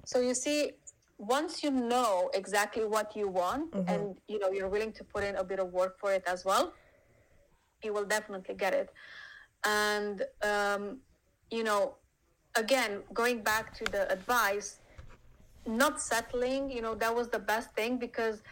So 0.06 0.20
you 0.20 0.34
see, 0.34 0.72
once 1.18 1.62
you 1.62 1.70
know 1.70 2.30
exactly 2.34 2.84
what 2.84 3.14
you 3.14 3.28
want 3.28 3.70
mm-hmm. 3.70 3.88
and 3.88 4.16
you 4.28 4.38
know 4.38 4.50
you're 4.50 4.68
willing 4.68 4.92
to 4.92 5.04
put 5.04 5.22
in 5.22 5.36
a 5.36 5.44
bit 5.44 5.58
of 5.58 5.72
work 5.72 5.98
for 5.98 6.12
it 6.12 6.24
as 6.26 6.44
well 6.44 6.72
you 7.82 7.92
will 7.92 8.04
definitely 8.04 8.54
get 8.54 8.74
it 8.74 8.90
and 9.64 10.22
um, 10.42 10.98
you 11.50 11.62
know 11.62 11.94
again 12.56 13.00
going 13.12 13.42
back 13.42 13.72
to 13.72 13.84
the 13.92 14.10
advice 14.10 14.80
not 15.66 16.00
settling, 16.00 16.70
you 16.70 16.82
know, 16.82 16.94
that 16.96 17.14
was 17.14 17.28
the 17.28 17.38
best 17.38 17.74
thing 17.74 17.98
because 17.98 18.42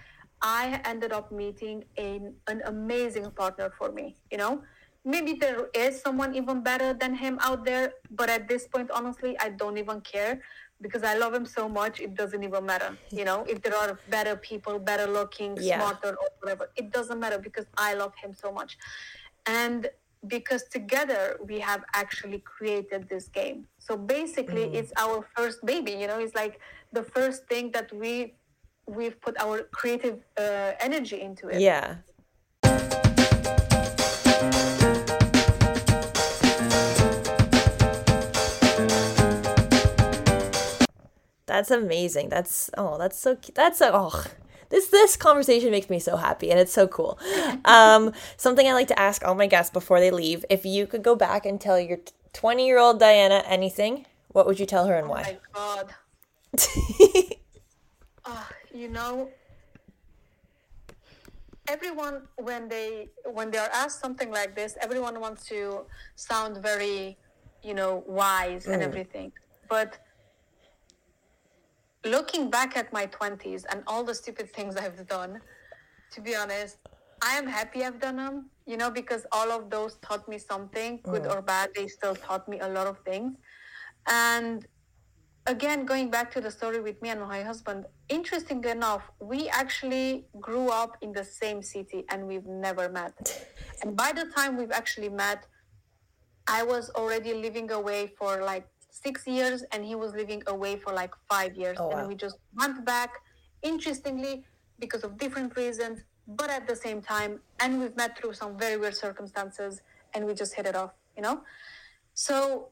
I 0.43 0.81
ended 0.85 1.13
up 1.13 1.31
meeting 1.31 1.85
a, 1.99 2.21
an 2.49 2.63
amazing 2.67 3.31
partner 3.33 3.71
for 3.79 3.93
me, 3.93 4.17
you 4.31 4.39
know. 4.39 4.63
maybe 5.05 5.33
there 5.45 5.63
is 5.75 6.01
someone 6.01 6.33
even 6.41 6.63
better 6.63 6.91
than 6.95 7.13
him 7.25 7.37
out 7.43 7.65
there, 7.65 7.87
but 8.21 8.29
at 8.31 8.47
this 8.49 8.69
point, 8.69 8.89
honestly, 8.99 9.33
I 9.45 9.49
don't 9.61 9.77
even 9.85 10.01
care 10.01 10.35
because 10.81 11.03
I 11.03 11.15
love 11.23 11.33
him 11.35 11.45
so 11.59 11.69
much, 11.69 11.95
it 12.01 12.15
doesn't 12.21 12.43
even 12.49 12.65
matter. 12.67 12.91
You 13.19 13.25
know, 13.29 13.39
if 13.53 13.63
there 13.63 13.77
are 13.83 13.99
better 14.17 14.37
people, 14.37 14.79
better 14.79 15.07
looking, 15.19 15.57
Yeah. 15.57 15.77
smarter, 15.79 16.11
or 16.23 16.29
whatever, 16.41 16.65
it 16.77 16.87
doesn't 16.97 17.19
matter 17.25 17.39
because 17.49 17.67
I 17.89 17.95
love 17.95 18.13
him 18.23 18.33
so 18.45 18.53
much. 18.53 18.73
And 19.47 19.91
because 20.29 20.63
together 20.77 21.37
we 21.51 21.59
have 21.61 21.83
actually 21.95 22.39
created 22.55 23.09
this 23.09 23.27
game. 23.29 23.59
So 23.87 23.97
basically, 23.97 24.67
Mm. 24.69 24.75
it's 24.79 24.93
our 25.05 25.19
first 25.37 25.59
baby. 25.73 25.93
You 26.01 26.07
know, 26.07 26.21
it's 26.25 26.35
like 26.43 26.61
the 26.93 27.03
first 27.03 27.47
thing 27.47 27.71
that 27.73 27.93
we 27.93 28.35
we've 28.87 29.21
put 29.21 29.37
our 29.41 29.63
creative 29.73 30.19
uh, 30.39 30.73
energy 30.81 31.21
into 31.21 31.49
it. 31.49 31.61
Yeah. 31.61 31.97
That's 41.47 41.71
amazing. 41.71 42.29
That's 42.31 42.71
oh, 42.79 42.97
that's 42.99 43.19
so 43.19 43.37
cu- 43.37 43.53
that's 43.55 43.79
so 43.79 43.91
oh. 43.93 44.25
This 44.71 44.89
this 44.89 45.17
conversation 45.17 45.71
makes 45.71 45.91
me 45.91 45.99
so 45.99 46.17
happy 46.17 46.51
and 46.51 46.59
it's 46.59 46.73
so 46.73 46.89
cool. 46.89 47.19
Um, 47.67 48.13
something 48.39 48.67
I 48.67 48.73
like 48.73 48.89
to 48.89 48.99
ask 48.99 49.23
all 49.23 49.35
my 49.35 49.47
guests 49.47 49.71
before 49.71 50.01
they 50.01 50.11
leave: 50.11 50.47
if 50.49 50.65
you 50.65 50.87
could 50.87 51.03
go 51.03 51.15
back 51.15 51.45
and 51.45 51.61
tell 51.61 51.79
your 51.79 51.99
twenty-year-old 52.33 52.99
Diana 52.99 53.43
anything, 53.47 54.07
what 54.29 54.47
would 54.47 54.59
you 54.59 54.65
tell 54.65 54.87
her 54.87 54.95
and 54.95 55.09
why? 55.09 55.39
Oh 55.55 55.77
my 55.77 55.85
god. 55.85 55.95
Ah, 58.25 58.49
you 58.73 58.89
know, 58.89 59.31
everyone 61.67 62.23
when 62.37 62.69
they 62.69 63.09
when 63.25 63.51
they 63.51 63.59
are 63.59 63.71
asked 63.73 64.01
something 64.01 64.31
like 64.31 64.55
this, 64.55 64.77
everyone 64.81 65.19
wants 65.19 65.45
to 65.47 65.87
sound 66.15 66.59
very, 66.59 67.19
you 67.65 67.75
know, 67.75 68.05
wise 68.07 68.67
and 68.67 68.81
everything. 68.81 69.33
But 69.69 69.99
looking 72.05 72.51
back 72.51 72.77
at 72.77 72.93
my 72.93 73.07
20s 73.07 73.65
and 73.71 73.83
all 73.87 74.05
the 74.05 74.15
stupid 74.15 74.53
things 74.53 74.77
I've 74.77 75.07
done, 75.09 75.41
to 76.13 76.21
be 76.21 76.37
honest, 76.37 76.79
I 77.23 77.37
am 77.39 77.47
happy 77.47 77.85
I've 77.85 78.01
done 78.01 78.17
them, 78.17 78.51
you 78.67 78.77
know, 78.77 78.91
because 78.91 79.27
all 79.33 79.51
of 79.51 79.71
those 79.71 79.97
taught 79.97 80.29
me 80.29 80.39
something, 80.39 81.01
good 81.09 81.27
or 81.27 81.41
bad, 81.43 81.71
they 81.75 81.87
still 81.89 82.15
taught 82.15 82.49
me 82.49 82.61
a 82.61 82.69
lot 82.69 82.87
of 82.87 82.99
things. 83.01 83.37
And 84.09 84.67
again, 85.53 85.85
going 85.93 86.09
back 86.17 86.29
to 86.35 86.41
the 86.41 86.51
story 86.59 86.81
with 86.89 86.99
me 87.03 87.09
and 87.15 87.21
my 87.21 87.43
husband, 87.51 87.81
interestingly 88.09 88.71
enough, 88.71 89.05
we 89.33 89.41
actually 89.63 90.09
grew 90.41 90.67
up 90.83 90.93
in 91.05 91.11
the 91.19 91.25
same 91.41 91.63
city 91.75 92.01
and 92.11 92.19
we've 92.31 92.51
never 92.69 92.85
met. 93.01 93.15
And 93.83 93.91
by 94.05 94.11
the 94.19 94.27
time 94.37 94.51
we've 94.61 94.77
actually 94.83 95.13
met, 95.25 95.41
I 96.59 96.61
was 96.73 96.85
already 97.01 97.33
living 97.47 97.69
away 97.81 98.01
for 98.19 98.31
like 98.53 98.67
six 99.05 99.17
years 99.37 99.59
and 99.73 99.81
he 99.91 99.95
was 100.03 100.11
living 100.23 100.43
away 100.55 100.73
for 100.83 100.91
like 101.03 101.15
five 101.33 101.53
years. 101.63 101.77
Oh, 101.81 101.89
wow. 101.89 101.97
And 101.99 102.09
we 102.11 102.15
just 102.27 102.37
went 102.61 102.79
back, 102.95 103.11
interestingly, 103.71 104.35
because 104.85 105.03
of 105.07 105.11
different 105.25 105.51
reasons, 105.63 105.97
but 106.41 106.49
at 106.59 106.65
the 106.71 106.77
same 106.87 107.01
time. 107.15 107.33
And 107.61 107.81
we've 107.81 107.97
met 108.03 108.13
through 108.19 108.35
some 108.43 108.53
very 108.65 108.77
weird 108.83 108.97
circumstances 109.07 109.73
and 110.15 110.21
we 110.29 110.33
just 110.43 110.53
hit 110.59 110.67
it 110.73 110.77
off, 110.83 110.93
you 111.17 111.23
know? 111.27 111.37
So 112.15 112.69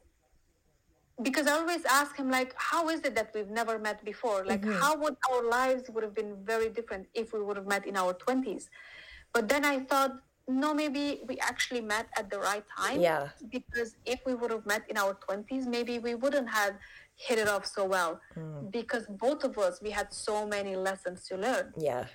because 1.22 1.46
I 1.46 1.52
always 1.52 1.84
ask 1.84 2.16
him 2.16 2.30
like, 2.30 2.54
how 2.56 2.88
is 2.88 3.00
it 3.00 3.14
that 3.14 3.30
we've 3.34 3.50
never 3.50 3.78
met 3.78 4.04
before? 4.04 4.44
Like, 4.44 4.62
mm-hmm. 4.62 4.80
how 4.80 4.96
would 4.96 5.16
our 5.30 5.48
lives 5.48 5.90
would 5.90 6.04
have 6.04 6.14
been 6.14 6.36
very 6.44 6.68
different 6.68 7.06
if 7.14 7.32
we 7.32 7.40
would 7.42 7.56
have 7.56 7.66
met 7.66 7.86
in 7.86 7.96
our 7.96 8.12
twenties? 8.14 8.70
But 9.32 9.48
then 9.48 9.64
I 9.64 9.80
thought, 9.80 10.12
no, 10.48 10.74
maybe 10.74 11.20
we 11.28 11.38
actually 11.38 11.80
met 11.80 12.06
at 12.16 12.30
the 12.30 12.38
right 12.38 12.64
time. 12.76 13.00
Yeah. 13.00 13.28
Because 13.50 13.96
if 14.04 14.20
we 14.26 14.34
would 14.34 14.50
have 14.50 14.66
met 14.66 14.82
in 14.88 14.96
our 14.96 15.14
twenties, 15.14 15.66
maybe 15.66 15.98
we 15.98 16.14
wouldn't 16.14 16.50
have 16.50 16.74
hit 17.16 17.38
it 17.38 17.48
off 17.48 17.66
so 17.66 17.84
well. 17.84 18.20
Mm. 18.36 18.70
Because 18.70 19.06
both 19.08 19.44
of 19.44 19.58
us, 19.58 19.80
we 19.82 19.90
had 19.90 20.12
so 20.12 20.46
many 20.46 20.74
lessons 20.76 21.26
to 21.28 21.36
learn. 21.36 21.72
Yeah. 21.76 22.06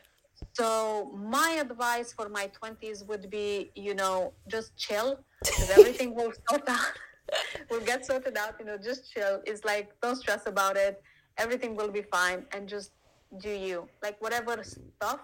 So 0.54 1.12
my 1.16 1.58
advice 1.62 2.12
for 2.12 2.28
my 2.30 2.48
twenties 2.48 3.04
would 3.04 3.30
be, 3.30 3.72
you 3.76 3.96
know, 3.96 4.34
just 4.48 4.76
chill 4.76 5.20
because 5.42 5.70
everything 5.70 6.14
will 6.16 6.34
sort 6.50 6.68
out. 6.68 6.92
will 7.70 7.82
get 7.82 8.06
sorted 8.06 8.38
out. 8.38 8.56
You 8.60 8.66
know, 8.66 8.78
just 8.78 9.12
chill. 9.12 9.42
It's 9.46 9.64
like 9.66 9.90
don't 10.02 10.16
stress 10.16 10.48
about 10.48 10.76
it. 10.78 11.02
Everything 11.38 11.76
will 11.76 11.92
be 11.92 12.02
fine, 12.02 12.46
and 12.54 12.68
just 12.68 12.92
do 13.40 13.50
you. 13.50 13.88
Like 14.04 14.22
whatever 14.22 14.64
stuff 14.64 15.20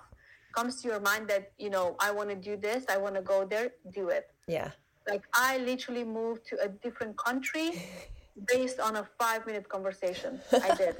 comes 0.53 0.81
to 0.81 0.87
your 0.89 0.99
mind 0.99 1.27
that 1.29 1.51
you 1.57 1.69
know, 1.69 1.95
I 1.99 2.11
want 2.11 2.29
to 2.29 2.35
do 2.35 2.57
this. 2.57 2.85
I 2.89 2.97
want 2.97 3.15
to 3.15 3.21
go 3.21 3.45
there. 3.45 3.71
Do 3.93 4.09
it. 4.09 4.29
Yeah. 4.47 4.71
Like 5.07 5.23
I 5.33 5.57
literally 5.59 6.03
moved 6.03 6.45
to 6.47 6.61
a 6.61 6.67
different 6.67 7.17
country 7.17 7.81
based 8.53 8.79
on 8.79 8.97
a 8.97 9.07
five-minute 9.19 9.67
conversation. 9.69 10.39
I 10.53 10.75
did 10.75 10.95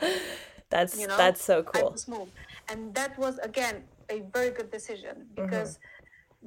That's 0.68 0.98
you 1.00 1.06
know 1.06 1.16
that's 1.16 1.42
so 1.44 1.60
I 1.60 1.62
cool. 1.62 1.90
just 1.92 2.08
moved. 2.08 2.32
and 2.68 2.92
that 2.94 3.16
was 3.18 3.38
again 3.38 3.84
a 4.10 4.20
very 4.32 4.50
good 4.50 4.70
decision 4.70 5.26
Mm-hmm. 5.36 5.48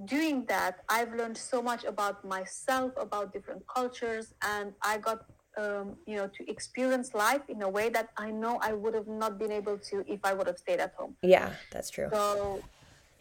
Because 0.07 0.19
doing 0.19 0.45
that 0.47 0.75
i've 0.89 1.13
learned 1.13 1.37
so 1.37 1.61
much 1.61 1.83
about 1.83 2.23
myself 2.25 2.91
about 2.99 3.33
different 3.33 3.63
cultures 3.73 4.33
and 4.43 4.73
i 4.83 4.97
got 4.97 5.19
um, 5.57 5.95
you 6.05 6.15
know 6.15 6.27
to 6.27 6.49
experience 6.49 7.13
life 7.13 7.41
in 7.49 7.61
a 7.63 7.69
way 7.69 7.89
that 7.89 8.09
i 8.17 8.31
know 8.31 8.59
i 8.61 8.73
would 8.73 8.93
have 8.93 9.07
not 9.07 9.37
been 9.39 9.51
able 9.51 9.77
to 9.77 10.03
if 10.07 10.19
i 10.23 10.33
would 10.33 10.47
have 10.47 10.57
stayed 10.57 10.79
at 10.79 10.93
home 10.97 11.15
Yeah, 11.21 11.53
that's 11.71 11.89
true. 11.89 12.09
so 12.13 12.61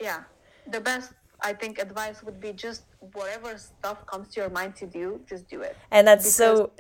yeah 0.01 0.23
the 0.71 0.81
best 0.81 1.13
i 1.43 1.53
think 1.53 1.79
advice 1.79 2.23
would 2.23 2.41
be 2.41 2.53
just 2.53 2.85
whatever 3.15 3.59
stuff 3.59 4.07
comes 4.07 4.35
to 4.35 4.41
your 4.41 4.51
mind 4.51 4.77
to 4.77 4.87
do 4.87 5.21
just 5.29 5.49
do 5.49 5.63
it 5.63 5.77
And 5.91 6.07
that's 6.07 6.33
so 6.35 6.71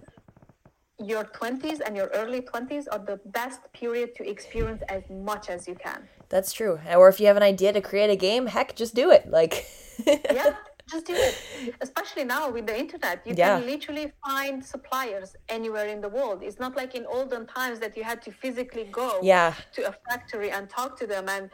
your 0.98 1.24
20s 1.24 1.80
and 1.80 1.96
your 1.96 2.08
early 2.08 2.40
20s 2.40 2.86
are 2.90 2.98
the 2.98 3.20
best 3.26 3.60
period 3.72 4.14
to 4.16 4.28
experience 4.28 4.82
as 4.88 5.02
much 5.10 5.48
as 5.48 5.68
you 5.68 5.74
can 5.76 6.08
That's 6.28 6.52
true. 6.52 6.78
Or 7.00 7.08
if 7.08 7.20
you 7.20 7.26
have 7.26 7.36
an 7.38 7.42
idea 7.54 7.72
to 7.72 7.80
create 7.80 8.10
a 8.10 8.16
game, 8.16 8.46
heck, 8.48 8.76
just 8.76 8.94
do 8.94 9.10
it. 9.10 9.30
Like, 9.30 9.54
yeah 10.38 10.52
just 10.90 11.06
do 11.06 11.14
it 11.14 11.34
especially 11.82 12.24
now 12.24 12.44
with 12.50 12.66
the 12.66 12.76
internet 12.84 13.16
you 13.26 13.34
Yeah. 13.34 13.58
can 13.58 13.66
literally 13.66 14.06
find 14.26 14.64
suppliers 14.64 15.30
anywhere 15.56 15.86
in 15.94 16.00
the 16.00 16.08
world 16.08 16.38
it's 16.42 16.58
not 16.58 16.72
like 16.80 16.94
in 16.94 17.04
olden 17.06 17.46
times 17.46 17.78
that 17.80 17.92
you 17.96 18.04
had 18.04 18.22
to 18.26 18.30
physically 18.42 18.84
go 19.02 19.20
Yeah. 19.22 19.52
to 19.74 19.80
a 19.90 19.94
factory 20.08 20.50
and 20.50 20.68
talk 20.78 20.98
to 21.00 21.06
them 21.06 21.28
and 21.28 21.50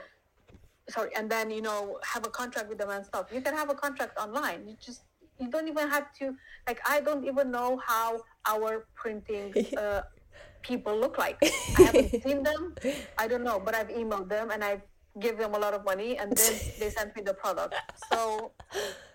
sorry 0.88 1.10
and 1.16 1.30
then 1.30 1.50
you 1.50 1.62
know 1.62 1.98
have 2.12 2.24
a 2.26 2.30
contract 2.30 2.68
with 2.68 2.78
them 2.78 2.90
and 2.90 3.04
stuff 3.04 3.24
you 3.32 3.40
can 3.40 3.54
have 3.54 3.70
a 3.70 3.74
contract 3.74 4.18
online 4.18 4.68
you 4.68 4.76
just 4.88 5.02
you 5.40 5.48
don't 5.50 5.68
even 5.68 5.88
have 5.88 6.06
to 6.18 6.24
like 6.68 6.80
i 6.88 7.00
don't 7.00 7.24
even 7.24 7.50
know 7.50 7.70
how 7.86 8.08
our 8.46 8.86
printing 8.94 9.54
uh, 9.76 10.02
people 10.62 10.98
look 10.98 11.18
like. 11.18 11.38
I 11.42 11.82
haven't 11.82 12.22
seen 12.22 12.42
them. 12.42 12.74
I 13.18 13.28
don't 13.28 13.44
know 13.44 13.60
but 13.60 13.74
i've 13.74 13.88
emailed 13.88 14.28
them 14.28 14.50
and 14.50 14.64
i've 14.64 14.82
give 15.20 15.38
them 15.38 15.54
a 15.54 15.58
lot 15.58 15.74
of 15.74 15.84
money 15.84 16.18
and 16.18 16.36
then 16.36 16.52
they 16.78 16.90
sent 16.90 17.14
me 17.16 17.22
the 17.22 17.34
product. 17.34 17.74
So 18.10 18.52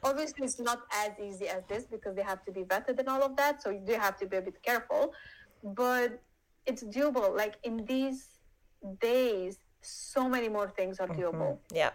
obviously 0.03 0.45
it's 0.45 0.59
not 0.59 0.81
as 0.93 1.11
easy 1.21 1.47
as 1.47 1.63
this 1.67 1.85
because 1.85 2.15
they 2.15 2.23
have 2.23 2.43
to 2.45 2.51
be 2.51 2.63
vetted 2.63 2.99
and 2.99 3.07
all 3.09 3.23
of 3.23 3.35
that 3.35 3.61
so 3.61 3.69
you 3.69 3.81
do 3.85 3.93
have 3.93 4.17
to 4.19 4.25
be 4.25 4.37
a 4.37 4.41
bit 4.41 4.61
careful. 4.63 5.13
But 5.63 6.21
it's 6.65 6.83
doable. 6.83 7.35
Like 7.35 7.55
in 7.63 7.85
these 7.85 8.27
days 9.01 9.57
so 9.81 10.29
many 10.29 10.49
more 10.49 10.69
things 10.69 10.99
are 10.99 11.07
doable. 11.07 11.57
Yeah. 11.73 11.91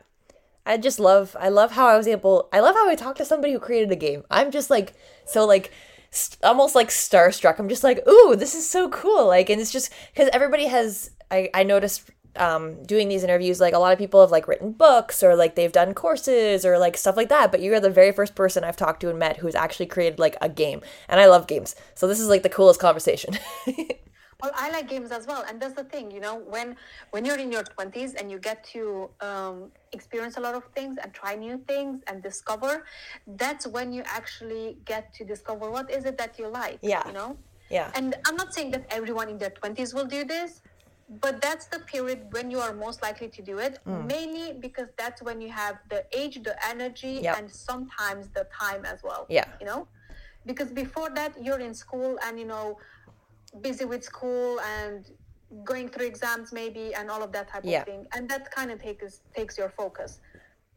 I 0.66 0.78
just 0.78 0.98
love, 0.98 1.36
I 1.38 1.50
love 1.50 1.72
how 1.72 1.86
I 1.86 1.96
was 1.96 2.08
able, 2.08 2.48
I 2.50 2.60
love 2.60 2.74
how 2.74 2.88
I 2.88 2.94
talked 2.94 3.18
to 3.18 3.24
somebody 3.24 3.52
who 3.52 3.58
created 3.58 3.92
a 3.92 3.96
game. 3.96 4.24
I'm 4.30 4.50
just 4.50 4.70
like, 4.70 4.94
so 5.26 5.44
like, 5.44 5.70
st- 6.14 6.42
almost 6.42 6.74
like 6.74 6.88
starstruck. 6.88 7.58
I'm 7.58 7.68
just 7.68 7.84
like, 7.84 8.06
ooh, 8.08 8.36
this 8.36 8.54
is 8.54 8.68
so 8.68 8.88
cool. 8.90 9.26
Like, 9.26 9.50
and 9.50 9.60
it's 9.60 9.72
just 9.72 9.92
because 10.12 10.30
everybody 10.32 10.66
has, 10.66 11.10
I, 11.30 11.50
I 11.52 11.62
noticed 11.62 12.10
um, 12.36 12.82
doing 12.84 13.08
these 13.08 13.24
interviews, 13.24 13.60
like 13.60 13.74
a 13.74 13.78
lot 13.78 13.92
of 13.92 13.98
people 13.98 14.20
have 14.20 14.30
like 14.30 14.48
written 14.48 14.72
books 14.72 15.22
or 15.22 15.36
like 15.36 15.54
they've 15.54 15.72
done 15.72 15.94
courses 15.94 16.64
or 16.64 16.78
like 16.78 16.96
stuff 16.96 17.16
like 17.16 17.28
that. 17.28 17.50
But 17.50 17.62
you're 17.62 17.80
the 17.80 17.90
very 17.90 18.12
first 18.12 18.34
person 18.34 18.64
I've 18.64 18.76
talked 18.76 19.00
to 19.00 19.10
and 19.10 19.18
met 19.18 19.38
who's 19.38 19.54
actually 19.54 19.86
created 19.86 20.18
like 20.18 20.36
a 20.40 20.48
game. 20.48 20.80
And 21.08 21.20
I 21.20 21.26
love 21.26 21.46
games. 21.46 21.74
So 21.94 22.06
this 22.06 22.20
is 22.20 22.28
like 22.28 22.42
the 22.42 22.48
coolest 22.48 22.80
conversation. 22.80 23.38
Well, 24.44 24.52
I 24.54 24.68
like 24.70 24.88
games 24.90 25.10
as 25.10 25.26
well, 25.26 25.42
and 25.48 25.58
that's 25.58 25.72
the 25.72 25.84
thing, 25.84 26.10
you 26.10 26.20
know, 26.20 26.34
when 26.54 26.76
when 27.12 27.24
you're 27.24 27.38
in 27.46 27.50
your 27.50 27.62
twenties 27.74 28.12
and 28.12 28.30
you 28.30 28.38
get 28.38 28.58
to 28.74 29.08
um, 29.28 29.56
experience 29.92 30.36
a 30.36 30.40
lot 30.46 30.54
of 30.54 30.64
things 30.76 30.98
and 31.02 31.08
try 31.14 31.34
new 31.34 31.56
things 31.70 32.02
and 32.08 32.22
discover, 32.22 32.84
that's 33.42 33.66
when 33.66 33.88
you 33.96 34.02
actually 34.04 34.76
get 34.84 35.14
to 35.14 35.24
discover 35.24 35.70
what 35.76 35.86
is 35.90 36.04
it 36.04 36.18
that 36.18 36.32
you 36.38 36.46
like. 36.62 36.78
Yeah. 36.82 37.06
you 37.08 37.14
know. 37.18 37.30
yeah. 37.70 37.90
And 37.98 38.08
I'm 38.26 38.36
not 38.36 38.52
saying 38.52 38.70
that 38.72 38.84
everyone 38.98 39.28
in 39.30 39.38
their 39.38 39.54
twenties 39.60 39.94
will 39.96 40.10
do 40.18 40.24
this, 40.34 40.60
but 41.24 41.40
that's 41.40 41.66
the 41.74 41.80
period 41.92 42.18
when 42.36 42.50
you 42.50 42.60
are 42.66 42.74
most 42.86 42.98
likely 43.06 43.28
to 43.36 43.40
do 43.50 43.56
it. 43.66 43.74
Mm. 43.88 44.06
Mainly 44.14 44.46
because 44.66 44.88
that's 45.00 45.22
when 45.22 45.40
you 45.40 45.50
have 45.64 45.76
the 45.88 46.00
age, 46.20 46.34
the 46.50 46.56
energy, 46.72 47.14
Yep. 47.26 47.34
and 47.38 47.46
sometimes 47.50 48.22
the 48.38 48.44
time 48.62 48.82
as 48.92 48.98
well. 49.08 49.22
Yeah. 49.38 49.48
you 49.60 49.66
know, 49.70 49.80
because 50.44 50.70
before 50.84 51.08
that 51.18 51.32
you're 51.44 51.62
in 51.68 51.72
school 51.84 52.18
and 52.26 52.38
you 52.38 52.48
know 52.54 52.66
busy 53.60 53.84
with 53.84 54.02
school 54.04 54.60
and 54.60 55.06
going 55.64 55.88
through 55.88 56.06
exams 56.06 56.52
maybe 56.52 56.94
and 56.94 57.10
all 57.10 57.22
of 57.22 57.30
that 57.32 57.48
type 57.48 57.64
Yeah. 57.64 57.80
of 57.80 57.86
thing 57.86 58.06
and 58.14 58.28
that 58.28 58.50
kind 58.50 58.70
of 58.70 58.80
takes 58.82 59.20
takes 59.36 59.56
your 59.56 59.68
focus 59.70 60.20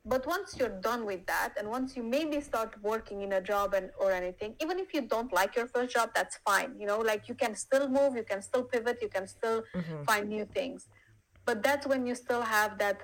but 0.06 0.26
once 0.28 0.56
you're 0.58 0.78
done 0.82 1.06
with 1.06 1.26
that 1.26 1.54
and 1.58 1.68
once 1.70 1.98
you 1.98 2.04
maybe 2.04 2.40
start 2.40 2.76
working 2.82 3.22
in 3.24 3.34
a 3.34 3.42
job 3.42 3.74
and 3.74 3.90
or 4.00 4.12
anything 4.12 4.56
even 4.62 4.78
if 4.80 4.94
you 4.94 5.02
don't 5.02 5.34
like 5.34 5.56
your 5.56 5.68
first 5.68 5.94
job 5.94 6.10
that's 6.14 6.38
fine 6.46 6.72
you 6.80 6.86
know 6.86 7.00
like 7.00 7.28
you 7.28 7.36
can 7.36 7.56
still 7.56 7.90
move 7.90 8.16
you 8.16 8.24
can 8.24 8.42
still 8.42 8.64
pivot 8.64 8.98
you 9.02 9.10
can 9.10 9.28
still 9.28 9.64
Mm-hmm. 9.76 10.04
find 10.04 10.30
new 10.30 10.46
things 10.46 10.88
but 11.46 11.64
that's 11.64 11.88
when 11.88 12.06
you 12.06 12.14
still 12.16 12.42
have 12.42 12.78
that 12.78 12.98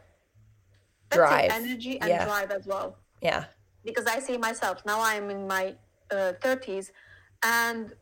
Drive. 1.12 1.52
energy 1.52 2.00
and 2.02 2.10
Yeah. 2.10 2.24
drive 2.26 2.52
as 2.52 2.66
well 2.66 2.98
Yeah. 3.22 3.46
because 3.86 4.06
I 4.08 4.20
see 4.20 4.38
myself 4.38 4.84
now 4.86 5.00
I'm 5.02 5.30
in 5.30 5.48
my 5.48 5.76
uh, 6.12 6.34
30s 6.44 6.92
and 7.44 7.94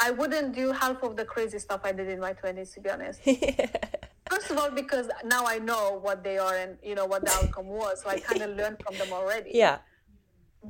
I 0.00 0.10
wouldn't 0.10 0.54
do 0.54 0.72
half 0.72 1.02
of 1.02 1.16
the 1.16 1.24
crazy 1.24 1.58
stuff 1.58 1.80
I 1.84 1.92
did 1.92 2.08
in 2.08 2.20
my 2.20 2.32
20s 2.32 2.74
to 2.74 2.80
be 2.80 2.90
honest. 2.90 3.20
First 4.30 4.50
of 4.50 4.58
all 4.58 4.70
because 4.70 5.08
now 5.24 5.44
I 5.46 5.58
know 5.58 5.98
what 6.02 6.22
they 6.22 6.38
are 6.38 6.54
and 6.56 6.76
you 6.82 6.94
know 6.94 7.06
what 7.06 7.24
the 7.24 7.32
outcome 7.32 7.66
was 7.68 8.02
so 8.02 8.10
I 8.10 8.18
kind 8.20 8.42
of 8.42 8.50
learned 8.60 8.78
from 8.84 8.96
them 8.98 9.12
already. 9.12 9.50
yeah. 9.54 9.78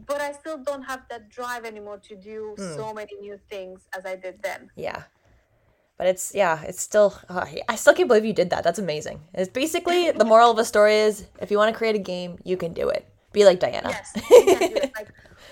But 0.07 0.21
I 0.21 0.33
still 0.33 0.59
don't 0.59 0.83
have 0.83 1.03
that 1.11 1.31
drive 1.31 1.65
anymore 1.65 1.99
to 2.09 2.15
do 2.15 2.55
Hmm. 2.57 2.75
so 2.77 2.93
many 2.95 3.15
new 3.21 3.39
things 3.51 3.81
as 3.97 4.05
I 4.07 4.17
did 4.17 4.43
then. 4.43 4.71
Yeah. 4.77 5.03
But 5.97 6.07
it's 6.07 6.33
yeah, 6.35 6.63
it's 6.63 6.81
still 6.81 7.11
uh, 7.29 7.45
I 7.69 7.75
still 7.75 7.95
can't 7.95 8.07
believe 8.07 8.25
you 8.25 8.33
did 8.33 8.51
that. 8.51 8.63
That's 8.63 8.79
amazing. 8.79 9.21
It's 9.35 9.51
basically 9.51 10.11
the 10.23 10.25
moral 10.25 10.51
of 10.53 10.57
the 10.57 10.65
story 10.65 10.95
is 11.09 11.27
if 11.41 11.51
you 11.51 11.59
want 11.59 11.73
to 11.75 11.77
create 11.77 11.97
a 11.97 12.05
game, 12.15 12.39
you 12.45 12.57
can 12.57 12.73
do 12.73 12.89
it. 12.89 13.05
Be 13.33 13.45
like 13.45 13.59
Diana. 13.61 13.91
Yes, 13.91 14.13
you 14.15 14.45
can 14.45 14.59
do 14.71 14.77
it. 14.77 14.93
Like 14.95 15.09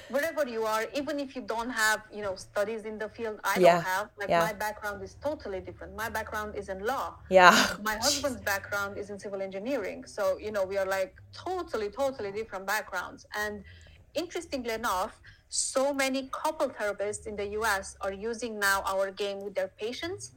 wherever 0.09 0.47
you 0.47 0.65
are, 0.65 0.85
even 0.95 1.19
if 1.19 1.35
you 1.37 1.43
don't 1.43 1.71
have, 1.71 2.03
you 2.13 2.23
know, 2.23 2.35
studies 2.37 2.85
in 2.85 2.99
the 2.99 3.09
field, 3.09 3.39
I 3.45 3.59
Yeah, 3.59 3.75
don't 3.75 3.85
have. 3.85 4.09
Like 4.19 4.29
yeah. 4.29 4.41
my 4.41 4.53
background 4.53 5.03
is 5.03 5.17
totally 5.23 5.61
different. 5.61 5.97
My 5.97 6.09
background 6.09 6.55
is 6.57 6.69
in 6.69 6.79
law. 6.85 7.17
Yeah. 7.29 7.51
My 7.83 7.97
husband's 7.97 8.41
background 8.41 8.99
is 8.99 9.11
in 9.11 9.19
civil 9.19 9.41
engineering. 9.43 10.05
So, 10.07 10.39
you 10.39 10.53
know, 10.53 10.65
we 10.65 10.77
are 10.79 10.87
like 10.87 11.15
totally, 11.33 11.89
totally 11.91 12.33
different 12.33 12.67
backgrounds. 12.67 13.27
And 13.37 13.65
interestingly 14.15 14.71
enough, 14.73 15.21
so 15.49 15.93
many 15.95 16.29
couple 16.33 16.69
therapists 16.69 17.27
in 17.27 17.37
the 17.37 17.47
US 17.61 17.97
are 18.01 18.13
using 18.13 18.59
now 18.59 18.83
our 18.87 19.11
game 19.11 19.41
with 19.45 19.55
their 19.55 19.69
patients 19.85 20.33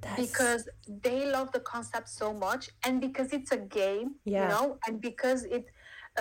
That's- 0.00 0.18
because 0.26 0.62
they 1.06 1.26
love 1.30 1.52
the 1.52 1.60
concept 1.60 2.08
so 2.08 2.32
much 2.32 2.70
and 2.84 3.00
because 3.00 3.28
it's 3.32 3.52
a 3.52 3.58
game 3.82 4.14
Yeah. 4.24 4.42
you 4.42 4.48
know 4.54 4.78
and 4.86 4.94
because 5.00 5.44
it 5.44 5.64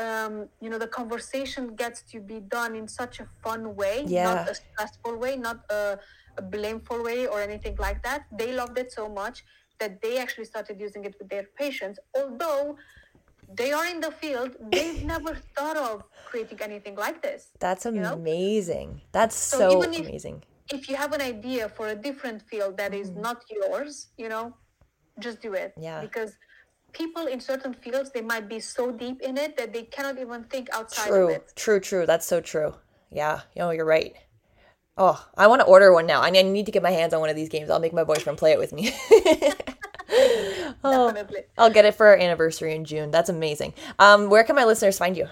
um, 0.03 0.33
you 0.63 0.69
know 0.71 0.79
the 0.85 0.91
conversation 0.99 1.63
gets 1.83 1.99
to 2.11 2.17
be 2.31 2.37
done 2.57 2.71
in 2.81 2.85
such 3.01 3.15
a 3.23 3.25
fun 3.43 3.61
way 3.81 3.95
Yeah. 4.07 4.23
not 4.29 4.39
a 4.53 4.55
stressful 4.63 5.15
way 5.23 5.33
not 5.47 5.57
a, 5.79 5.81
a 6.41 6.43
blameful 6.55 6.99
way 7.09 7.19
or 7.33 7.37
anything 7.49 7.75
like 7.87 7.99
that 8.07 8.21
they 8.39 8.49
loved 8.61 8.77
it 8.83 8.89
so 8.99 9.05
much 9.21 9.37
that 9.81 9.91
they 10.03 10.13
actually 10.23 10.47
started 10.53 10.75
using 10.87 11.01
it 11.09 11.13
with 11.19 11.29
their 11.33 11.45
patients 11.61 11.97
although 12.19 12.65
they 13.59 13.71
are 13.77 13.87
in 13.93 13.99
the 14.07 14.11
field 14.21 14.51
they've 14.73 15.01
never 15.15 15.31
thought 15.55 15.77
of 15.89 15.95
creating 16.29 16.59
anything 16.69 16.95
like 17.05 17.17
this 17.27 17.41
That's 17.65 17.85
know? 17.85 18.13
amazing. 18.21 18.89
That's 19.17 19.35
So 19.51 19.57
so, 19.59 19.65
even 19.77 19.91
if- 19.99 20.07
amazing. 20.07 20.37
if 20.77 20.81
you 20.89 20.95
have 21.03 21.11
an 21.17 21.23
idea 21.33 21.63
for 21.77 21.85
a 21.95 21.97
different 22.07 22.39
field 22.49 22.73
that 22.81 22.91
is 23.01 23.07
Mm-hmm. 23.09 23.27
not 23.27 23.37
yours, 23.59 23.93
you 24.21 24.29
know, 24.33 24.45
just 25.25 25.37
do 25.47 25.51
it. 25.63 25.71
Yeah. 25.87 25.99
Because 26.05 26.31
people 26.93 27.27
in 27.27 27.39
certain 27.39 27.73
fields 27.73 28.11
they 28.11 28.21
might 28.21 28.47
be 28.49 28.59
so 28.59 28.91
deep 28.91 29.21
in 29.21 29.37
it 29.37 29.57
that 29.57 29.73
they 29.73 29.83
cannot 29.83 30.19
even 30.19 30.43
think 30.45 30.69
outside 30.73 31.07
of 31.07 31.09
True. 31.09 31.29
it. 31.29 31.53
True, 31.55 31.79
true. 31.79 32.05
That's 32.05 32.25
so 32.25 32.41
true. 32.41 32.75
Yeah. 33.11 33.41
You 33.55 33.61
know, 33.61 33.71
you're 33.71 33.85
right. 33.85 34.15
Oh, 34.97 35.25
I 35.37 35.47
want 35.47 35.61
to 35.61 35.67
order 35.67 35.93
one 35.93 36.05
now. 36.05 36.21
I 36.21 36.29
need 36.29 36.45
I 36.45 36.49
need 36.49 36.65
to 36.65 36.71
get 36.71 36.83
my 36.83 36.91
hands 36.91 37.13
on 37.13 37.21
one 37.21 37.29
of 37.29 37.35
these 37.35 37.49
games. 37.49 37.69
I'll 37.69 37.79
make 37.79 37.93
my 37.93 38.03
boyfriend 38.03 38.37
play 38.37 38.51
it 38.51 38.59
with 38.59 38.73
me. 38.73 38.93
oh, 40.83 41.11
Definitely. 41.13 41.43
I'll 41.57 41.69
get 41.69 41.85
it 41.85 41.95
for 41.95 42.07
our 42.07 42.17
anniversary 42.17 42.75
in 42.75 42.83
June. 42.83 43.09
That's 43.09 43.29
amazing. 43.29 43.73
Um, 43.97 44.29
where 44.29 44.43
can 44.43 44.55
my 44.57 44.65
listeners 44.65 44.97
find 44.97 45.15
you? 45.15 45.27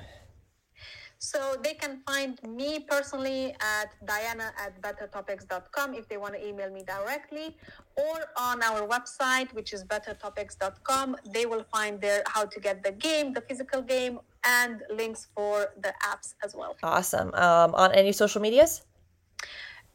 So 1.19 1.55
they 1.63 1.73
can 1.73 2.01
find 2.05 2.39
me 2.43 2.79
personally 2.79 3.55
at 3.59 3.89
diana 4.05 4.53
at 4.63 4.79
bettertopics.com 4.81 5.93
if 5.95 6.07
they 6.07 6.17
want 6.17 6.33
to 6.35 6.47
email 6.47 6.69
me 6.71 6.83
directly 6.83 7.57
or 7.95 8.17
on 8.37 8.61
our 8.61 8.87
website 8.87 9.51
which 9.53 9.73
is 9.73 9.83
bettertopics.com 9.83 11.15
they 11.33 11.45
will 11.45 11.65
find 11.73 11.99
there 11.99 12.21
how 12.27 12.45
to 12.45 12.59
get 12.59 12.83
the 12.83 12.91
game 12.91 13.33
the 13.33 13.41
physical 13.41 13.81
game 13.81 14.19
and 14.45 14.83
links 14.93 15.27
for 15.35 15.73
the 15.81 15.93
apps 16.11 16.35
as 16.43 16.55
well 16.55 16.75
Awesome. 16.83 17.33
Um, 17.33 17.73
on 17.73 17.91
any 17.93 18.11
social 18.11 18.41
medias? 18.41 18.83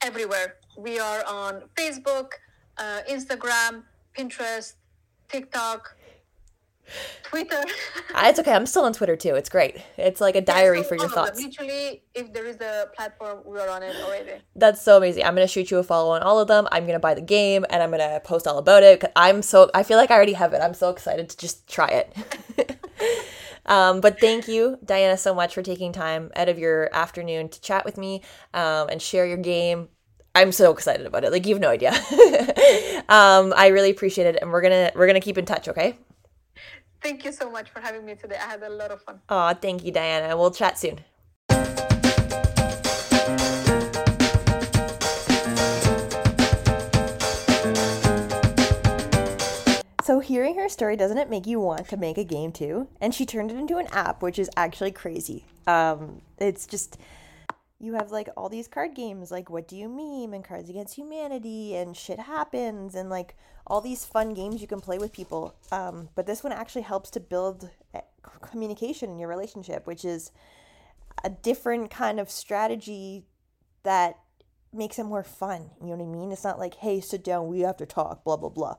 everywhere. 0.05 0.57
We 0.77 0.99
are 0.99 1.25
on 1.27 1.63
Facebook, 1.77 2.33
uh, 2.79 3.01
Instagram, 3.09 3.85
Pinterest, 4.17 4.75
TikTok, 5.29 5.97
Twitter. 7.25 7.57
Uh, 8.15 8.25
It's 8.29 8.39
okay. 8.39 8.53
I'm 8.53 8.67
still 8.67 8.85
on 8.85 8.93
Twitter 8.93 9.17
too. 9.17 9.35
It's 9.35 9.49
great. 9.49 9.79
It's 9.97 10.21
like 10.21 10.37
a 10.37 10.41
diary 10.41 10.83
So 10.83 10.89
for 10.91 10.95
your 10.97 11.05
all 11.05 11.09
of 11.09 11.15
them. 11.15 11.25
thoughts. 11.27 11.43
Literally, 11.43 12.03
if 12.15 12.33
there 12.33 12.47
is 12.47 12.57
a 12.61 12.89
platform, 12.95 13.41
we 13.47 13.59
are 13.59 13.69
on 13.69 13.83
it 13.83 13.97
already. 14.05 14.33
That's 14.55 14.83
so 14.83 14.97
amazing. 14.99 15.25
I'm 15.25 15.35
gonna 15.35 15.47
shoot 15.47 15.71
you 15.71 15.79
a 15.79 15.83
follow 15.83 16.11
on 16.13 16.23
all 16.23 16.39
of 16.41 16.49
them. 16.49 16.69
I'm 16.73 16.87
gonna 16.87 16.99
buy 17.01 17.15
the 17.15 17.21
game 17.23 17.65
and 17.71 17.83
I'm 17.83 17.91
gonna 17.91 18.21
post 18.23 18.47
all 18.47 18.59
about 18.59 18.83
it. 18.83 19.05
I'm 19.17 19.43
so 19.43 19.71
I 19.75 19.83
feel 19.83 19.97
like 19.97 20.11
I 20.11 20.15
already 20.15 20.35
have 20.35 20.53
it. 20.53 20.61
I'm 20.61 20.75
so 20.75 20.91
excited 20.91 21.29
to 21.31 21.37
just 21.37 21.67
try 21.69 21.89
it. 21.89 22.79
um, 23.67 24.01
but 24.01 24.21
thank 24.21 24.49
you, 24.49 24.79
Diana, 24.85 25.17
so 25.17 25.35
much 25.35 25.55
for 25.55 25.63
taking 25.63 25.93
time 25.93 26.31
out 26.37 26.49
of 26.49 26.59
your 26.59 26.95
afternoon 26.95 27.49
to 27.49 27.61
chat 27.61 27.85
with 27.85 27.97
me 27.97 28.23
um, 28.55 28.89
and 28.89 29.01
share 29.01 29.27
your 29.27 29.37
game. 29.39 29.89
I'm 30.35 30.53
so 30.53 30.73
excited 30.73 31.05
about 31.07 31.25
it. 31.25 31.33
Like 31.33 31.47
you 31.47 31.55
have 31.55 31.61
no 31.63 31.69
idea. 31.69 31.91
um, 33.09 33.53
I 33.57 33.69
really 33.73 33.91
appreciate 33.91 34.27
it, 34.27 34.39
and 34.41 34.51
we're 34.51 34.63
gonna 34.63 34.91
we're 34.95 35.07
gonna 35.07 35.21
keep 35.21 35.39
in 35.39 35.45
touch. 35.45 35.69
Okay. 35.69 35.99
Thank 37.03 37.25
you 37.25 37.33
so 37.33 37.51
much 37.51 37.69
for 37.71 37.81
having 37.81 38.07
me 38.07 38.15
today. 38.15 38.37
I 38.37 38.47
had 38.47 38.63
a 38.63 38.71
lot 38.71 38.93
of 38.93 39.03
fun. 39.03 39.21
Oh, 39.29 39.53
thank 39.55 39.85
you, 39.85 39.91
Diana. 39.91 40.37
We'll 40.37 40.53
chat 40.53 40.79
soon. 40.79 41.01
So, 50.05 50.21
hearing 50.21 50.57
her 50.57 50.69
story, 50.69 50.97
doesn't 50.97 51.19
it 51.19 51.29
make 51.29 51.47
you 51.47 51.59
want 51.59 51.89
to 51.89 51.97
make 51.97 52.19
a 52.19 52.25
game 52.25 52.53
too? 52.53 52.87
And 53.01 53.13
she 53.13 53.27
turned 53.27 53.51
it 53.51 53.57
into 53.57 53.79
an 53.79 53.87
app, 53.93 54.23
which 54.23 54.39
is 54.39 54.49
actually 54.57 54.93
crazy. 54.93 55.45
Um, 55.67 56.23
it's 56.39 56.67
just, 56.67 56.99
you 57.83 57.95
have 57.95 58.13
like 58.13 58.29
all 58.37 58.49
these 58.49 58.69
card 58.69 58.95
games, 58.95 59.33
like 59.33 59.51
What 59.51 59.67
Do 59.67 59.77
You 59.77 59.89
Meme 59.89 60.33
and 60.33 60.45
Cards 60.45 60.71
Against 60.71 60.95
Humanity 60.95 61.75
and 61.75 61.97
Shit 61.97 62.21
Happens, 62.21 62.95
and 62.95 63.11
like 63.11 63.35
all 63.67 63.81
these 63.81 64.05
fun 64.05 64.35
games 64.35 64.61
you 64.61 64.69
can 64.69 64.81
play 64.81 64.99
with 64.99 65.13
people. 65.13 65.57
Um, 65.73 66.09
but 66.15 66.25
this 66.25 66.45
one 66.45 66.53
actually 66.53 66.83
helps 66.83 67.11
to 67.11 67.21
build 67.21 67.71
eh, 67.93 68.01
communication 68.41 69.11
in 69.11 69.19
your 69.19 69.29
relationship, 69.29 69.85
which 69.85 70.05
is 70.05 70.31
a 71.25 71.31
different 71.31 71.91
kind 71.91 72.21
of 72.21 72.31
strategy 72.31 73.25
that 73.83 74.17
makes 74.73 75.01
it 75.01 75.05
more 75.05 75.25
fun. 75.25 75.71
You 75.81 75.89
know 75.89 75.97
what 75.97 76.05
I 76.05 76.19
mean? 76.21 76.31
It's 76.31 76.45
not 76.45 76.61
like, 76.61 76.75
hey, 76.75 77.01
sit 77.01 77.25
down, 77.25 77.49
we 77.49 77.61
have 77.61 77.77
to 77.79 77.87
talk, 77.87 78.23
blah, 78.23 78.37
blah, 78.37 78.49
blah. 78.49 78.77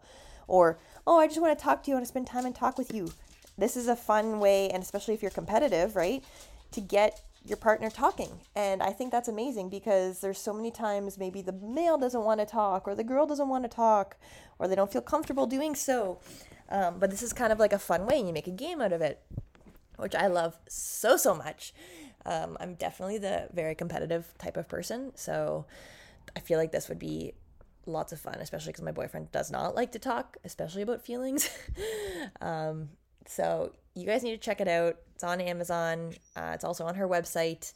Or, 0.48 0.80
oh, 1.06 1.20
I 1.20 1.28
just 1.28 1.42
want 1.42 1.58
to 1.58 1.62
talk 1.62 1.84
to 1.84 1.92
you, 1.92 1.96
I 1.96 1.98
want 1.98 2.06
to 2.06 2.10
spend 2.10 2.28
time 2.28 2.46
and 2.46 2.56
talk 2.56 2.78
with 2.78 2.94
you. 2.94 3.12
This 3.58 3.76
is 3.76 3.90
a 3.90 3.98
fun 3.98 4.40
way, 4.40 4.70
and 4.70 4.82
especially 4.82 5.14
if 5.14 5.22
you're 5.22 5.30
competitive, 5.30 5.98
right, 5.98 6.24
to 6.72 6.82
get 6.82 7.22
your 7.46 7.58
partner 7.58 7.90
talking. 7.90 8.40
And 8.56 8.82
I 8.82 8.92
think 8.92 9.12
that's 9.12 9.28
amazing 9.28 9.70
because 9.70 10.22
there's 10.22 10.40
so 10.40 10.54
many 10.54 10.72
times 10.72 11.18
maybe 11.18 11.42
the 11.42 11.52
male 11.52 11.98
doesn't 11.98 12.24
want 12.24 12.40
to 12.40 12.46
talk, 12.46 12.88
or 12.88 12.96
the 12.96 13.04
girl 13.04 13.26
doesn't 13.26 13.50
want 13.50 13.64
to 13.66 13.70
talk, 13.70 14.18
or 14.60 14.68
they 14.68 14.76
don't 14.76 14.92
feel 14.92 15.02
comfortable 15.02 15.46
doing 15.46 15.76
so. 15.76 16.20
Um, 16.70 17.00
but 17.00 17.10
this 17.10 17.22
is 17.22 17.34
kind 17.34 17.52
of 17.52 17.60
like 17.60 17.74
a 17.74 17.80
fun 17.80 18.06
way, 18.06 18.18
and 18.20 18.28
you 18.28 18.34
make 18.34 18.48
a 18.48 18.52
game 18.52 18.82
out 18.82 18.94
of 18.94 19.02
it, 19.02 19.22
which 19.98 20.16
I 20.16 20.28
love 20.28 20.58
so, 20.68 21.18
so 21.18 21.36
much. 21.36 21.74
Um, 22.26 22.58
I'm 22.60 22.76
definitely 22.76 23.18
the 23.18 23.50
very 23.54 23.76
competitive 23.76 24.34
type 24.38 24.56
of 24.56 24.70
person. 24.70 25.12
So 25.16 25.66
I 26.36 26.40
feel 26.40 26.58
like 26.58 26.72
this 26.72 26.88
would 26.88 27.00
be 27.00 27.34
lots 27.86 28.14
of 28.14 28.20
fun, 28.20 28.36
especially 28.40 28.72
because 28.72 28.86
my 28.86 28.92
boyfriend 28.92 29.32
does 29.34 29.52
not 29.52 29.76
like 29.76 29.92
to 29.92 30.00
talk, 30.00 30.38
especially 30.46 30.82
about 30.82 31.02
feelings. 31.02 31.50
um, 32.42 32.90
so 33.26 33.74
you 33.96 34.06
guys 34.06 34.24
need 34.24 34.32
to 34.32 34.38
check 34.38 34.62
it 34.62 34.68
out. 34.68 34.98
It's 35.16 35.24
on 35.24 35.42
Amazon. 35.42 36.14
Uh, 36.36 36.52
it's 36.54 36.64
also 36.64 36.86
on 36.86 36.96
her 36.96 37.08
website. 37.08 37.74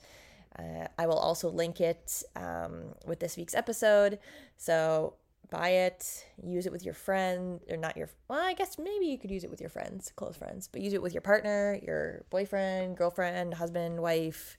Uh, 0.57 0.87
I 0.97 1.05
will 1.07 1.17
also 1.19 1.49
link 1.49 1.81
it 1.81 2.23
um, 2.35 2.93
with 3.05 3.19
this 3.19 3.37
week's 3.37 3.53
episode. 3.53 4.19
So 4.57 5.13
buy 5.49 5.69
it, 5.69 6.25
use 6.43 6.65
it 6.65 6.71
with 6.71 6.83
your 6.83 6.93
friend, 6.93 7.59
or 7.69 7.77
not 7.77 7.95
your. 7.95 8.09
Well, 8.27 8.39
I 8.39 8.53
guess 8.53 8.77
maybe 8.77 9.05
you 9.05 9.17
could 9.17 9.31
use 9.31 9.43
it 9.43 9.49
with 9.49 9.61
your 9.61 9.69
friends, 9.69 10.11
close 10.15 10.35
friends, 10.35 10.67
but 10.71 10.81
use 10.81 10.93
it 10.93 11.01
with 11.01 11.13
your 11.13 11.21
partner, 11.21 11.79
your 11.83 12.25
boyfriend, 12.29 12.97
girlfriend, 12.97 13.53
husband, 13.53 14.01
wife. 14.01 14.57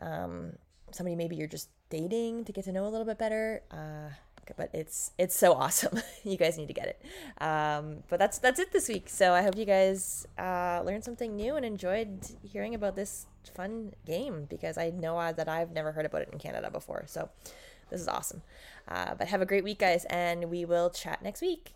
Um, 0.00 0.52
somebody 0.92 1.16
maybe 1.16 1.36
you're 1.36 1.48
just 1.48 1.70
dating 1.90 2.44
to 2.44 2.52
get 2.52 2.64
to 2.64 2.72
know 2.72 2.86
a 2.86 2.90
little 2.90 3.06
bit 3.06 3.18
better. 3.18 3.62
Uh, 3.70 4.10
but 4.56 4.70
it's 4.72 5.12
it's 5.18 5.36
so 5.36 5.52
awesome. 5.52 6.00
you 6.24 6.36
guys 6.36 6.56
need 6.58 6.68
to 6.68 6.74
get 6.74 6.86
it. 6.86 7.42
Um, 7.42 8.02
but 8.08 8.18
that's 8.18 8.38
that's 8.38 8.58
it 8.58 8.72
this 8.72 8.88
week. 8.88 9.08
So 9.08 9.32
I 9.32 9.42
hope 9.42 9.56
you 9.56 9.64
guys 9.64 10.26
uh, 10.38 10.82
learned 10.84 11.04
something 11.04 11.36
new 11.36 11.56
and 11.56 11.64
enjoyed 11.64 12.26
hearing 12.42 12.74
about 12.74 12.96
this 12.96 13.26
fun 13.54 13.92
game 14.06 14.46
because 14.48 14.78
I 14.78 14.90
know 14.90 15.32
that 15.32 15.48
I've 15.48 15.72
never 15.72 15.92
heard 15.92 16.06
about 16.06 16.22
it 16.22 16.30
in 16.32 16.38
Canada 16.38 16.70
before. 16.70 17.04
So 17.06 17.30
this 17.90 18.00
is 18.00 18.08
awesome. 18.08 18.42
Uh, 18.86 19.14
but 19.14 19.28
have 19.28 19.42
a 19.42 19.46
great 19.46 19.64
week, 19.64 19.78
guys, 19.78 20.04
and 20.06 20.50
we 20.50 20.64
will 20.64 20.90
chat 20.90 21.22
next 21.22 21.40
week. 21.40 21.72